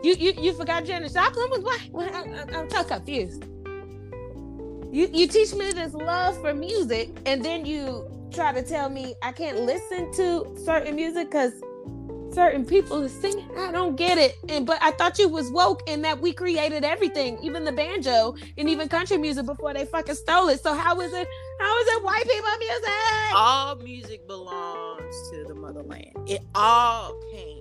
You 0.04 0.14
you 0.18 0.34
you 0.38 0.52
forgot 0.52 0.84
Janis 0.84 1.14
Joplin 1.14 1.48
was. 1.48 1.80
Well, 1.90 2.14
I, 2.14 2.58
am 2.58 2.68
so 2.68 2.84
confused. 2.84 3.42
You 4.92 5.08
you 5.10 5.26
teach 5.26 5.54
me 5.54 5.72
this 5.72 5.94
love 5.94 6.38
for 6.42 6.52
music, 6.52 7.08
and 7.24 7.42
then 7.42 7.64
you 7.64 8.06
try 8.30 8.52
to 8.52 8.62
tell 8.62 8.90
me 8.90 9.14
I 9.22 9.32
can't 9.32 9.60
listen 9.60 10.12
to 10.12 10.54
certain 10.62 10.94
music 10.94 11.30
because 11.30 11.54
certain 12.34 12.66
people 12.66 13.00
is 13.02 13.18
singing. 13.18 13.48
I 13.56 13.72
don't 13.72 13.96
get 13.96 14.18
it. 14.18 14.36
And 14.50 14.66
but 14.66 14.76
I 14.82 14.90
thought 14.90 15.18
you 15.18 15.30
was 15.30 15.50
woke 15.50 15.88
in 15.88 16.02
that 16.02 16.20
we 16.20 16.34
created 16.34 16.84
everything, 16.84 17.38
even 17.42 17.64
the 17.64 17.72
banjo 17.72 18.36
and 18.58 18.68
even 18.68 18.90
country 18.90 19.16
music 19.16 19.46
before 19.46 19.72
they 19.72 19.86
fucking 19.86 20.16
stole 20.16 20.48
it. 20.48 20.62
So 20.62 20.74
how 20.74 21.00
is 21.00 21.14
it? 21.14 21.26
How 21.60 21.80
is 21.80 21.88
it 21.88 22.04
white 22.04 22.24
people 22.28 22.58
music? 22.58 23.34
All 23.34 23.76
music 23.76 24.26
belongs 24.26 25.30
to 25.30 25.44
the 25.48 25.54
motherland. 25.54 26.28
It 26.28 26.42
all 26.54 27.18
came 27.32 27.53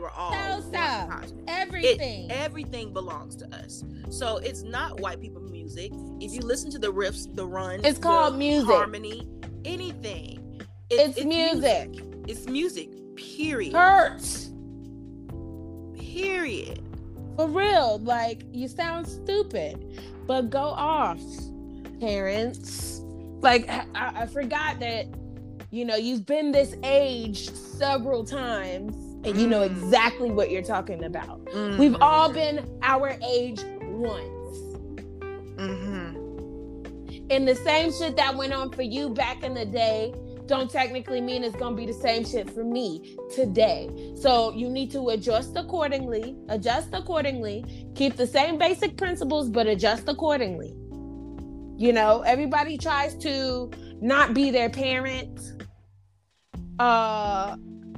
were 0.00 0.10
all 0.10 0.32
no, 0.32 0.60
stop. 0.60 1.24
Everything. 1.46 2.30
It, 2.30 2.32
everything 2.32 2.92
belongs 2.92 3.36
to 3.36 3.54
us. 3.54 3.84
So 4.10 4.38
it's 4.38 4.62
not 4.62 5.00
white 5.00 5.20
people 5.20 5.40
music. 5.42 5.92
If 6.20 6.32
you 6.32 6.40
listen 6.40 6.70
to 6.72 6.78
the 6.78 6.92
riffs, 6.92 7.34
the 7.34 7.46
run, 7.46 7.84
it's 7.84 7.98
called 7.98 8.36
music, 8.36 8.70
harmony, 8.70 9.28
anything. 9.64 10.62
It, 10.90 10.94
it's, 11.00 11.18
it's 11.18 11.26
music. 11.26 11.90
music. 11.90 12.04
It's 12.26 12.46
music. 12.46 13.16
Period. 13.16 13.74
Hurts. 13.74 14.50
Period. 15.98 16.82
For 17.36 17.48
real. 17.48 17.98
Like, 17.98 18.42
you 18.52 18.68
sound 18.68 19.06
stupid, 19.06 20.02
but 20.26 20.50
go 20.50 20.60
off, 20.60 21.20
parents. 22.00 23.00
Like, 23.40 23.68
I, 23.68 23.84
I 23.94 24.26
forgot 24.26 24.80
that, 24.80 25.06
you 25.70 25.84
know, 25.84 25.96
you've 25.96 26.26
been 26.26 26.52
this 26.52 26.74
age 26.82 27.50
several 27.50 28.24
times 28.24 29.09
and 29.24 29.40
you 29.40 29.46
know 29.46 29.60
mm. 29.60 29.70
exactly 29.70 30.30
what 30.30 30.50
you're 30.50 30.62
talking 30.62 31.04
about. 31.04 31.44
Mm-hmm. 31.46 31.78
We've 31.78 31.96
all 32.00 32.32
been 32.32 32.66
our 32.82 33.16
age 33.22 33.60
once. 33.82 34.58
Mm-hmm. 35.56 36.16
And 37.30 37.46
the 37.46 37.54
same 37.54 37.92
shit 37.92 38.16
that 38.16 38.36
went 38.36 38.52
on 38.52 38.72
for 38.72 38.82
you 38.82 39.10
back 39.10 39.42
in 39.44 39.54
the 39.54 39.64
day 39.64 40.12
don't 40.46 40.68
technically 40.68 41.20
mean 41.20 41.44
it's 41.44 41.56
to 41.56 41.70
be 41.70 41.86
the 41.86 41.92
same 41.92 42.24
shit 42.24 42.50
for 42.50 42.64
me 42.64 43.16
today. 43.32 43.88
So 44.16 44.52
you 44.52 44.68
need 44.68 44.90
to 44.90 45.10
adjust 45.10 45.56
accordingly, 45.56 46.34
adjust 46.48 46.88
accordingly, 46.92 47.86
keep 47.94 48.16
the 48.16 48.26
same 48.26 48.58
basic 48.58 48.96
principles, 48.96 49.48
but 49.48 49.68
adjust 49.68 50.08
accordingly. 50.08 50.74
You 51.76 51.92
know, 51.92 52.22
everybody 52.22 52.78
tries 52.78 53.16
to 53.18 53.70
not 54.00 54.34
be 54.34 54.50
their 54.50 54.68
parent. 54.68 55.40
Uh, 56.80 57.56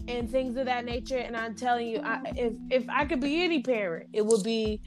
and 0.09 0.31
things 0.31 0.57
of 0.57 0.67
that 0.67 0.85
nature. 0.85 1.19
And 1.19 1.37
I'm 1.37 1.55
telling 1.55 1.89
you, 1.89 2.01
I, 2.03 2.21
if 2.37 2.55
if 2.71 2.89
I 2.89 3.05
could 3.05 3.21
be 3.21 3.43
any 3.43 3.63
parent, 3.63 4.09
it 4.13 4.25
would 4.25 4.43
be 4.43 4.81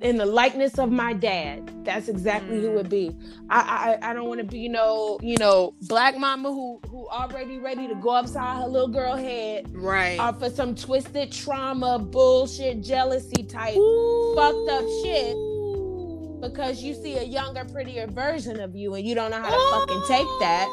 in 0.00 0.16
the 0.16 0.26
likeness 0.26 0.78
of 0.78 0.90
my 0.90 1.12
dad. 1.12 1.70
That's 1.84 2.08
exactly 2.08 2.56
mm. 2.56 2.60
who 2.62 2.70
it 2.70 2.74
would 2.74 2.88
be. 2.88 3.16
I 3.48 3.98
I, 4.02 4.10
I 4.10 4.14
don't 4.14 4.28
want 4.28 4.40
to 4.40 4.46
be 4.46 4.58
you 4.58 4.68
know 4.68 5.18
you 5.22 5.36
know 5.38 5.74
black 5.82 6.16
mama 6.16 6.50
who 6.50 6.80
who 6.88 7.08
already 7.08 7.58
ready 7.58 7.88
to 7.88 7.94
go 7.96 8.10
upside 8.10 8.58
her 8.62 8.68
little 8.68 8.88
girl 8.88 9.16
head 9.16 9.66
right 9.74 10.18
off 10.18 10.42
of 10.42 10.54
some 10.54 10.74
twisted 10.74 11.32
trauma 11.32 11.98
bullshit 11.98 12.82
jealousy 12.82 13.42
type 13.42 13.76
Ooh. 13.76 14.34
fucked 14.36 14.70
up 14.70 14.84
shit 15.02 15.36
because 16.40 16.82
you 16.82 16.94
see 16.94 17.16
a 17.16 17.22
younger 17.22 17.64
prettier 17.64 18.06
version 18.06 18.60
of 18.60 18.74
you 18.74 18.94
and 18.94 19.06
you 19.06 19.14
don't 19.14 19.30
know 19.30 19.42
how 19.42 19.50
to 19.50 19.56
oh. 19.56 19.84
fucking 19.86 20.02
take 20.08 20.26
that 20.40 20.68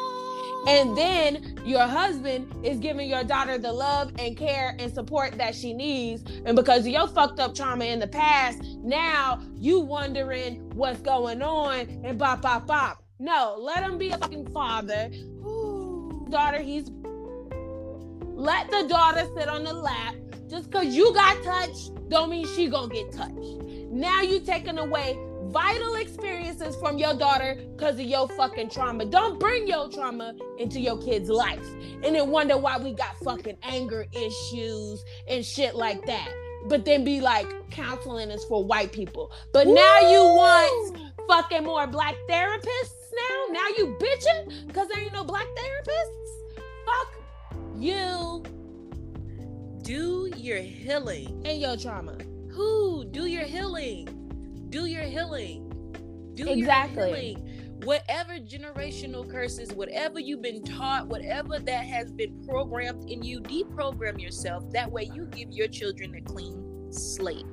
and 0.67 0.97
then 0.97 1.57
your 1.65 1.87
husband 1.87 2.53
is 2.65 2.77
giving 2.77 3.09
your 3.09 3.23
daughter 3.23 3.57
the 3.57 3.71
love 3.71 4.11
and 4.19 4.35
care 4.35 4.75
and 4.77 4.93
support 4.93 5.37
that 5.37 5.55
she 5.55 5.73
needs. 5.73 6.23
And 6.45 6.57
because 6.57 6.81
of 6.81 6.87
your 6.87 7.07
fucked 7.07 7.39
up 7.39 7.55
trauma 7.55 7.85
in 7.85 7.99
the 7.99 8.07
past, 8.07 8.61
now 8.83 9.41
you 9.55 9.79
wondering 9.79 10.69
what's 10.75 10.99
going 10.99 11.41
on 11.41 12.01
and 12.03 12.19
bop, 12.19 12.41
bop, 12.41 12.67
bop. 12.67 13.01
No, 13.17 13.55
let 13.57 13.81
him 13.81 13.97
be 13.97 14.09
a 14.09 14.17
fucking 14.17 14.51
father. 14.51 15.09
Ooh, 15.45 16.27
daughter, 16.29 16.61
he's. 16.61 16.91
Let 18.35 18.69
the 18.69 18.85
daughter 18.89 19.25
sit 19.37 19.47
on 19.47 19.63
the 19.63 19.73
lap. 19.73 20.15
Just 20.49 20.69
because 20.69 20.93
you 20.93 21.13
got 21.13 21.41
touched, 21.43 21.91
don't 22.09 22.29
mean 22.29 22.45
she 22.45 22.67
gonna 22.67 22.93
get 22.93 23.11
touched. 23.13 23.63
Now 23.89 24.21
you 24.21 24.41
taking 24.41 24.77
away 24.77 25.17
vital 25.51 25.95
experiences 25.95 26.75
from 26.75 26.97
your 26.97 27.13
daughter 27.15 27.57
because 27.75 27.95
of 27.95 28.05
your 28.05 28.27
fucking 28.29 28.69
trauma. 28.69 29.05
Don't 29.05 29.39
bring 29.39 29.67
your 29.67 29.89
trauma 29.89 30.35
into 30.57 30.79
your 30.79 31.01
kid's 31.01 31.29
life 31.29 31.65
and 32.03 32.15
then 32.15 32.29
wonder 32.29 32.57
why 32.57 32.77
we 32.77 32.93
got 32.93 33.17
fucking 33.23 33.57
anger 33.63 34.05
issues 34.11 35.03
and 35.27 35.45
shit 35.45 35.75
like 35.75 36.05
that. 36.05 36.29
But 36.67 36.85
then 36.85 37.03
be 37.03 37.21
like, 37.21 37.47
counseling 37.69 38.29
is 38.29 38.43
for 38.45 38.63
white 38.63 38.91
people. 38.91 39.31
But 39.53 39.67
Woo! 39.67 39.75
now 39.75 40.11
you 40.11 40.19
want 40.19 40.99
fucking 41.27 41.63
more 41.63 41.87
black 41.87 42.15
therapists 42.29 42.91
now? 43.15 43.53
Now 43.53 43.67
you 43.77 43.97
bitching 43.99 44.67
because 44.67 44.87
there 44.89 44.99
ain't 44.99 45.13
no 45.13 45.23
black 45.23 45.47
therapists? 45.55 46.63
Fuck 46.85 47.23
you. 47.77 48.43
Do 49.83 50.29
your 50.35 50.59
healing. 50.59 51.41
And 51.45 51.61
your 51.61 51.77
trauma. 51.77 52.17
Who? 52.51 53.05
Do 53.05 53.27
your 53.27 53.43
healing 53.43 54.16
do 54.69 54.85
your 54.85 55.03
healing. 55.03 55.63
Do 56.35 56.47
exactly. 56.47 57.09
your 57.09 57.17
healing. 57.17 57.53
Whatever 57.83 58.33
generational 58.39 59.29
curses, 59.29 59.71
whatever 59.71 60.19
you've 60.19 60.41
been 60.41 60.63
taught, 60.63 61.07
whatever 61.07 61.59
that 61.59 61.85
has 61.85 62.11
been 62.11 62.43
programmed 62.45 63.09
in 63.09 63.21
you, 63.21 63.39
deprogram 63.39 64.19
yourself. 64.19 64.71
That 64.71 64.91
way 64.91 65.09
you 65.13 65.25
give 65.27 65.51
your 65.51 65.67
children 65.67 66.15
a 66.15 66.21
clean 66.21 66.91
slate. 66.91 67.45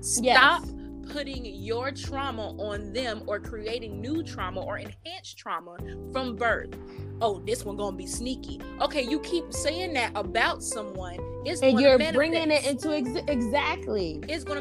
Stop 0.00 0.64
yes. 0.64 0.74
putting 1.12 1.44
your 1.44 1.92
trauma 1.92 2.50
on 2.58 2.92
them 2.92 3.22
or 3.26 3.40
creating 3.40 4.00
new 4.00 4.22
trauma 4.22 4.60
or 4.60 4.78
enhanced 4.78 5.38
trauma 5.38 5.76
from 6.12 6.36
birth. 6.36 6.74
Oh, 7.22 7.40
this 7.40 7.64
one 7.64 7.76
gonna 7.76 7.96
be 7.96 8.06
sneaky. 8.06 8.60
Okay, 8.80 9.02
you 9.02 9.20
keep 9.20 9.52
saying 9.52 9.94
that 9.94 10.12
about 10.14 10.62
someone. 10.62 11.18
It's 11.44 11.62
and 11.62 11.80
you're 11.80 11.98
bringing 12.12 12.50
it 12.50 12.66
into 12.66 12.94
ex- 12.94 13.24
exactly. 13.28 14.22
It's 14.28 14.44
gonna 14.44 14.60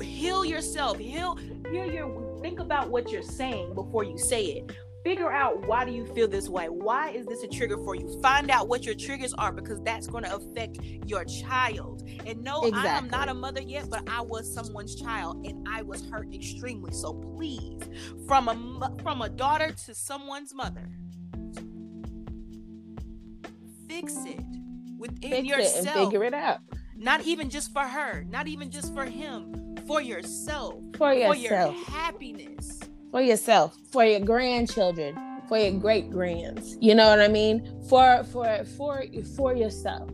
heal 0.00 0.44
yourself. 0.44 0.98
Heal 0.98 1.36
heal 1.70 1.90
your 1.90 2.40
think 2.40 2.60
about 2.60 2.90
what 2.90 3.10
you're 3.10 3.22
saying 3.22 3.74
before 3.74 4.04
you 4.04 4.18
say 4.18 4.44
it. 4.44 4.76
Figure 5.04 5.30
out 5.30 5.66
why 5.66 5.84
do 5.84 5.92
you 5.92 6.06
feel 6.14 6.26
this 6.26 6.48
way? 6.48 6.66
Why 6.68 7.10
is 7.10 7.26
this 7.26 7.42
a 7.42 7.48
trigger 7.48 7.76
for 7.76 7.94
you? 7.94 8.20
Find 8.22 8.50
out 8.50 8.68
what 8.68 8.84
your 8.84 8.94
triggers 8.94 9.34
are 9.34 9.52
because 9.52 9.80
that's 9.82 10.06
going 10.06 10.24
to 10.24 10.34
affect 10.34 10.78
your 11.06 11.24
child. 11.24 12.08
And 12.26 12.42
no 12.42 12.62
exactly. 12.62 12.90
i 12.90 12.96
am 12.96 13.08
not 13.08 13.28
a 13.28 13.34
mother 13.34 13.60
yet 13.60 13.90
but 13.90 14.08
i 14.08 14.20
was 14.20 14.52
someone's 14.52 14.94
child 14.94 15.46
and 15.46 15.66
i 15.68 15.82
was 15.82 16.08
hurt 16.08 16.32
extremely. 16.34 16.92
So 16.92 17.12
please 17.12 17.82
from 18.26 18.48
a 18.48 19.02
from 19.02 19.22
a 19.22 19.28
daughter 19.28 19.72
to 19.86 19.94
someone's 19.94 20.54
mother 20.54 20.88
fix 23.88 24.16
it 24.24 24.40
within 24.98 25.30
fix 25.30 25.48
yourself 25.48 25.86
it 25.86 25.96
and 25.96 26.04
figure 26.06 26.24
it 26.24 26.34
out 26.34 26.58
not 26.96 27.22
even 27.22 27.50
just 27.50 27.72
for 27.72 27.82
her 27.82 28.24
not 28.30 28.46
even 28.46 28.70
just 28.70 28.94
for 28.94 29.04
him 29.04 29.64
for 29.86 30.00
yourself, 30.00 30.82
for 30.96 31.12
yourself, 31.12 31.36
for 31.36 31.80
your 31.80 31.84
happiness, 31.86 32.80
for 33.10 33.20
yourself, 33.20 33.76
for 33.92 34.04
your 34.04 34.20
grandchildren, 34.20 35.14
for 35.48 35.58
your 35.58 35.72
great 35.72 36.10
grands. 36.10 36.76
You 36.80 36.94
know 36.94 37.08
what 37.08 37.20
I 37.20 37.28
mean? 37.28 37.82
For 37.88 38.24
for 38.24 38.64
for 38.76 39.04
for 39.36 39.54
yourself. 39.54 40.10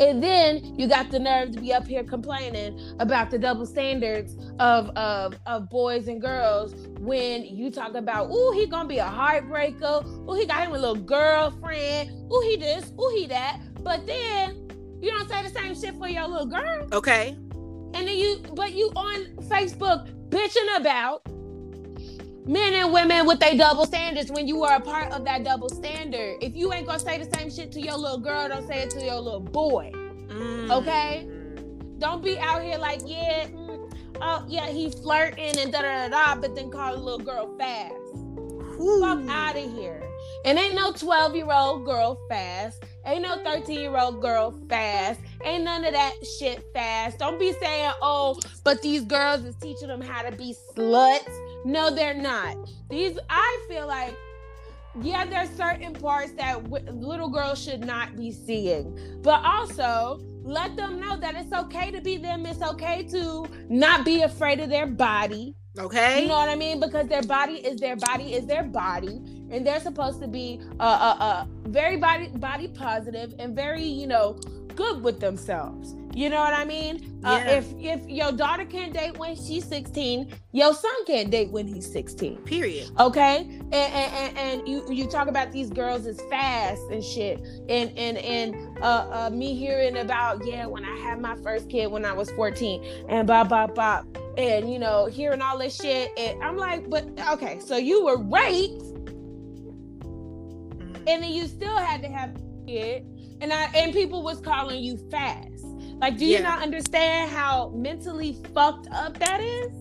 And 0.00 0.22
then 0.22 0.74
you 0.76 0.88
got 0.88 1.10
the 1.10 1.20
nerve 1.20 1.52
to 1.52 1.60
be 1.60 1.72
up 1.72 1.86
here 1.86 2.02
complaining 2.02 2.78
about 2.98 3.30
the 3.30 3.38
double 3.38 3.66
standards 3.66 4.36
of 4.58 4.88
of 4.90 5.36
of 5.46 5.70
boys 5.70 6.08
and 6.08 6.20
girls 6.20 6.74
when 6.98 7.44
you 7.44 7.70
talk 7.70 7.94
about, 7.94 8.28
oh, 8.30 8.52
he 8.52 8.66
gonna 8.66 8.88
be 8.88 8.98
a 8.98 9.04
heartbreaker. 9.04 10.04
Oh, 10.26 10.34
he 10.34 10.46
got 10.46 10.66
him 10.66 10.74
a 10.74 10.78
little 10.78 10.96
girlfriend. 10.96 12.10
Oh, 12.30 12.42
he 12.42 12.56
this. 12.56 12.92
Oh, 12.98 13.14
he 13.14 13.26
that. 13.26 13.60
But 13.84 14.06
then 14.06 14.71
you 15.02 15.10
don't 15.10 15.28
say 15.28 15.42
the 15.42 15.50
same 15.50 15.74
shit 15.74 15.96
for 15.96 16.08
your 16.08 16.28
little 16.28 16.46
girl. 16.46 16.88
Okay. 16.92 17.36
And 17.94 18.08
then 18.08 18.16
you, 18.16 18.42
but 18.54 18.72
you 18.72 18.90
on 18.94 19.26
Facebook 19.48 20.08
bitching 20.30 20.76
about 20.76 21.26
men 22.46 22.72
and 22.72 22.92
women 22.92 23.26
with 23.26 23.40
their 23.40 23.56
double 23.56 23.84
standards 23.84 24.30
when 24.30 24.46
you 24.46 24.62
are 24.62 24.76
a 24.76 24.80
part 24.80 25.12
of 25.12 25.24
that 25.24 25.44
double 25.44 25.68
standard. 25.68 26.38
If 26.40 26.54
you 26.54 26.72
ain't 26.72 26.86
gonna 26.86 27.00
say 27.00 27.22
the 27.22 27.36
same 27.36 27.50
shit 27.50 27.72
to 27.72 27.80
your 27.80 27.96
little 27.96 28.18
girl, 28.18 28.48
don't 28.48 28.66
say 28.66 28.82
it 28.82 28.90
to 28.90 29.04
your 29.04 29.20
little 29.20 29.40
boy. 29.40 29.90
Mm. 30.28 30.70
Okay? 30.70 31.28
Don't 31.98 32.22
be 32.22 32.38
out 32.38 32.62
here 32.62 32.78
like, 32.78 33.00
yeah, 33.04 33.48
mm, 33.48 33.92
oh 34.20 34.44
yeah, 34.48 34.68
he 34.68 34.90
flirting 34.90 35.58
and 35.58 35.72
da 35.72 35.82
da 35.82 36.08
da 36.08 36.34
da, 36.34 36.40
but 36.40 36.54
then 36.54 36.70
call 36.70 36.94
a 36.94 36.96
little 36.96 37.18
girl 37.18 37.56
fast. 37.58 37.94
Ooh. 38.80 39.00
Fuck 39.00 39.28
out 39.28 39.56
of 39.56 39.72
here. 39.74 40.11
And 40.44 40.58
ain't 40.58 40.74
no 40.74 40.92
12 40.92 41.36
year 41.36 41.50
old 41.50 41.84
girl 41.84 42.18
fast. 42.28 42.82
Ain't 43.06 43.22
no 43.22 43.42
13 43.44 43.78
year 43.80 43.96
old 43.96 44.20
girl 44.20 44.58
fast. 44.68 45.20
Ain't 45.44 45.64
none 45.64 45.84
of 45.84 45.92
that 45.92 46.14
shit 46.38 46.64
fast. 46.74 47.18
Don't 47.18 47.38
be 47.38 47.52
saying, 47.60 47.92
oh, 48.02 48.38
but 48.64 48.82
these 48.82 49.02
girls 49.04 49.44
is 49.44 49.54
teaching 49.56 49.88
them 49.88 50.00
how 50.00 50.22
to 50.22 50.34
be 50.36 50.54
sluts. 50.74 51.64
No, 51.64 51.94
they're 51.94 52.14
not. 52.14 52.56
These, 52.90 53.18
I 53.30 53.64
feel 53.68 53.86
like, 53.86 54.16
yeah, 55.00 55.24
there's 55.24 55.50
certain 55.50 55.94
parts 55.94 56.32
that 56.32 56.62
w- 56.64 56.90
little 56.90 57.28
girls 57.28 57.62
should 57.62 57.84
not 57.84 58.16
be 58.16 58.30
seeing, 58.30 59.20
but 59.22 59.42
also 59.44 60.20
let 60.42 60.76
them 60.76 61.00
know 61.00 61.16
that 61.16 61.34
it's 61.36 61.52
okay 61.52 61.90
to 61.92 62.00
be 62.00 62.16
them. 62.16 62.44
It's 62.46 62.62
okay 62.62 63.04
to 63.04 63.46
not 63.68 64.04
be 64.04 64.22
afraid 64.22 64.60
of 64.60 64.68
their 64.68 64.86
body. 64.86 65.54
Okay. 65.78 66.22
You 66.22 66.28
know 66.28 66.34
what 66.34 66.50
I 66.50 66.54
mean? 66.54 66.80
Because 66.80 67.06
their 67.06 67.22
body 67.22 67.54
is 67.54 67.80
their 67.80 67.96
body 67.96 68.34
is 68.34 68.46
their 68.46 68.62
body, 68.62 69.20
and 69.50 69.66
they're 69.66 69.80
supposed 69.80 70.20
to 70.20 70.28
be 70.28 70.60
uh 70.78 70.82
uh, 70.82 71.22
uh 71.22 71.46
very 71.68 71.96
body 71.96 72.28
body 72.28 72.68
positive 72.68 73.34
and 73.38 73.56
very 73.56 73.84
you 73.84 74.06
know 74.06 74.38
good 74.76 75.02
with 75.02 75.20
themselves. 75.20 75.94
You 76.14 76.28
know 76.28 76.40
what 76.40 76.52
I 76.52 76.66
mean? 76.66 77.20
Uh, 77.24 77.40
yeah. 77.42 77.52
Uh, 77.52 77.56
if 77.56 77.72
if 77.78 78.08
your 78.08 78.32
daughter 78.32 78.66
can't 78.66 78.92
date 78.92 79.16
when 79.16 79.34
she's 79.34 79.64
16, 79.64 80.34
your 80.52 80.74
son 80.74 80.92
can't 81.06 81.30
date 81.30 81.50
when 81.50 81.66
he's 81.66 81.90
16. 81.90 82.36
Period. 82.38 82.90
Okay? 82.98 83.48
And 83.48 83.74
and, 83.74 84.38
and, 84.38 84.68
you 84.68 84.84
you 84.90 85.06
talk 85.06 85.28
about 85.28 85.52
these 85.52 85.70
girls 85.70 86.06
as 86.06 86.20
fast 86.28 86.82
and 86.90 87.02
shit. 87.02 87.40
And 87.70 87.96
and 87.96 88.18
and 88.18 88.78
uh, 88.82 89.08
uh 89.10 89.30
me 89.30 89.54
hearing 89.54 89.96
about, 89.96 90.44
yeah, 90.44 90.66
when 90.66 90.84
I 90.84 90.96
had 90.98 91.18
my 91.18 91.36
first 91.36 91.70
kid 91.70 91.90
when 91.90 92.04
I 92.04 92.12
was 92.12 92.30
14 92.32 93.06
and 93.08 93.26
blah 93.26 93.44
blah 93.44 93.68
blah. 93.68 94.02
And 94.38 94.72
you 94.72 94.78
know, 94.78 95.06
hearing 95.06 95.42
all 95.42 95.58
this 95.58 95.76
shit. 95.76 96.10
And 96.16 96.42
I'm 96.42 96.56
like, 96.56 96.88
but 96.88 97.06
okay, 97.32 97.60
so 97.60 97.76
you 97.76 98.04
were 98.04 98.18
raped. 98.18 98.82
Mm-hmm. 100.00 100.94
And 101.06 101.22
then 101.22 101.30
you 101.30 101.46
still 101.46 101.76
had 101.76 102.02
to 102.02 102.08
have 102.08 102.36
it 102.66 103.04
and 103.42 103.52
I 103.52 103.64
and 103.74 103.92
people 103.92 104.22
was 104.22 104.40
calling 104.40 104.82
you 104.82 104.96
fast. 105.10 105.64
Like, 106.00 106.16
do 106.16 106.24
you 106.24 106.34
yeah. 106.34 106.42
not 106.42 106.62
understand 106.62 107.30
how 107.30 107.72
mentally 107.74 108.38
fucked 108.54 108.88
up 108.92 109.18
that 109.18 109.40
is? 109.40 109.72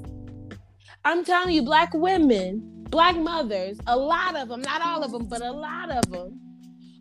I'm 1.05 1.23
telling 1.23 1.53
you, 1.53 1.61
black 1.61 1.93
women, 1.93 2.61
black 2.89 3.15
mothers, 3.15 3.79
a 3.87 3.95
lot 3.95 4.35
of 4.35 4.49
them, 4.49 4.61
not 4.61 4.81
all 4.81 5.03
of 5.03 5.11
them, 5.11 5.27
but 5.27 5.41
a 5.41 5.51
lot 5.51 5.91
of 5.91 6.11
them 6.11 6.39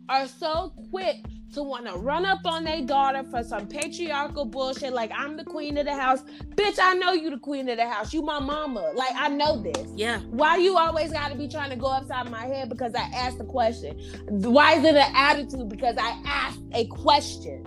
are 0.07 0.27
so 0.27 0.73
quick 0.89 1.17
to 1.53 1.63
want 1.63 1.85
to 1.85 1.93
run 1.93 2.25
up 2.25 2.39
on 2.45 2.63
their 2.63 2.81
daughter 2.81 3.23
for 3.23 3.43
some 3.43 3.67
patriarchal 3.67 4.45
bullshit 4.45 4.93
like 4.93 5.11
I'm 5.13 5.35
the 5.35 5.43
queen 5.43 5.77
of 5.77 5.85
the 5.85 5.95
house. 5.95 6.21
Bitch, 6.55 6.79
I 6.81 6.93
know 6.93 7.11
you 7.13 7.29
the 7.29 7.37
queen 7.37 7.67
of 7.69 7.77
the 7.77 7.87
house. 7.87 8.13
You 8.13 8.21
my 8.21 8.39
mama. 8.39 8.91
Like 8.95 9.13
I 9.15 9.27
know 9.27 9.61
this. 9.61 9.89
Yeah. 9.95 10.19
Why 10.29 10.57
you 10.57 10.77
always 10.77 11.11
got 11.11 11.29
to 11.29 11.37
be 11.37 11.47
trying 11.47 11.69
to 11.71 11.75
go 11.75 11.87
upside 11.87 12.29
my 12.29 12.45
head 12.45 12.69
because 12.69 12.95
I 12.95 13.09
asked 13.13 13.39
a 13.39 13.45
question? 13.45 13.99
Why 14.27 14.75
is 14.75 14.83
it 14.85 14.95
an 14.95 15.11
attitude 15.15 15.69
because 15.69 15.97
I 15.97 16.21
asked 16.25 16.61
a 16.73 16.87
question? 16.87 17.63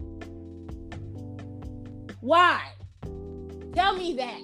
Why? 2.20 2.60
Tell 3.74 3.96
me 3.96 4.14
that. 4.14 4.40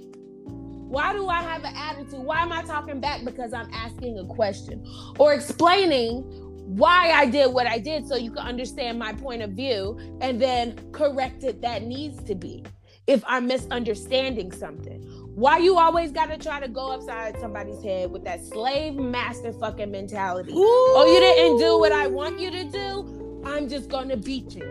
Why 0.91 1.13
do 1.13 1.29
I 1.29 1.41
have 1.41 1.63
an 1.63 1.75
attitude? 1.77 2.19
Why 2.19 2.43
am 2.43 2.51
I 2.53 2.63
talking 2.63 3.01
back 3.01 3.25
because 3.25 3.53
I'm 3.53 3.71
asking 3.73 4.19
a 4.19 4.27
question 4.27 4.85
or 5.21 5.33
explaining 5.33 6.25
why 6.71 7.11
I 7.11 7.27
did 7.27 7.53
what 7.53 7.67
I 7.67 7.79
did 7.79 8.07
so 8.07 8.15
you 8.15 8.31
can 8.31 8.47
understand 8.47 8.97
my 8.97 9.13
point 9.13 9.43
of 9.43 9.51
view 9.51 9.99
and 10.21 10.41
then 10.41 10.79
correct 10.93 11.43
it 11.43 11.61
that 11.63 11.83
needs 11.83 12.23
to 12.25 12.37
be 12.37 12.63
if 13.09 13.25
I'm 13.27 13.49
misunderstanding 13.49 14.53
something. 14.53 15.03
Why 15.35 15.59
you 15.59 15.79
always 15.79 16.13
gotta 16.13 16.39
try 16.39 16.61
to 16.61 16.69
go 16.69 16.93
upside 16.93 17.41
somebody's 17.41 17.83
head 17.83 18.13
with 18.13 18.23
that 18.23 18.45
slave 18.45 18.95
master 18.95 19.53
fucking 19.53 19.91
mentality? 19.91 20.53
Ooh. 20.53 20.57
Oh, 20.95 21.13
you 21.13 21.19
didn't 21.19 21.59
do 21.59 21.77
what 21.77 21.91
I 21.91 22.07
want 22.07 22.39
you 22.39 22.53
to 22.53 22.63
do? 22.63 23.43
I'm 23.45 23.69
just 23.69 23.89
gonna 23.89 24.17
beat 24.17 24.55
you. 24.55 24.67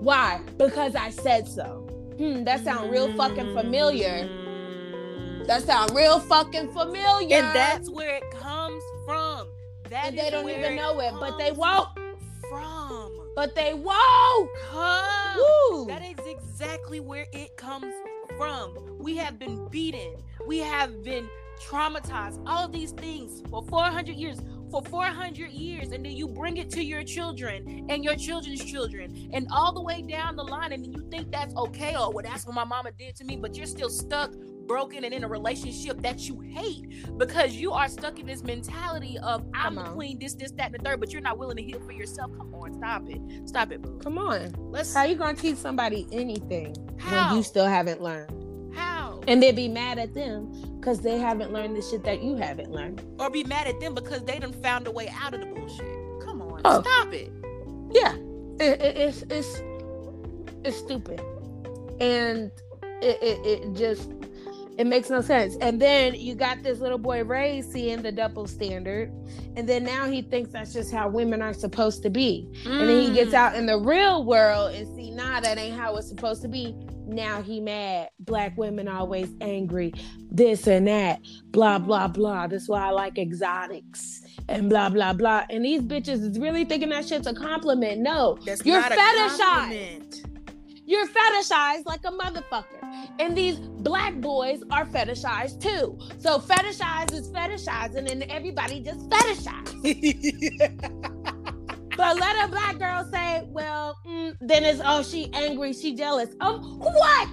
Why? 0.00 0.42
Because 0.58 0.94
I 0.94 1.08
said 1.08 1.48
so. 1.48 1.86
Hmm, 2.18 2.44
that 2.44 2.64
sound 2.64 2.90
real 2.90 3.10
fucking 3.16 3.54
familiar. 3.54 4.28
That 5.46 5.62
sound 5.62 5.96
real 5.96 6.20
fucking 6.20 6.70
familiar. 6.72 7.38
And 7.38 7.56
that's 7.56 7.88
where 7.88 8.16
it 8.16 8.30
comes 8.32 8.59
that 9.90 10.06
and 10.06 10.18
they 10.18 10.30
don't 10.30 10.48
even 10.48 10.76
know 10.76 10.98
it, 11.00 11.12
but 11.20 11.36
they 11.38 11.52
won't. 11.52 11.88
From. 12.48 13.12
But 13.36 13.54
they 13.54 13.74
won't. 13.74 14.50
Come. 14.70 15.86
That 15.86 16.02
is 16.02 16.26
exactly 16.26 17.00
where 17.00 17.26
it 17.32 17.56
comes 17.56 17.92
from. 18.36 18.74
We 18.98 19.16
have 19.18 19.38
been 19.38 19.68
beaten. 19.68 20.16
We 20.46 20.58
have 20.58 21.02
been 21.04 21.28
traumatized. 21.60 22.42
All 22.46 22.68
these 22.68 22.92
things 22.92 23.42
for 23.50 23.62
400 23.62 24.16
years. 24.16 24.38
For 24.70 24.82
400 24.82 25.50
years, 25.50 25.90
and 25.90 26.04
then 26.04 26.12
you 26.12 26.28
bring 26.28 26.56
it 26.56 26.70
to 26.70 26.84
your 26.84 27.02
children 27.02 27.86
and 27.88 28.04
your 28.04 28.14
children's 28.14 28.64
children, 28.64 29.28
and 29.32 29.48
all 29.50 29.72
the 29.72 29.82
way 29.82 30.00
down 30.00 30.36
the 30.36 30.44
line, 30.44 30.70
and 30.72 30.86
you 30.86 31.08
think 31.10 31.32
that's 31.32 31.52
okay, 31.56 31.96
or 31.96 32.12
well, 32.12 32.22
that's 32.22 32.46
what 32.46 32.54
my 32.54 32.62
mama 32.62 32.92
did 32.96 33.16
to 33.16 33.24
me, 33.24 33.34
but 33.34 33.56
you're 33.56 33.66
still 33.66 33.90
stuck 33.90 34.32
broken 34.70 35.02
and 35.02 35.12
in 35.12 35.24
a 35.24 35.28
relationship 35.28 36.00
that 36.00 36.28
you 36.28 36.38
hate 36.38 36.86
because 37.18 37.56
you 37.56 37.72
are 37.72 37.88
stuck 37.88 38.20
in 38.20 38.26
this 38.26 38.44
mentality 38.44 39.18
of 39.18 39.44
I'm 39.52 39.74
the 39.74 39.82
queen, 39.82 40.16
this, 40.20 40.34
this, 40.34 40.52
that, 40.52 40.66
and 40.66 40.74
the 40.74 40.78
third, 40.78 41.00
but 41.00 41.12
you're 41.12 41.20
not 41.20 41.38
willing 41.38 41.56
to 41.56 41.62
heal 41.62 41.80
for 41.80 41.90
yourself. 41.90 42.30
Come 42.36 42.54
on, 42.54 42.74
stop 42.74 43.10
it. 43.10 43.48
Stop 43.48 43.72
it, 43.72 43.82
boo. 43.82 43.98
Come 43.98 44.16
on. 44.16 44.54
Let's 44.70 44.94
how 44.94 45.02
you 45.02 45.16
gonna 45.16 45.36
teach 45.36 45.56
somebody 45.56 46.06
anything 46.12 46.76
how? 47.00 47.30
when 47.30 47.38
you 47.38 47.42
still 47.42 47.66
haven't 47.66 48.00
learned? 48.00 48.76
How? 48.76 49.20
And 49.26 49.42
they 49.42 49.50
be 49.50 49.66
mad 49.66 49.98
at 49.98 50.14
them 50.14 50.52
because 50.78 51.00
they 51.00 51.18
haven't 51.18 51.52
learned 51.52 51.76
the 51.76 51.82
shit 51.82 52.04
that 52.04 52.22
you 52.22 52.36
haven't 52.36 52.70
learned. 52.70 53.04
Or 53.18 53.28
be 53.28 53.42
mad 53.42 53.66
at 53.66 53.80
them 53.80 53.92
because 53.92 54.22
they 54.22 54.38
done 54.38 54.52
found 54.62 54.86
a 54.86 54.92
way 54.92 55.12
out 55.20 55.34
of 55.34 55.40
the 55.40 55.46
bullshit. 55.46 56.24
Come 56.24 56.42
on, 56.42 56.60
oh. 56.64 56.80
stop 56.80 57.12
it. 57.12 57.32
Yeah. 57.90 58.14
It, 58.60 58.80
it, 58.80 58.96
it's 58.96 59.22
it's 59.30 59.62
it's 60.64 60.76
stupid. 60.76 61.20
And 62.00 62.52
it, 63.02 63.18
it, 63.20 63.46
it 63.46 63.74
just 63.74 64.12
it 64.80 64.86
makes 64.86 65.10
no 65.10 65.20
sense. 65.20 65.56
And 65.60 65.78
then 65.78 66.14
you 66.14 66.34
got 66.34 66.62
this 66.62 66.78
little 66.78 66.96
boy 66.96 67.22
Ray 67.22 67.60
seeing 67.60 68.00
the 68.00 68.10
double 68.10 68.46
standard, 68.46 69.12
and 69.54 69.68
then 69.68 69.84
now 69.84 70.08
he 70.08 70.22
thinks 70.22 70.52
that's 70.52 70.72
just 70.72 70.90
how 70.90 71.06
women 71.06 71.42
are 71.42 71.52
supposed 71.52 72.02
to 72.04 72.08
be. 72.08 72.48
Mm. 72.64 72.80
And 72.80 72.88
then 72.88 73.00
he 73.02 73.12
gets 73.12 73.32
mm. 73.32 73.34
out 73.34 73.54
in 73.54 73.66
the 73.66 73.78
real 73.78 74.24
world 74.24 74.74
and 74.74 74.88
see, 74.96 75.10
nah, 75.10 75.38
that 75.40 75.58
ain't 75.58 75.76
how 75.76 75.96
it's 75.96 76.08
supposed 76.08 76.40
to 76.42 76.48
be. 76.48 76.74
Now 77.06 77.42
he 77.42 77.60
mad. 77.60 78.08
Black 78.20 78.56
women 78.56 78.88
always 78.88 79.28
angry. 79.42 79.92
This 80.30 80.66
and 80.66 80.88
that. 80.88 81.20
Blah 81.50 81.80
blah 81.80 82.08
blah. 82.08 82.46
That's 82.46 82.66
why 82.66 82.86
I 82.86 82.90
like 82.90 83.18
exotics 83.18 84.22
and 84.48 84.70
blah 84.70 84.88
blah 84.88 85.12
blah. 85.12 85.44
And 85.50 85.62
these 85.62 85.82
bitches 85.82 86.22
is 86.26 86.38
really 86.38 86.64
thinking 86.64 86.88
that 86.88 87.06
shit's 87.06 87.26
a 87.26 87.34
compliment. 87.34 88.00
No, 88.00 88.38
that's 88.46 88.64
you're 88.64 88.80
fetishized. 88.80 90.24
You're 90.90 91.06
fetishized 91.06 91.86
like 91.86 92.00
a 92.04 92.10
motherfucker. 92.10 93.14
And 93.20 93.38
these 93.38 93.60
black 93.60 94.16
boys 94.16 94.64
are 94.72 94.84
fetishized 94.84 95.62
too. 95.62 95.96
So 96.18 96.40
fetishized 96.40 97.12
is 97.12 97.30
fetishizing 97.30 98.10
and 98.10 98.24
everybody 98.24 98.80
just 98.80 99.08
fetishize. 99.08 99.70
but 101.96 102.16
let 102.18 102.44
a 102.44 102.48
black 102.48 102.80
girl 102.80 103.08
say, 103.08 103.44
well, 103.46 103.98
mm, 104.04 104.36
then 104.40 104.64
it's, 104.64 104.80
oh, 104.84 105.04
she 105.04 105.32
angry, 105.32 105.74
she 105.74 105.94
jealous. 105.94 106.30
Of 106.40 106.60
what? 106.64 107.28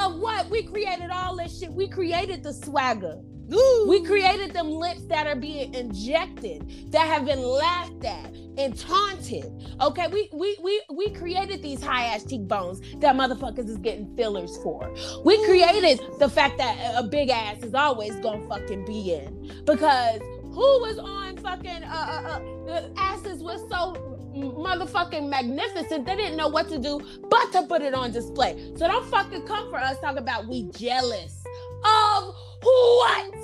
Of 0.00 0.18
what? 0.18 0.50
We 0.50 0.64
created 0.64 1.10
all 1.12 1.36
this 1.36 1.60
shit. 1.60 1.72
We 1.72 1.86
created 1.86 2.42
the 2.42 2.54
swagger. 2.54 3.20
Ooh. 3.52 3.86
We 3.88 4.02
created 4.02 4.52
them 4.52 4.70
lips 4.70 5.02
that 5.06 5.26
are 5.26 5.36
being 5.36 5.74
injected, 5.74 6.92
that 6.92 7.06
have 7.06 7.24
been 7.24 7.42
laughed 7.42 8.04
at 8.04 8.34
and 8.58 8.78
taunted. 8.78 9.50
Okay, 9.80 10.06
we 10.08 10.28
we 10.32 10.56
we 10.62 10.82
we 10.90 11.10
created 11.10 11.62
these 11.62 11.82
high 11.82 12.04
ass 12.04 12.24
cheekbones 12.24 12.80
that 13.00 13.16
motherfuckers 13.16 13.68
is 13.68 13.78
getting 13.78 14.14
fillers 14.16 14.56
for. 14.58 14.92
We 15.24 15.42
created 15.46 16.00
the 16.18 16.28
fact 16.28 16.58
that 16.58 16.94
a 16.96 17.02
big 17.02 17.30
ass 17.30 17.62
is 17.62 17.74
always 17.74 18.14
gonna 18.16 18.46
fucking 18.48 18.84
be 18.84 19.14
in 19.14 19.62
because 19.64 20.20
who 20.42 20.80
was 20.80 20.98
on 20.98 21.36
fucking 21.38 21.82
uh, 21.84 21.86
uh, 21.86 22.28
uh 22.28 22.38
the 22.66 22.92
asses 22.96 23.42
was 23.42 23.60
so 23.70 23.94
motherfucking 24.34 25.28
magnificent 25.28 26.06
they 26.06 26.16
didn't 26.16 26.36
know 26.36 26.48
what 26.48 26.68
to 26.68 26.78
do 26.78 27.00
but 27.28 27.52
to 27.52 27.62
put 27.64 27.82
it 27.82 27.94
on 27.94 28.12
display. 28.12 28.72
So 28.76 28.86
don't 28.86 29.06
fucking 29.10 29.46
come 29.46 29.70
for 29.70 29.78
us 29.78 29.98
talking 30.00 30.18
about 30.18 30.46
we 30.46 30.64
jealous 30.70 31.41
of 31.84 32.34
what? 32.62 33.34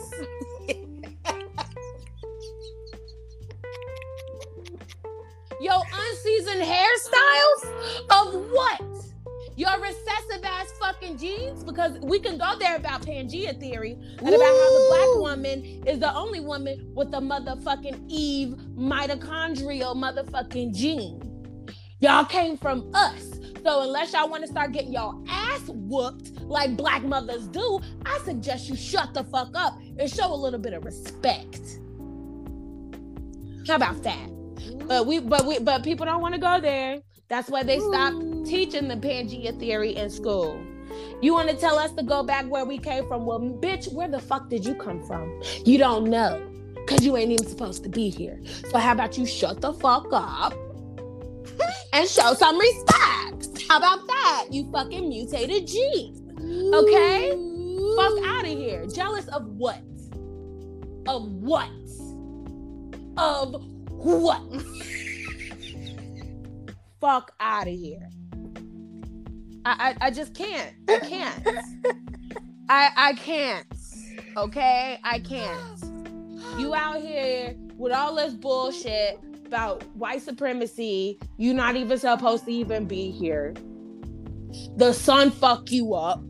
Your 5.61 5.83
unseasoned 5.93 6.63
hairstyles 6.63 7.65
of 8.11 8.51
what? 8.53 8.83
Your 9.57 9.77
recessive 9.81 10.45
ass 10.45 10.73
fucking 10.81 11.19
genes? 11.19 11.65
Because 11.65 11.99
we 12.01 12.21
can 12.21 12.39
go 12.39 12.57
there 12.61 12.77
about 12.77 13.03
Pangea 13.03 13.59
theory 13.59 13.99
and 14.19 14.29
about 14.29 14.41
how 14.41 14.79
the 14.79 14.87
black 14.89 15.21
woman 15.21 15.83
is 15.85 15.99
the 15.99 16.15
only 16.15 16.39
woman 16.39 16.93
with 16.95 17.11
the 17.11 17.21
motherfucking 17.21 18.05
Eve 18.09 18.55
mitochondrial 18.77 19.97
motherfucking 19.97 20.73
gene. 20.75 21.21
Y'all 21.99 22.25
came 22.25 22.57
from 22.57 22.89
us. 22.95 23.38
So 23.69 23.83
unless 23.83 24.15
y'all 24.15 24.31
want 24.31 24.45
to 24.45 24.49
start 24.49 24.73
getting 24.73 24.95
y'all 24.95 25.23
ass 25.29 25.61
whooped 25.69 26.41
like 26.41 26.75
black 26.75 27.05
mothers 27.05 27.47
do, 27.49 27.81
I 28.07 28.19
suggest 28.25 28.67
you 28.67 28.75
shut 28.75 29.13
the 29.13 29.25
fuck 29.25 29.55
up 29.55 29.79
and 29.99 30.11
show 30.11 30.33
a 30.33 30.35
little 30.35 30.59
bit 30.59 30.73
of 30.73 30.87
respect. 30.87 31.79
How 33.67 33.77
about 33.77 34.03
that? 34.05 34.27
But 34.87 35.05
we 35.05 35.19
but 35.19 35.45
we 35.45 35.59
but 35.59 35.85
people 35.85 36.07
don't 36.07 36.23
want 36.23 36.33
to 36.33 36.41
go 36.41 36.59
there. 36.59 37.03
That's 37.29 37.51
why 37.51 37.63
they 37.63 37.79
stopped 37.79 38.47
teaching 38.47 38.89
the 38.89 38.97
Pangea 38.97 39.61
theory 39.61 39.95
in 39.97 40.09
school. 40.09 40.59
You 41.21 41.35
want 41.35 41.51
to 41.51 41.55
tell 41.55 41.79
us 41.79 41.93
to 41.93 42.03
go 42.03 42.23
back 42.23 42.47
where 42.47 42.65
we 42.65 42.79
came 42.79 43.07
from? 43.07 43.27
Well, 43.27 43.39
bitch, 43.39 43.93
where 43.93 44.09
the 44.09 44.19
fuck 44.19 44.49
did 44.49 44.65
you 44.65 44.77
come 44.77 45.07
from? 45.07 45.43
You 45.67 45.77
don't 45.77 46.05
know. 46.09 46.43
Cause 46.87 47.05
you 47.05 47.19
ain't 47.19 47.33
even 47.33 47.47
supposed 47.47 47.83
to 47.83 47.91
be 47.91 48.09
here. 48.09 48.41
So 48.71 48.79
how 48.79 48.93
about 48.93 49.19
you 49.19 49.27
shut 49.27 49.61
the 49.61 49.75
fuck 49.75 50.07
up 50.11 50.55
and 51.93 52.09
show 52.09 52.35
some 52.35 52.59
respect? 52.59 53.63
How 53.69 53.79
about 53.79 54.07
that? 54.07 54.47
You 54.51 54.71
fucking 54.71 55.09
mutated 55.09 55.67
G. 55.67 56.15
Okay? 56.73 57.31
Fuck 57.97 58.25
out 58.25 58.45
of 58.45 58.51
here. 58.51 58.87
Jealous 58.87 59.27
of 59.29 59.47
what? 59.47 59.81
Of 61.07 61.27
what? 61.33 61.71
Of 63.17 63.63
what? 63.89 64.43
Fuck 67.01 67.33
out 67.41 67.69
of 67.69 67.75
here. 67.75 68.09
I, 69.65 69.95
I 70.01 70.07
I 70.07 70.11
just 70.11 70.35
can't. 70.35 70.75
I 70.89 70.99
can't. 70.99 71.47
I 72.69 72.91
I 72.97 73.13
can't. 73.15 73.67
Okay? 74.37 74.99
I 75.05 75.19
can't. 75.21 75.85
You 76.59 76.75
out 76.75 77.01
here 77.01 77.55
with 77.77 77.93
all 77.93 78.15
this 78.15 78.35
bullshit 78.35 79.21
about 79.49 79.83
white 79.97 80.21
supremacy. 80.21 81.19
You're 81.39 81.55
not 81.55 81.75
even 81.75 81.99
supposed 81.99 82.45
to 82.45 82.53
even 82.53 82.85
be 82.85 83.11
here. 83.11 83.55
The 84.77 84.93
sun 84.93 85.31
fuck 85.31 85.73
you 85.73 85.95
up 85.95 86.23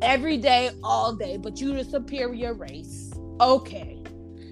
every 0.00 0.38
day, 0.38 0.70
all 0.82 1.14
day, 1.14 1.36
but 1.36 1.60
you 1.60 1.74
the 1.74 1.84
superior 1.84 2.54
race. 2.54 3.12
Okay. 3.40 4.02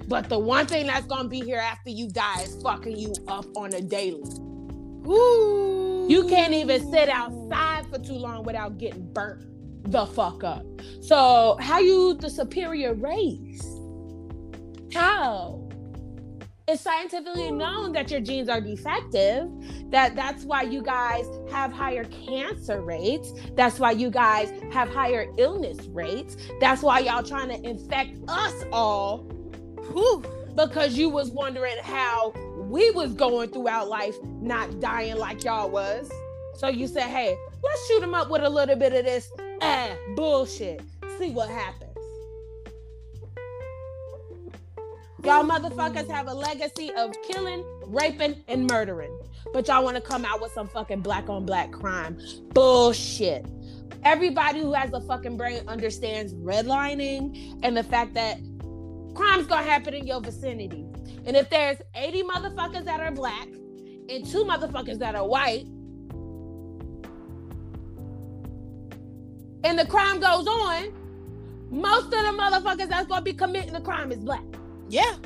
But 0.08 0.28
the 0.28 0.38
one 0.38 0.66
thing 0.66 0.86
that's 0.86 1.06
gonna 1.06 1.28
be 1.28 1.40
here 1.40 1.58
after 1.58 1.90
you 1.90 2.08
die 2.10 2.42
is 2.42 2.60
fucking 2.62 2.96
you 2.96 3.14
up 3.28 3.46
on 3.56 3.72
a 3.72 3.80
daily. 3.80 4.30
Ooh. 5.08 6.06
You 6.08 6.28
can't 6.28 6.52
even 6.52 6.90
sit 6.92 7.08
outside 7.08 7.86
for 7.86 7.98
too 7.98 8.12
long 8.12 8.44
without 8.44 8.76
getting 8.76 9.10
burnt 9.12 9.42
the 9.84 10.04
fuck 10.04 10.44
up. 10.44 10.64
So 11.00 11.56
how 11.60 11.78
you 11.78 12.14
the 12.14 12.28
superior 12.28 12.92
race? 12.94 13.66
How? 14.92 15.65
It's 16.68 16.82
scientifically 16.82 17.52
known 17.52 17.92
that 17.92 18.10
your 18.10 18.20
genes 18.20 18.48
are 18.48 18.60
defective. 18.60 19.48
That 19.90 20.16
that's 20.16 20.44
why 20.44 20.62
you 20.62 20.82
guys 20.82 21.24
have 21.50 21.72
higher 21.72 22.04
cancer 22.06 22.80
rates. 22.80 23.32
That's 23.54 23.78
why 23.78 23.92
you 23.92 24.10
guys 24.10 24.52
have 24.72 24.88
higher 24.88 25.26
illness 25.38 25.86
rates. 25.86 26.36
That's 26.60 26.82
why 26.82 27.00
y'all 27.00 27.22
trying 27.22 27.50
to 27.50 27.68
infect 27.68 28.18
us 28.28 28.64
all 28.72 29.30
Whew, 29.92 30.24
because 30.56 30.98
you 30.98 31.08
was 31.08 31.30
wondering 31.30 31.76
how 31.82 32.32
we 32.68 32.90
was 32.90 33.12
going 33.12 33.50
throughout 33.50 33.88
life, 33.88 34.16
not 34.40 34.80
dying 34.80 35.16
like 35.16 35.44
y'all 35.44 35.70
was. 35.70 36.10
So 36.56 36.68
you 36.68 36.88
said, 36.88 37.04
hey, 37.04 37.36
let's 37.62 37.86
shoot 37.86 38.00
them 38.00 38.14
up 38.14 38.28
with 38.30 38.42
a 38.42 38.48
little 38.50 38.76
bit 38.76 38.92
of 38.92 39.04
this 39.04 39.30
ah 39.62 39.94
bullshit. 40.16 40.82
See 41.18 41.30
what 41.30 41.48
happens. 41.48 41.85
Y'all 45.24 45.44
motherfuckers 45.44 46.08
have 46.10 46.28
a 46.28 46.34
legacy 46.34 46.92
of 46.92 47.14
killing, 47.26 47.64
raping, 47.86 48.44
and 48.48 48.66
murdering. 48.66 49.18
But 49.52 49.66
y'all 49.66 49.82
want 49.82 49.96
to 49.96 50.02
come 50.02 50.24
out 50.24 50.42
with 50.42 50.52
some 50.52 50.68
fucking 50.68 51.00
black 51.00 51.28
on 51.30 51.46
black 51.46 51.72
crime. 51.72 52.18
Bullshit. 52.52 53.46
Everybody 54.04 54.60
who 54.60 54.74
has 54.74 54.92
a 54.92 55.00
fucking 55.00 55.36
brain 55.36 55.62
understands 55.66 56.34
redlining 56.34 57.58
and 57.62 57.76
the 57.76 57.82
fact 57.82 58.14
that 58.14 58.38
crime's 59.14 59.46
gonna 59.46 59.62
happen 59.62 59.94
in 59.94 60.06
your 60.06 60.20
vicinity. 60.20 60.86
And 61.24 61.34
if 61.34 61.48
there's 61.48 61.78
80 61.94 62.22
motherfuckers 62.24 62.84
that 62.84 63.00
are 63.00 63.10
black 63.10 63.46
and 64.08 64.24
two 64.26 64.44
motherfuckers 64.44 64.98
that 64.98 65.14
are 65.14 65.26
white, 65.26 65.64
and 69.64 69.78
the 69.78 69.86
crime 69.86 70.20
goes 70.20 70.46
on, 70.46 70.92
most 71.70 72.04
of 72.04 72.10
the 72.10 72.16
motherfuckers 72.38 72.88
that's 72.88 73.08
gonna 73.08 73.22
be 73.22 73.32
committing 73.32 73.72
the 73.72 73.80
crime 73.80 74.12
is 74.12 74.18
black. 74.18 74.44
Yeah. 74.88 75.16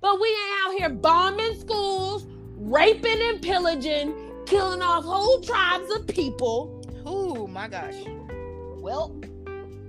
But 0.00 0.20
we 0.20 0.28
ain't 0.28 0.66
out 0.66 0.74
here 0.78 0.88
bombing 0.88 1.58
schools, 1.58 2.26
raping 2.56 3.20
and 3.20 3.42
pillaging, 3.42 4.14
killing 4.46 4.82
off 4.82 5.04
whole 5.04 5.40
tribes 5.40 5.90
of 5.94 6.06
people. 6.06 6.84
Oh 7.04 7.46
my 7.46 7.68
gosh. 7.68 7.96
Well, 8.76 9.20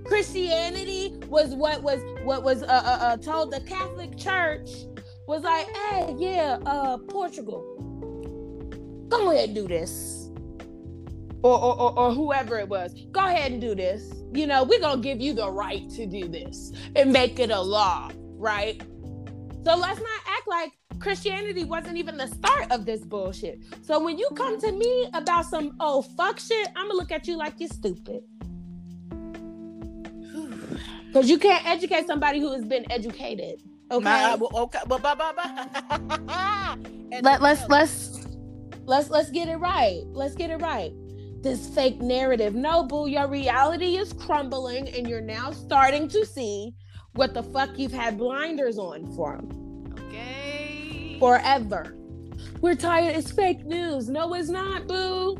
Christianity 0.04 1.14
was 1.28 1.54
what 1.54 1.82
was 1.82 2.00
what 2.24 2.42
was 2.42 2.62
uh, 2.62 2.66
uh, 2.66 2.98
uh, 3.00 3.16
told 3.16 3.52
the 3.52 3.60
Catholic 3.60 4.16
Church 4.18 4.68
was 5.26 5.42
like, 5.42 5.66
hey, 5.68 6.14
yeah, 6.18 6.58
uh, 6.66 6.98
Portugal, 6.98 7.62
go 9.08 9.30
ahead 9.30 9.50
and 9.50 9.54
do 9.54 9.68
this, 9.68 10.30
or, 11.42 11.56
or 11.58 11.80
or, 11.80 11.98
or 11.98 12.12
whoever 12.12 12.58
it 12.58 12.68
was, 12.68 12.94
go 13.12 13.20
ahead 13.26 13.52
and 13.52 13.60
do 13.60 13.74
this. 13.74 14.12
You 14.34 14.46
know, 14.46 14.64
we're 14.64 14.80
gonna 14.80 15.00
give 15.00 15.20
you 15.20 15.32
the 15.32 15.50
right 15.50 15.88
to 15.90 16.06
do 16.06 16.28
this 16.28 16.72
and 16.96 17.12
make 17.12 17.38
it 17.38 17.50
a 17.50 17.60
law, 17.60 18.10
right? 18.42 18.82
So 19.64 19.76
let's 19.76 20.00
not 20.00 20.20
act 20.26 20.48
like 20.48 20.72
Christianity 20.98 21.64
wasn't 21.64 21.96
even 21.96 22.16
the 22.16 22.26
start 22.26 22.70
of 22.70 22.84
this 22.84 23.00
bullshit. 23.00 23.60
So 23.82 24.02
when 24.02 24.18
you 24.18 24.28
come 24.34 24.60
to 24.60 24.72
me 24.72 25.08
about 25.14 25.46
some 25.46 25.76
oh 25.80 26.02
fuck 26.02 26.38
shit, 26.38 26.68
I'm 26.76 26.88
gonna 26.88 26.98
look 26.98 27.12
at 27.12 27.26
you 27.26 27.36
like 27.36 27.54
you're 27.58 27.68
stupid. 27.68 28.22
Because 31.06 31.28
you 31.28 31.38
can't 31.38 31.66
educate 31.66 32.06
somebody 32.06 32.40
who 32.40 32.50
has 32.52 32.64
been 32.64 32.90
educated. 32.90 33.62
Okay. 33.90 34.02
My, 34.02 34.34
okay. 34.34 34.78
Let, 37.22 37.42
let's 37.42 37.68
let's 37.68 38.26
let's 38.86 39.10
let's 39.10 39.30
get 39.30 39.48
it 39.48 39.56
right. 39.56 40.00
Let's 40.06 40.34
get 40.34 40.50
it 40.50 40.56
right. 40.56 40.92
This 41.42 41.68
fake 41.74 42.00
narrative. 42.00 42.54
No, 42.54 42.84
boo, 42.84 43.08
your 43.08 43.28
reality 43.28 43.96
is 43.96 44.14
crumbling, 44.14 44.88
and 44.88 45.06
you're 45.06 45.20
now 45.20 45.50
starting 45.50 46.08
to 46.08 46.24
see 46.24 46.72
what 47.14 47.34
the 47.34 47.42
fuck 47.42 47.78
you've 47.78 47.92
had 47.92 48.16
blinders 48.18 48.78
on 48.78 49.12
from. 49.14 49.92
Okay. 50.08 51.16
Forever. 51.18 51.96
We're 52.60 52.74
tired. 52.74 53.16
It's 53.16 53.30
fake 53.30 53.64
news. 53.66 54.08
No, 54.08 54.32
it's 54.34 54.48
not, 54.48 54.86
boo. 54.86 55.36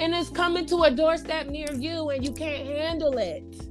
And 0.00 0.14
it's 0.14 0.30
coming 0.30 0.66
to 0.66 0.82
a 0.82 0.90
doorstep 0.90 1.46
near 1.46 1.72
you, 1.72 2.10
and 2.10 2.24
you 2.24 2.32
can't 2.32 2.66
handle 2.66 3.16
it. 3.18 3.69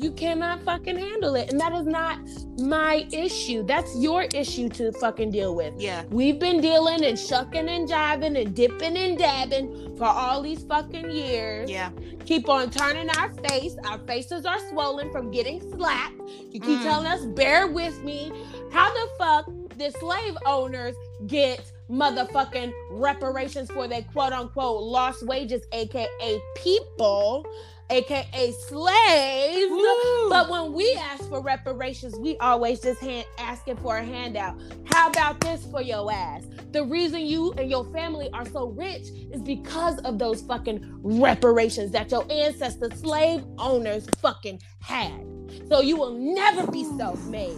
You 0.00 0.12
cannot 0.12 0.62
fucking 0.62 0.96
handle 0.96 1.34
it. 1.34 1.50
And 1.50 1.58
that 1.58 1.72
is 1.72 1.84
not 1.84 2.20
my 2.56 3.04
issue. 3.10 3.64
That's 3.64 3.96
your 3.96 4.28
issue 4.32 4.68
to 4.68 4.92
fucking 4.92 5.32
deal 5.32 5.56
with. 5.56 5.74
Yeah. 5.76 6.04
We've 6.08 6.38
been 6.38 6.60
dealing 6.60 7.04
and 7.04 7.18
shucking 7.18 7.68
and 7.68 7.88
jiving 7.88 8.40
and 8.40 8.54
dipping 8.54 8.96
and 8.96 9.18
dabbing 9.18 9.96
for 9.96 10.04
all 10.04 10.40
these 10.40 10.62
fucking 10.62 11.10
years. 11.10 11.68
Yeah. 11.68 11.90
Keep 12.26 12.48
on 12.48 12.70
turning 12.70 13.10
our 13.10 13.32
face. 13.48 13.74
Our 13.86 13.98
faces 14.06 14.46
are 14.46 14.60
swollen 14.68 15.10
from 15.10 15.32
getting 15.32 15.60
slapped. 15.72 16.20
You 16.52 16.60
keep 16.60 16.78
mm. 16.78 16.82
telling 16.84 17.08
us, 17.08 17.26
bear 17.26 17.66
with 17.66 18.00
me. 18.04 18.30
How 18.70 18.94
the 18.94 19.08
fuck 19.18 19.50
did 19.76 19.96
slave 19.98 20.36
owners 20.46 20.94
get 21.26 21.72
motherfucking 21.90 22.72
reparations 22.92 23.68
for 23.72 23.88
their 23.88 24.02
quote 24.02 24.32
unquote 24.32 24.80
lost 24.80 25.26
wages, 25.26 25.64
aka 25.72 26.40
people? 26.54 27.44
Aka 27.90 28.52
slaves. 28.52 29.70
Woo. 29.70 30.28
But 30.28 30.50
when 30.50 30.72
we 30.72 30.92
ask 30.94 31.28
for 31.28 31.40
reparations, 31.42 32.16
we 32.16 32.36
always 32.38 32.80
just 32.80 33.00
hand, 33.00 33.26
asking 33.38 33.76
for 33.76 33.96
a 33.96 34.04
handout. 34.04 34.60
How 34.84 35.08
about 35.10 35.40
this 35.40 35.64
for 35.66 35.82
your 35.82 36.12
ass? 36.12 36.44
The 36.72 36.84
reason 36.84 37.22
you 37.22 37.52
and 37.52 37.70
your 37.70 37.84
family 37.92 38.28
are 38.32 38.46
so 38.46 38.68
rich 38.68 39.08
is 39.32 39.40
because 39.40 39.98
of 40.00 40.18
those 40.18 40.42
fucking 40.42 41.00
reparations 41.02 41.90
that 41.92 42.10
your 42.10 42.30
ancestors, 42.30 43.00
slave 43.00 43.44
owners, 43.58 44.06
fucking 44.20 44.60
had. 44.80 45.24
So 45.68 45.80
you 45.80 45.96
will 45.96 46.12
never 46.12 46.70
be 46.70 46.84
self-made. 46.98 47.56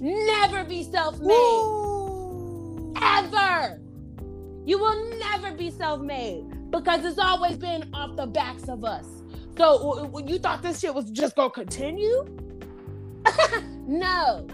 Never 0.00 0.64
be 0.64 0.82
self-made. 0.82 1.82
Ever. 3.00 3.80
You 4.66 4.78
will 4.78 5.18
never 5.18 5.52
be 5.52 5.70
self-made 5.70 6.70
because 6.70 7.04
it's 7.04 7.18
always 7.18 7.56
been 7.56 7.88
off 7.94 8.16
the 8.16 8.26
backs 8.26 8.68
of 8.68 8.84
us. 8.84 9.06
So 9.56 10.06
when 10.06 10.26
you 10.26 10.38
thought 10.38 10.62
this 10.62 10.80
shit 10.80 10.94
was 10.94 11.10
just 11.10 11.36
gonna 11.36 11.50
continue? 11.50 12.24
no. 13.86 14.46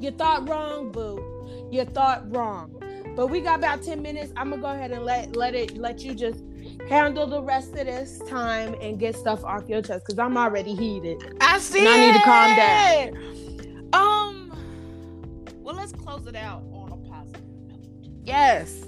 You 0.00 0.10
thought 0.10 0.48
wrong, 0.48 0.92
boo. 0.92 1.68
You 1.70 1.84
thought 1.84 2.30
wrong. 2.34 2.74
But 3.16 3.28
we 3.28 3.40
got 3.40 3.58
about 3.58 3.82
10 3.82 4.02
minutes. 4.02 4.32
I'm 4.36 4.50
gonna 4.50 4.60
go 4.60 4.68
ahead 4.68 4.90
and 4.90 5.04
let 5.04 5.36
let 5.36 5.54
it 5.54 5.76
let 5.76 6.00
you 6.00 6.14
just 6.14 6.44
handle 6.88 7.26
the 7.26 7.42
rest 7.42 7.70
of 7.70 7.86
this 7.86 8.18
time 8.28 8.74
and 8.80 8.98
get 8.98 9.16
stuff 9.16 9.42
off 9.44 9.68
your 9.68 9.80
chest 9.80 10.04
because 10.04 10.18
I'm 10.18 10.36
already 10.36 10.74
heated. 10.74 11.36
I 11.40 11.58
see. 11.58 11.80
And 11.80 11.88
I 11.88 12.06
need 12.06 12.14
to 12.14 12.22
calm 12.22 12.56
down. 12.56 13.90
Um 13.92 15.52
well 15.62 15.76
let's 15.76 15.92
close 15.92 16.26
it 16.26 16.36
out 16.36 16.64
on 16.72 16.92
a 16.92 17.08
positive 17.08 17.42
note. 17.66 18.08
Yes. 18.24 18.84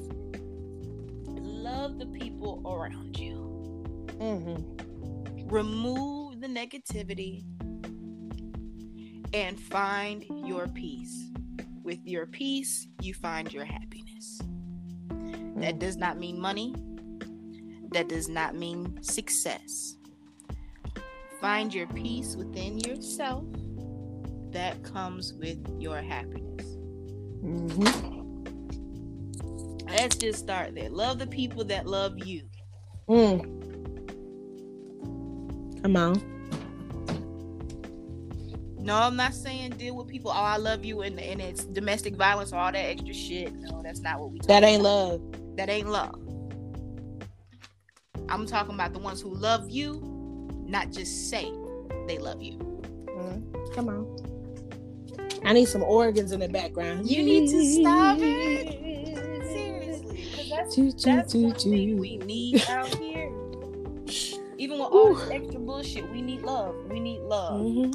Love 1.28 1.98
the 1.98 2.06
people 2.06 2.62
around 2.66 3.18
you. 3.18 3.35
Mm-hmm. 4.18 5.48
Remove 5.48 6.40
the 6.40 6.46
negativity 6.46 7.44
and 9.32 9.58
find 9.58 10.24
your 10.46 10.68
peace. 10.68 11.30
With 11.82 11.98
your 12.04 12.26
peace, 12.26 12.88
you 13.00 13.14
find 13.14 13.52
your 13.52 13.64
happiness. 13.64 14.40
Mm-hmm. 15.08 15.60
That 15.60 15.78
does 15.78 15.96
not 15.96 16.18
mean 16.18 16.40
money. 16.40 16.74
That 17.92 18.08
does 18.08 18.28
not 18.28 18.54
mean 18.54 19.02
success. 19.02 19.96
Find 21.40 21.72
your 21.72 21.86
peace 21.88 22.34
within 22.34 22.78
yourself. 22.78 23.44
That 24.50 24.82
comes 24.82 25.34
with 25.34 25.58
your 25.78 26.00
happiness. 26.00 26.66
Mm-hmm. 27.44 28.16
Let's 29.86 30.16
just 30.16 30.40
start 30.40 30.74
there. 30.74 30.90
Love 30.90 31.18
the 31.18 31.26
people 31.26 31.64
that 31.64 31.86
love 31.86 32.18
you. 32.18 32.42
Mm. 33.08 33.65
Come. 35.94 36.36
No, 38.86 38.94
I'm 38.94 39.16
not 39.16 39.34
saying 39.34 39.72
deal 39.72 39.96
with 39.96 40.06
people. 40.06 40.30
Oh, 40.30 40.34
I 40.34 40.58
love 40.58 40.84
you, 40.84 41.02
and, 41.02 41.18
and 41.18 41.40
it's 41.40 41.64
domestic 41.64 42.14
violence 42.14 42.52
or 42.52 42.56
all 42.56 42.70
that 42.70 42.78
extra 42.78 43.12
shit. 43.12 43.52
No, 43.54 43.82
that's 43.82 44.00
not 44.00 44.20
what 44.20 44.30
we. 44.30 44.38
That 44.46 44.62
ain't 44.62 44.80
about. 44.80 44.92
love. 44.92 45.56
That 45.56 45.68
ain't 45.68 45.88
love. 45.88 46.14
I'm 48.28 48.46
talking 48.46 48.74
about 48.74 48.92
the 48.92 49.00
ones 49.00 49.20
who 49.20 49.34
love 49.34 49.68
you, 49.70 50.00
not 50.66 50.92
just 50.92 51.30
say 51.30 51.52
they 52.06 52.18
love 52.18 52.40
you. 52.40 52.58
Mm, 53.08 53.74
come 53.74 53.88
on. 53.88 54.16
I 55.44 55.52
need 55.52 55.66
some 55.66 55.82
organs 55.82 56.32
in 56.32 56.40
the 56.40 56.48
background. 56.48 57.10
You 57.10 57.22
need 57.24 57.50
to 57.50 57.80
stop 57.80 58.18
it. 58.20 58.72
Seriously, 59.52 60.28
because 60.30 60.48
that's, 60.50 61.04
that's 61.04 61.32
something 61.32 61.98
we 61.98 62.18
need 62.18 62.68
out 62.68 62.94
here. 62.94 63.35
Even 64.58 64.78
with 64.78 64.88
all 64.90 65.14
this 65.14 65.28
extra 65.30 65.60
bullshit, 65.60 66.10
we 66.10 66.22
need 66.22 66.42
love. 66.42 66.74
We 66.88 66.98
need 66.98 67.20
love. 67.20 67.60
Mm-hmm. 67.60 67.92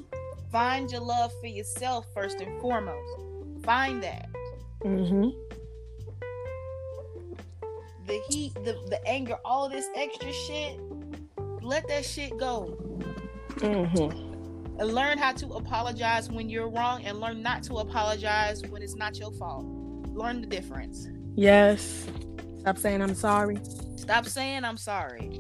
Find 0.52 0.92
your 0.92 1.02
love 1.02 1.32
for 1.40 1.48
yourself 1.48 2.06
first 2.14 2.40
and 2.40 2.62
foremost. 2.62 3.22
Find 3.64 4.04
that. 4.04 4.30
Mm-hmm. 4.84 5.30
The 8.06 8.22
heat, 8.30 8.54
the, 8.56 8.78
the 8.90 9.00
anger, 9.08 9.38
all 9.44 9.70
this 9.70 9.88
extra 9.96 10.32
shit, 10.32 10.80
let 11.62 11.88
that 11.88 12.06
shit 12.06 12.38
go. 12.38 12.78
Mm-hmm. 13.56 14.80
And 14.80 14.94
learn 14.94 15.18
how 15.18 15.32
to 15.34 15.48
apologize 15.54 16.30
when 16.30 16.50
you're 16.50 16.70
wrong 16.70 17.06
and 17.06 17.20
learn 17.20 17.42
not 17.42 17.64
to 17.64 17.76
apologize 17.76 18.64
when 18.68 18.82
it's 18.82 18.96
not 18.96 19.18
your 19.18 19.32
fault. 19.34 19.66
Learn 20.10 20.42
the 20.42 20.48
difference. 20.48 21.08
Yes. 21.36 22.08
Stop 22.60 22.78
saying 22.78 23.02
I'm 23.02 23.16
sorry. 23.16 23.60
Stop 23.96 24.28
saying 24.28 24.64
I'm 24.64 24.78
sorry 24.78 25.40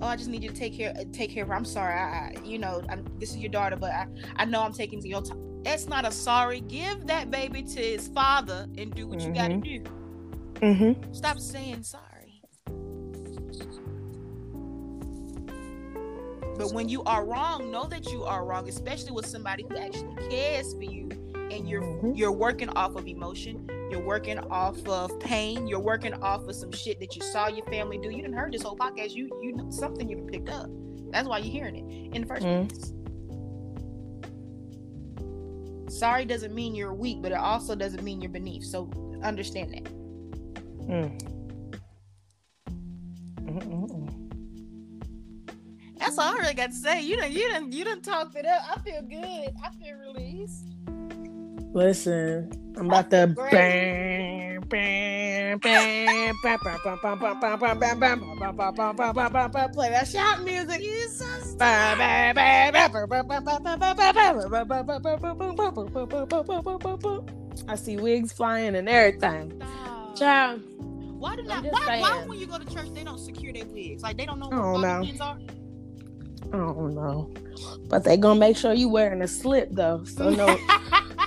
oh, 0.00 0.06
I 0.06 0.16
just 0.16 0.28
need 0.28 0.42
you 0.42 0.50
to 0.50 0.54
take 0.54 0.76
care, 0.76 0.94
take 1.12 1.30
care 1.30 1.42
of 1.42 1.48
her. 1.48 1.54
I'm 1.54 1.64
sorry. 1.64 1.94
I, 1.94 2.32
I 2.36 2.44
you 2.44 2.58
know, 2.58 2.82
I'm, 2.88 3.04
this 3.18 3.30
is 3.30 3.38
your 3.38 3.50
daughter, 3.50 3.76
but 3.76 3.90
I, 3.90 4.06
I 4.36 4.44
know 4.44 4.62
I'm 4.62 4.72
taking 4.72 5.04
your 5.04 5.22
time. 5.22 5.62
that's 5.62 5.86
not 5.86 6.06
a 6.06 6.10
sorry. 6.10 6.60
Give 6.60 7.06
that 7.06 7.30
baby 7.30 7.62
to 7.62 7.80
his 7.80 8.08
father 8.08 8.66
and 8.76 8.94
do 8.94 9.06
what 9.06 9.18
mm-hmm. 9.18 9.34
you 9.34 9.40
got 9.40 9.48
to 9.48 9.56
do. 9.56 9.80
Mm-hmm. 10.60 11.12
Stop 11.12 11.38
saying 11.38 11.82
sorry. 11.82 12.42
But 16.56 16.72
when 16.72 16.88
you 16.88 17.04
are 17.04 17.24
wrong, 17.24 17.70
know 17.70 17.84
that 17.84 18.10
you 18.10 18.24
are 18.24 18.44
wrong, 18.44 18.68
especially 18.68 19.12
with 19.12 19.26
somebody 19.26 19.64
who 19.68 19.76
actually 19.76 20.16
cares 20.28 20.74
for 20.74 20.82
you 20.82 21.08
and 21.50 21.68
you're 21.68 21.82
mm-hmm. 21.82 22.14
you're 22.14 22.32
working 22.32 22.68
off 22.70 22.96
of 22.96 23.06
emotion 23.06 23.66
you're 23.90 24.00
working 24.00 24.38
off 24.38 24.86
of 24.88 25.18
pain 25.20 25.66
you're 25.66 25.80
working 25.80 26.14
off 26.14 26.46
of 26.48 26.54
some 26.54 26.72
shit 26.72 27.00
that 27.00 27.16
you 27.16 27.22
saw 27.22 27.48
your 27.48 27.64
family 27.66 27.98
do 27.98 28.10
you 28.10 28.22
didn't 28.22 28.36
heard 28.36 28.52
this 28.52 28.62
whole 28.62 28.76
podcast 28.76 29.12
you 29.12 29.28
you 29.42 29.52
know 29.56 29.70
something 29.70 30.08
you 30.08 30.16
picked 30.30 30.48
up 30.48 30.68
that's 31.10 31.28
why 31.28 31.38
you're 31.38 31.52
hearing 31.52 31.76
it 31.76 32.14
in 32.14 32.22
the 32.22 32.28
1st 32.28 32.42
mm-hmm. 32.42 32.66
place 35.86 35.98
sorry 35.98 36.24
doesn't 36.24 36.54
mean 36.54 36.74
you're 36.74 36.94
weak 36.94 37.22
but 37.22 37.32
it 37.32 37.38
also 37.38 37.74
doesn't 37.74 38.02
mean 38.02 38.20
you're 38.20 38.30
beneath 38.30 38.64
so 38.64 38.90
understand 39.22 39.72
that 39.72 39.84
mm. 40.86 41.38
That's 45.98 46.16
all 46.16 46.34
I 46.34 46.38
really 46.38 46.54
got 46.54 46.70
to 46.70 46.76
say. 46.76 47.02
You 47.02 47.16
done, 47.16 47.32
you 47.32 47.48
done, 47.50 47.72
you 47.72 47.84
done 47.84 48.00
talked 48.00 48.36
it 48.36 48.46
up. 48.46 48.62
I 48.70 48.80
feel 48.80 49.02
good. 49.02 49.52
I 49.62 49.70
feel 49.78 49.96
released. 49.96 50.64
Listen, 51.74 52.67
I'm 52.78 52.86
about 52.86 53.10
to 53.10 53.26
bam, 53.26 54.60
bam, 54.68 55.58
bam, 55.58 56.36
play 59.72 59.90
that 59.90 60.06
shout 60.06 60.44
music. 60.44 60.80
I 67.68 67.74
see 67.74 67.96
wigs 67.96 68.32
flying 68.32 68.76
and 68.76 68.88
everything. 68.88 69.60
Child. 70.16 70.62
Why 71.18 71.34
did 71.34 71.46
not? 71.46 71.64
Why, 71.64 72.00
why 72.00 72.24
when 72.26 72.38
you 72.38 72.46
go 72.46 72.58
to 72.58 72.64
church 72.72 72.94
they 72.94 73.02
don't 73.02 73.18
secure 73.18 73.52
their 73.52 73.66
wigs? 73.66 74.02
Like 74.02 74.16
they 74.16 74.26
don't 74.26 74.38
know 74.38 74.48
what 74.48 74.84
I 74.84 75.02
don't 75.02 75.18
know. 75.18 75.24
are. 75.24 75.38
I 76.52 76.56
don't 76.56 76.94
know, 76.94 77.30
but 77.88 78.04
they 78.04 78.16
gonna 78.16 78.38
make 78.38 78.56
sure 78.56 78.72
you 78.72 78.88
wearing 78.88 79.22
a 79.22 79.28
slip 79.28 79.70
though, 79.72 80.04
so 80.04 80.30
no. 80.30 80.56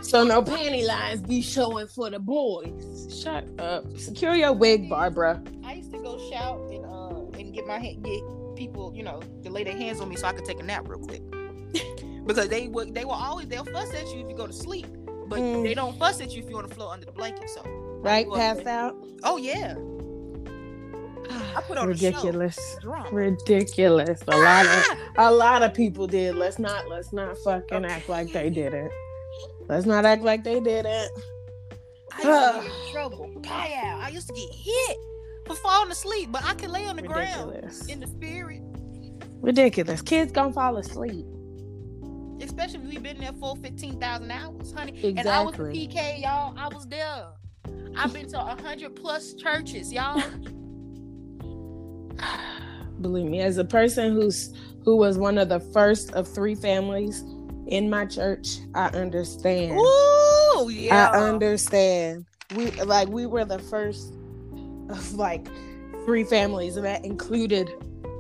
So 0.02 0.24
no 0.24 0.41
panty 0.41 0.86
lines 0.86 1.22
be 1.22 1.41
showing 1.41 1.88
for 1.88 2.10
the 2.10 2.20
boys. 2.20 3.22
Shut 3.22 3.47
up. 3.60 3.86
Secure 3.97 4.36
your 4.36 4.54
wig, 4.54 4.89
Barbara. 4.89 5.41
I 5.64 5.76
used 5.76 5.91
to 5.91 5.99
go 5.99 6.18
shout 6.30 6.60
and 6.72 6.86
uh 6.86 7.39
and 7.39 7.54
get 7.54 7.68
my 7.68 7.80
hand 7.80 8.04
get 8.04 8.22
people, 8.56 8.93
you 8.95 9.04
know, 9.04 9.22
to 9.43 9.49
lay 9.49 9.64
their 9.64 9.78
hands 9.78 10.02
on 10.02 10.10
me 10.10 10.16
so 10.16 10.28
I 10.28 10.34
could 10.34 10.45
take 10.45 10.60
a 10.60 10.64
nap 10.64 10.88
real 10.88 10.99
quick. 10.99 11.22
because 12.26 12.49
they 12.49 12.68
would 12.68 12.93
they 12.93 13.06
will 13.06 13.12
always 13.12 13.47
they'll 13.47 13.66
fuss 13.66 13.93
at 13.93 14.08
you 14.14 14.22
if 14.22 14.30
you 14.30 14.36
go 14.36 14.47
to 14.47 14.54
sleep. 14.54 14.88
But 15.28 15.39
mm. 15.39 15.64
they 15.64 15.74
don't 15.74 15.97
fuss 15.97 16.20
at 16.20 16.32
you 16.32 16.43
if 16.43 16.49
you 16.49 16.56
want 16.56 16.68
to 16.68 16.76
float 16.76 16.91
under 16.91 17.06
the 17.06 17.12
blanket. 17.12 17.49
So 17.49 17.62
right, 18.02 18.28
pass 18.32 18.66
out. 18.66 18.95
Oh 19.24 19.38
yeah. 19.38 19.76
I 21.56 21.62
put 21.62 21.78
on 21.78 21.88
ridiculous, 21.88 22.78
ridiculous. 23.12 24.22
A 24.28 24.38
lot 24.38 24.66
of 24.66 24.86
a 25.18 25.32
lot 25.32 25.64
of 25.64 25.74
people 25.74 26.08
did. 26.08 26.36
Let's 26.36 26.60
not 26.60 26.89
let's 26.89 27.14
not 27.14 27.38
fucking 27.38 27.86
okay. 27.86 27.93
act 27.93 28.10
like 28.10 28.34
they 28.34 28.49
didn't. 28.49 28.91
Let's 29.68 29.86
not 29.86 30.05
act 30.05 30.24
like 30.24 30.43
they 30.43 30.59
didn't. 30.59 31.12
I 32.14 32.18
used 32.18 32.53
to 32.53 32.62
get 32.62 32.66
in 32.66 32.72
trouble. 32.91 33.32
I 33.47 34.09
used 34.14 34.28
to 34.28 34.34
get 34.34 34.49
hit 34.53 34.97
for 35.45 35.55
falling 35.55 35.91
asleep, 35.91 36.32
but 36.32 36.43
I 36.43 36.53
can 36.55 36.72
lay 36.72 36.88
on 36.88 36.97
the 36.97 37.03
Ridiculous. 37.03 37.78
ground 37.80 37.89
in 37.89 37.99
the 37.99 38.07
spirit. 38.07 38.62
Ridiculous. 39.41 40.01
Kids 40.01 40.32
gonna 40.32 40.53
fall 40.53 40.78
asleep. 40.78 41.26
Especially 42.41 42.80
if 42.80 42.86
we've 42.86 43.03
been 43.03 43.20
there 43.20 43.34
for 43.34 43.55
15,000 43.55 44.32
hours, 44.32 44.74
honey. 44.74 44.93
Exactly. 44.93 45.20
And 45.20 45.30
I 45.30 45.43
was 45.43 45.55
a 45.55 45.59
PK, 45.59 46.22
y'all. 46.22 46.55
I 46.57 46.68
was 46.68 46.88
there. 46.88 47.28
I've 47.95 48.14
been 48.14 48.28
to 48.30 48.38
100 48.38 48.95
plus 48.95 49.34
churches, 49.36 49.93
y'all. 49.93 50.22
Believe 53.01 53.26
me, 53.26 53.41
as 53.41 53.57
a 53.57 53.66
person 53.66 54.14
who's 54.14 54.53
who 54.84 54.97
was 54.97 55.18
one 55.18 55.38
of 55.38 55.49
the 55.49 55.59
first 55.59 56.12
of 56.14 56.28
three 56.28 56.55
families 56.55 57.24
in 57.68 57.89
my 57.89 58.05
church, 58.05 58.57
I 58.74 58.88
understand. 58.88 59.78
Ooh, 59.78 60.70
yeah. 60.70 61.12
I 61.12 61.20
understand. 61.20 62.26
We 62.55 62.72
like 62.72 63.07
we 63.07 63.26
were 63.26 63.45
the 63.45 63.59
first 63.59 64.14
of 64.89 65.14
like 65.14 65.47
three 66.05 66.24
families, 66.24 66.76
and 66.76 66.86
that 66.86 67.05
included 67.05 67.70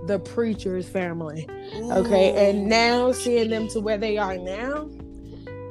the 0.07 0.19
preacher's 0.19 0.87
family. 0.87 1.47
Ooh. 1.75 1.91
Okay, 1.91 2.49
and 2.49 2.67
now 2.67 3.11
seeing 3.11 3.49
them 3.49 3.67
to 3.69 3.79
where 3.79 3.97
they 3.97 4.17
are 4.17 4.37
now, 4.37 4.89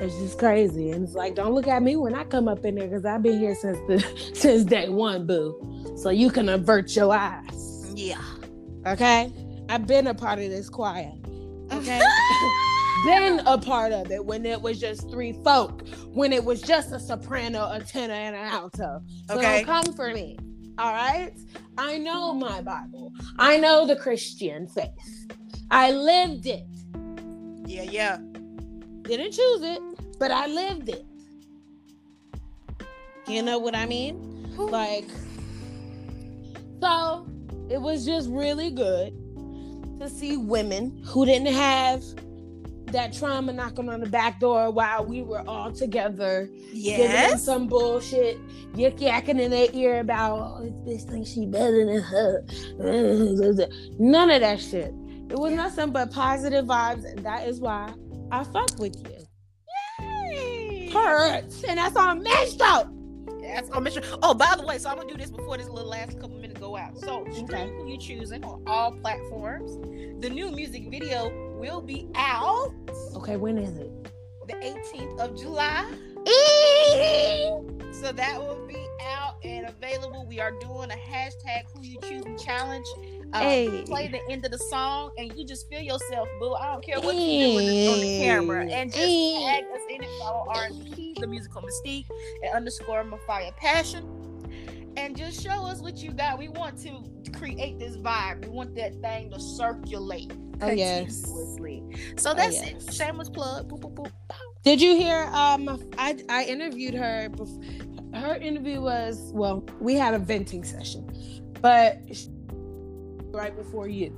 it's 0.00 0.16
just 0.18 0.38
crazy. 0.38 0.90
And 0.90 1.04
it's 1.04 1.14
like, 1.14 1.34
don't 1.34 1.52
look 1.52 1.68
at 1.68 1.82
me 1.82 1.96
when 1.96 2.14
I 2.14 2.24
come 2.24 2.48
up 2.48 2.64
in 2.64 2.76
there 2.76 2.88
because 2.88 3.04
I've 3.04 3.22
been 3.22 3.38
here 3.38 3.54
since 3.54 3.78
the 3.88 4.00
since 4.34 4.64
day 4.64 4.88
one, 4.88 5.26
boo. 5.26 5.96
So 5.96 6.10
you 6.10 6.30
can 6.30 6.48
avert 6.48 6.94
your 6.96 7.12
eyes. 7.12 7.92
Yeah. 7.94 8.22
Okay. 8.86 9.32
I've 9.68 9.86
been 9.86 10.06
a 10.06 10.14
part 10.14 10.38
of 10.38 10.50
this 10.50 10.68
choir. 10.68 11.12
Okay. 11.72 12.00
been 13.05 13.40
a 13.46 13.59
part 13.59 13.92
of 13.92 14.11
it 14.11 14.24
when 14.24 14.44
it 14.44 14.61
was 14.61 14.78
just 14.80 15.11
three 15.11 15.32
folk, 15.44 15.86
when 16.12 16.32
it 16.32 16.44
was 16.44 16.61
just 16.62 16.92
a 16.92 17.01
soprano, 17.01 17.70
a 17.70 17.80
tenor, 17.80 18.14
and 18.14 18.36
an 18.36 18.44
alto. 18.44 19.01
So 19.28 19.34
Okay. 19.38 19.64
don't 19.64 19.84
come 19.84 19.92
for 19.94 20.12
me. 20.12 20.38
All 20.78 20.92
right. 20.92 21.32
I 21.78 21.98
know 21.98 22.32
my 22.32 22.61
Bible. 22.62 23.12
I 23.38 23.57
know 23.59 23.86
the 23.86 23.96
Christian 23.96 24.66
faith. 24.66 25.28
I 25.70 25.90
lived 25.92 26.46
it. 26.46 26.64
Yeah, 27.66 27.82
yeah. 27.82 28.18
Didn't 29.03 29.32
choose 29.32 29.62
it, 29.62 29.80
but 30.18 30.30
I 30.30 30.46
lived 30.46 30.88
it. 30.88 31.05
You 33.26 33.42
know 33.42 33.59
what 33.59 33.74
I 33.76 33.86
mean? 33.86 34.26
Like, 34.57 35.07
so 36.80 37.26
it 37.70 37.80
was 37.80 38.05
just 38.05 38.28
really 38.30 38.70
good 38.70 39.12
to 40.01 40.09
see 40.09 40.36
women 40.36 41.03
who 41.07 41.24
didn't 41.24 41.53
have 41.55 42.03
that 42.93 43.12
trauma 43.12 43.53
knocking 43.53 43.88
on 43.88 44.01
the 44.01 44.09
back 44.09 44.41
door 44.41 44.70
while 44.70 45.05
we 45.05 45.22
were 45.22 45.43
all 45.49 45.72
together 45.72 46.49
Yes. 46.72 47.45
some 47.45 47.66
bullshit, 47.66 48.38
yik 48.74 48.99
yakking 48.99 49.41
in 49.41 49.51
their 49.51 49.68
ear 49.72 50.01
about 50.01 50.38
oh, 50.62 50.84
this 50.86 51.05
thing 51.05 51.24
she 51.24 51.47
better 51.47 51.84
than 51.86 52.01
her. 52.03 52.45
None 53.99 54.30
of 54.30 54.41
that 54.41 54.61
shit. 54.61 54.95
It 55.28 55.38
was 55.38 55.53
nothing 55.53 55.91
but 55.91 56.12
positive 56.12 56.64
vibes, 56.66 57.05
and 57.05 57.24
that 57.24 57.47
is 57.47 57.61
why 57.61 57.93
I 58.32 58.43
fuck 58.45 58.78
with 58.78 58.97
you. 58.97 59.26
Yay. 60.01 60.91
Hurts, 60.93 61.62
and 61.64 61.78
that's 61.78 61.97
on 61.97 62.22
Metro. 62.22 62.97
That's 63.43 63.70
on 63.70 63.82
mission. 63.82 64.05
Oh, 64.22 64.34
by 64.34 64.55
the 64.57 64.64
way, 64.64 64.78
so 64.78 64.91
I'm 64.91 64.97
gonna 64.97 65.09
do 65.11 65.16
this 65.16 65.30
before 65.30 65.57
this 65.57 65.68
little 65.68 65.88
last 65.88 66.20
couple 66.20 66.36
minutes 66.36 66.61
go 66.61 66.76
out. 66.76 66.97
So, 66.99 67.24
stream 67.32 67.45
Okay. 67.45 67.68
who 67.68 67.88
you 67.88 67.99
choosing 67.99 68.45
on 68.45 68.62
all 68.66 68.93
platforms. 68.93 69.72
The 70.22 70.30
new 70.30 70.51
music 70.53 70.88
video 70.91 71.30
will 71.61 71.80
be 71.82 72.08
out 72.14 72.72
Okay, 73.16 73.36
when 73.36 73.58
is 73.58 73.76
it? 73.78 73.90
the 74.48 74.54
18th 74.54 75.18
of 75.20 75.38
July. 75.38 75.84
So 77.92 78.12
that 78.12 78.38
will 78.40 78.66
be 78.66 78.82
out 79.02 79.34
and 79.44 79.66
available. 79.68 80.24
We 80.26 80.40
are 80.40 80.52
doing 80.52 80.90
a 80.90 80.94
hashtag 80.96 81.64
Who 81.74 81.82
You 81.82 81.98
Choosing 82.02 82.36
challenge. 82.38 82.86
Um, 83.32 83.42
Hey. 83.42 83.82
Play 83.86 84.08
the 84.08 84.20
end 84.30 84.44
of 84.44 84.50
the 84.50 84.58
song 84.58 85.11
and 85.18 85.32
you 85.36 85.44
just 85.44 85.68
feel 85.68 85.80
yourself, 85.80 86.26
boo. 86.40 86.54
I 86.54 86.72
don't 86.72 86.84
care 86.84 86.98
what 86.98 87.14
you 87.14 87.46
do 87.46 87.54
with 87.54 87.94
on 87.94 88.00
the 88.00 88.18
camera, 88.18 88.64
and 88.66 88.90
just 88.90 89.04
Hey. 89.06 89.44
tag 89.44 89.64
us 89.72 89.80
in 89.90 90.02
it. 90.02 90.08
Follow 90.18 90.46
R&B, 90.48 91.16
the 91.20 91.26
musical 91.26 91.62
mystique, 91.62 92.06
and 92.42 92.54
underscore 92.54 93.04
Mafia 93.04 93.52
Passion, 93.56 94.02
and 94.96 95.16
just 95.16 95.40
show 95.42 95.50
us 95.66 95.80
what 95.80 95.98
you 95.98 96.11
got. 96.12 96.38
We 96.38 96.48
want 96.48 96.78
to 96.84 97.02
create 97.31 97.78
this 97.78 97.97
vibe. 97.97 98.45
We 98.45 98.51
want 98.51 98.74
that 98.76 98.95
thing 99.01 99.31
to 99.31 99.41
circulate 99.41 100.33
Oh, 100.62 100.70
yes. 100.70 101.22
So 102.16 102.35
that's 102.35 102.55
yes. 102.57 102.85
it. 102.87 102.93
Shameless 102.93 103.31
plug. 103.31 103.68
Boop, 103.68 103.81
boop, 103.81 103.95
boop. 103.95 104.12
Did 104.62 104.81
you 104.81 104.95
hear? 104.95 105.22
Um, 105.33 105.83
I 105.97 106.18
I 106.28 106.45
interviewed 106.45 106.95
her. 106.95 107.31
bef- 107.31 108.14
Her 108.14 108.35
interview 108.37 108.81
was 108.83 109.31
well, 109.33 109.64
we 109.81 109.95
had 109.95 110.12
a 110.12 110.18
venting 110.18 110.64
session, 110.64 111.09
but 111.62 111.99
right 113.33 113.57
before 113.57 113.89
you. 113.89 114.14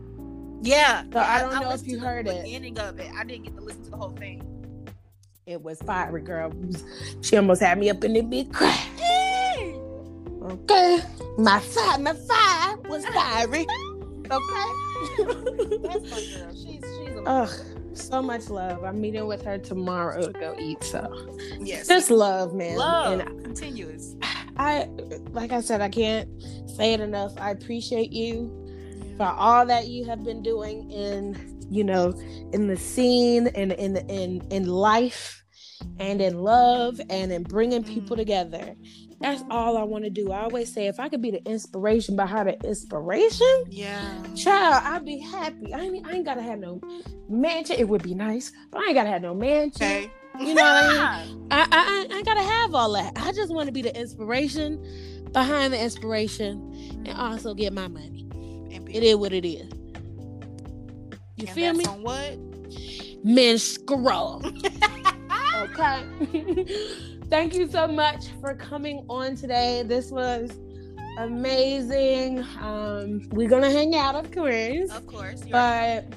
Yeah. 0.63 1.05
So 1.13 1.21
I 1.21 1.43
don't 1.43 1.61
know 1.61 1.71
if 1.71 1.87
you 1.87 2.01
heard 2.01 2.27
it. 2.27 2.43
Beginning 2.45 2.79
of 2.81 2.99
it, 2.99 3.11
I 3.17 3.23
didn't 3.25 3.45
get 3.45 3.55
to 3.57 3.63
listen 3.63 3.85
to 3.85 3.91
the 3.91 3.97
whole 3.97 4.11
thing. 4.11 4.43
It 5.47 5.61
was 5.63 5.81
fiery, 5.83 6.23
girl. 6.23 6.53
She 7.21 7.37
almost 7.37 7.61
had 7.63 7.79
me 7.79 7.91
up 7.91 8.03
in 8.05 8.15
the 8.15 8.23
big 8.23 8.53
cry. 8.53 8.77
Okay, 10.51 10.99
my 11.38 11.61
fire, 11.61 11.99
my 11.99 12.14
fire 12.14 12.76
was 12.88 13.05
fiery. 13.07 13.66
Okay. 14.30 14.68
That's 15.82 16.11
my 16.11 16.26
girl. 16.34 16.55
She's 16.55 16.80
she's 16.80 17.16
a 17.16 17.22
Ugh, 17.26 17.51
so 17.95 18.22
much 18.22 18.49
love. 18.49 18.82
I'm 18.84 19.01
meeting 19.01 19.26
with 19.26 19.45
her 19.45 19.59
tomorrow 19.59 20.26
to 20.26 20.32
go 20.32 20.57
eat. 20.59 20.82
So 20.82 21.28
yes. 21.61 21.86
just 21.88 22.11
love, 22.11 22.55
man. 22.55 22.76
love 22.76 23.20
And 23.20 23.45
continuous. 23.45 24.16
I, 24.57 24.88
like 25.32 25.53
I 25.53 25.61
said, 25.61 25.80
I 25.80 25.88
can't 25.88 26.28
say 26.68 26.93
it 26.95 27.01
enough. 27.01 27.32
I 27.38 27.51
appreciate 27.51 28.12
you 28.12 28.51
for 29.16 29.26
all 29.26 29.66
that 29.66 29.88
you 29.88 30.05
have 30.07 30.24
been 30.24 30.43
doing 30.43 30.90
in, 30.90 31.66
you 31.70 31.84
know, 31.84 32.11
in 32.53 32.66
the 32.68 32.76
scene 32.76 33.47
and 33.49 33.72
in 33.72 33.97
in 34.09 34.40
in 34.51 34.66
life 34.66 35.43
and 35.99 36.20
in 36.20 36.38
love 36.38 37.01
and 37.11 37.32
in 37.32 37.43
bringing 37.43 37.82
people 37.84 38.16
Mm. 38.16 38.20
together. 38.20 38.74
That's 39.23 39.43
mm-hmm. 39.43 39.53
all 39.53 39.79
I 39.79 39.85
want 39.85 40.05
to 40.05 40.11
do. 40.11 40.33
I 40.33 40.43
always 40.43 40.73
say 40.73 40.89
if 40.89 40.99
I 41.01 41.09
could 41.09 41.23
be 41.23 41.31
the 41.31 41.45
inspiration 41.49 42.16
behind 42.16 42.49
the 42.49 42.68
inspiration, 42.68 43.64
Yeah. 43.68 44.23
child, 44.37 44.83
I'd 44.85 45.05
be 45.05 45.18
happy. 45.18 45.73
I 45.73 45.81
ain't, 45.81 46.07
I 46.07 46.12
ain't 46.12 46.25
gotta 46.25 46.43
have 46.43 46.59
no 46.59 46.81
mansion. 47.29 47.77
It 47.79 47.89
would 47.89 48.03
be 48.03 48.14
nice, 48.14 48.53
but 48.70 48.83
I 48.83 48.87
ain't 48.87 48.95
gotta 48.95 49.11
have 49.11 49.23
no 49.23 49.35
mansion. 49.35 49.83
Okay. 49.83 50.11
You 50.41 50.55
know 50.55 50.62
what 50.62 50.85
I 50.85 51.25
mean? 51.27 51.47
I, 51.51 51.68
I, 51.70 52.07
I 52.11 52.16
ain't 52.16 52.27
gotta 52.27 52.43
have 52.43 52.75
all 52.75 52.93
that. 52.93 53.12
I 53.16 53.33
just 53.33 53.53
want 53.53 53.66
to 53.66 53.73
be 53.73 53.83
the 53.83 53.97
inspiration 53.99 54.85
behind 55.33 55.73
the 55.73 55.83
inspiration 55.83 57.03
and 57.07 57.16
also 57.16 57.55
get 57.55 57.73
my 57.73 57.89
money. 57.89 58.29
It 58.91 59.03
is 59.03 59.16
what 59.16 59.33
it 59.33 59.47
is. 59.47 59.73
You 61.37 61.47
and 61.47 61.51
feel 61.51 61.73
me? 61.73 61.85
On 61.87 62.03
what? 62.03 62.39
Men 63.25 63.59
scroll. 63.59 64.43
okay. 65.57 66.05
Thank 67.33 67.55
you 67.55 67.66
so 67.66 67.87
much 67.87 68.26
for 68.43 68.55
coming 68.55 69.07
on 69.09 69.37
today. 69.37 69.83
This 69.87 70.11
was 70.11 70.51
amazing. 71.16 72.41
Um, 72.61 73.26
we're 73.30 73.49
gonna 73.49 73.70
hang 73.70 73.95
out, 73.95 74.16
of 74.16 74.30
course. 74.30 74.91
Of 74.91 75.07
course. 75.07 75.43
But 75.51 76.12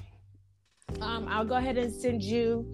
um, 1.00 1.26
I'll 1.30 1.46
go 1.46 1.56
ahead 1.56 1.78
and 1.78 1.94
send 1.94 2.22
you 2.22 2.70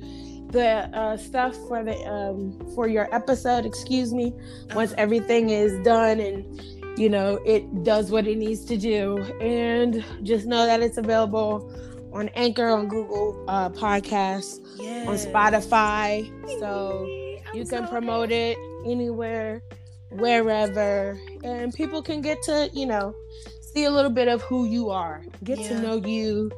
the 0.50 0.89
uh, 0.98 1.18
stuff 1.18 1.56
for 1.68 1.84
the 1.84 1.96
um, 2.12 2.60
for 2.74 2.88
your 2.88 3.14
episode. 3.14 3.64
Excuse 3.64 4.12
me. 4.12 4.34
Once 4.74 4.96
everything 4.98 5.52
is 5.52 5.80
done 5.86 6.20
and 6.20 7.00
you 7.00 7.10
know 7.10 7.36
it 7.46 7.84
does 7.84 8.10
what 8.10 8.26
it 8.26 8.39
needs 8.39 8.66
to 8.66 8.76
do, 8.76 9.20
and 9.39 10.04
just 10.24 10.48
know 10.48 10.66
that 10.66 10.82
it's 10.82 10.98
available 10.98 11.72
on 12.12 12.28
Anchor, 12.30 12.70
on 12.70 12.88
Google 12.88 13.46
uh, 13.48 13.70
Podcasts, 13.70 14.66
yes. 14.80 15.08
on 15.08 15.32
Spotify. 15.32 16.28
So 16.60 17.08
you 17.54 17.66
can 17.66 17.88
promote 17.88 18.32
it 18.32 18.58
anywhere, 18.86 19.62
wherever, 20.10 21.20
and 21.43 21.74
people 21.74 22.02
can 22.02 22.22
get 22.22 22.41
to 22.43 22.70
you 22.74 22.86
know 22.86 23.16
see 23.62 23.86
a 23.86 23.91
little 23.91 24.12
bit 24.12 24.28
of 24.28 24.41
who 24.43 24.66
you 24.68 24.89
are, 24.89 25.24
get 25.43 25.58
to 25.60 25.80
know 25.80 25.95
you, 25.95 26.52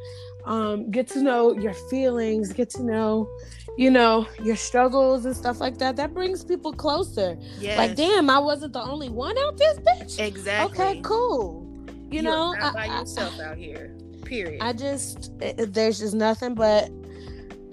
um, 0.46 0.90
get 0.92 1.08
to 1.10 1.22
know 1.22 1.54
your 1.58 1.74
feelings, 1.74 2.52
get 2.54 2.70
to 2.72 2.84
know 2.84 3.30
you 3.78 3.90
know 3.90 4.28
your 4.44 4.56
struggles 4.56 5.26
and 5.26 5.36
stuff 5.36 5.60
like 5.60 5.78
that. 5.80 5.96
That 5.96 6.14
brings 6.14 6.44
people 6.44 6.74
closer. 6.74 7.38
Yes. 7.60 7.78
Like, 7.78 7.96
damn, 7.96 8.30
I 8.30 8.40
wasn't 8.40 8.74
the 8.74 8.82
only 8.82 9.10
one 9.10 9.38
out 9.40 9.58
this 9.58 9.80
bitch. 9.80 10.20
Exactly. 10.20 10.84
Okay, 10.86 11.02
cool. 11.02 11.68
You, 12.12 12.20
are 12.20 12.24
know, 12.24 12.54
not 12.54 12.74
by 12.76 12.86
I- 12.88 12.98
I- 12.98 13.00
yourself 13.00 13.40
out 13.40 13.58
here. 13.58 13.96
Period. 14.26 14.62
I 14.62 14.74
just 14.74 15.32
i- 15.42 15.54
i- 15.58 15.66
there's 15.66 16.00
just 16.00 16.14
nothing 16.14 16.54
but 16.56 16.90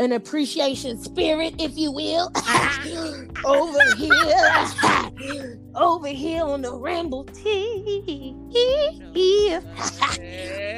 an 0.01 0.13
appreciation 0.13 0.99
spirit, 0.99 1.55
if 1.59 1.77
you 1.77 1.93
will, 1.93 2.33
over 3.45 3.97
here, 3.97 5.59
over 5.75 6.09
here 6.09 6.43
on 6.43 6.63
the 6.63 6.75
Ramble 6.75 7.25
Tea 7.25 8.35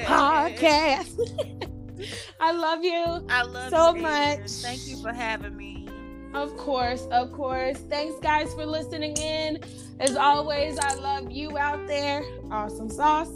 podcast. 0.04 1.20
I 2.40 2.50
love 2.50 2.82
you, 2.82 3.24
I 3.28 3.42
love 3.42 3.70
so 3.70 3.94
you, 3.94 4.02
much. 4.02 4.50
Thank 4.50 4.88
you 4.88 5.00
for 5.00 5.12
having 5.12 5.56
me. 5.56 5.86
of 6.34 6.56
course, 6.56 7.06
of 7.12 7.30
course. 7.30 7.78
Thanks, 7.88 8.18
guys, 8.20 8.52
for 8.54 8.66
listening 8.66 9.16
in. 9.18 9.60
As 10.00 10.16
always, 10.16 10.80
I 10.80 10.94
love 10.94 11.30
you 11.30 11.56
out 11.56 11.86
there. 11.86 12.24
Awesome 12.50 12.90
sauce. 12.90 13.32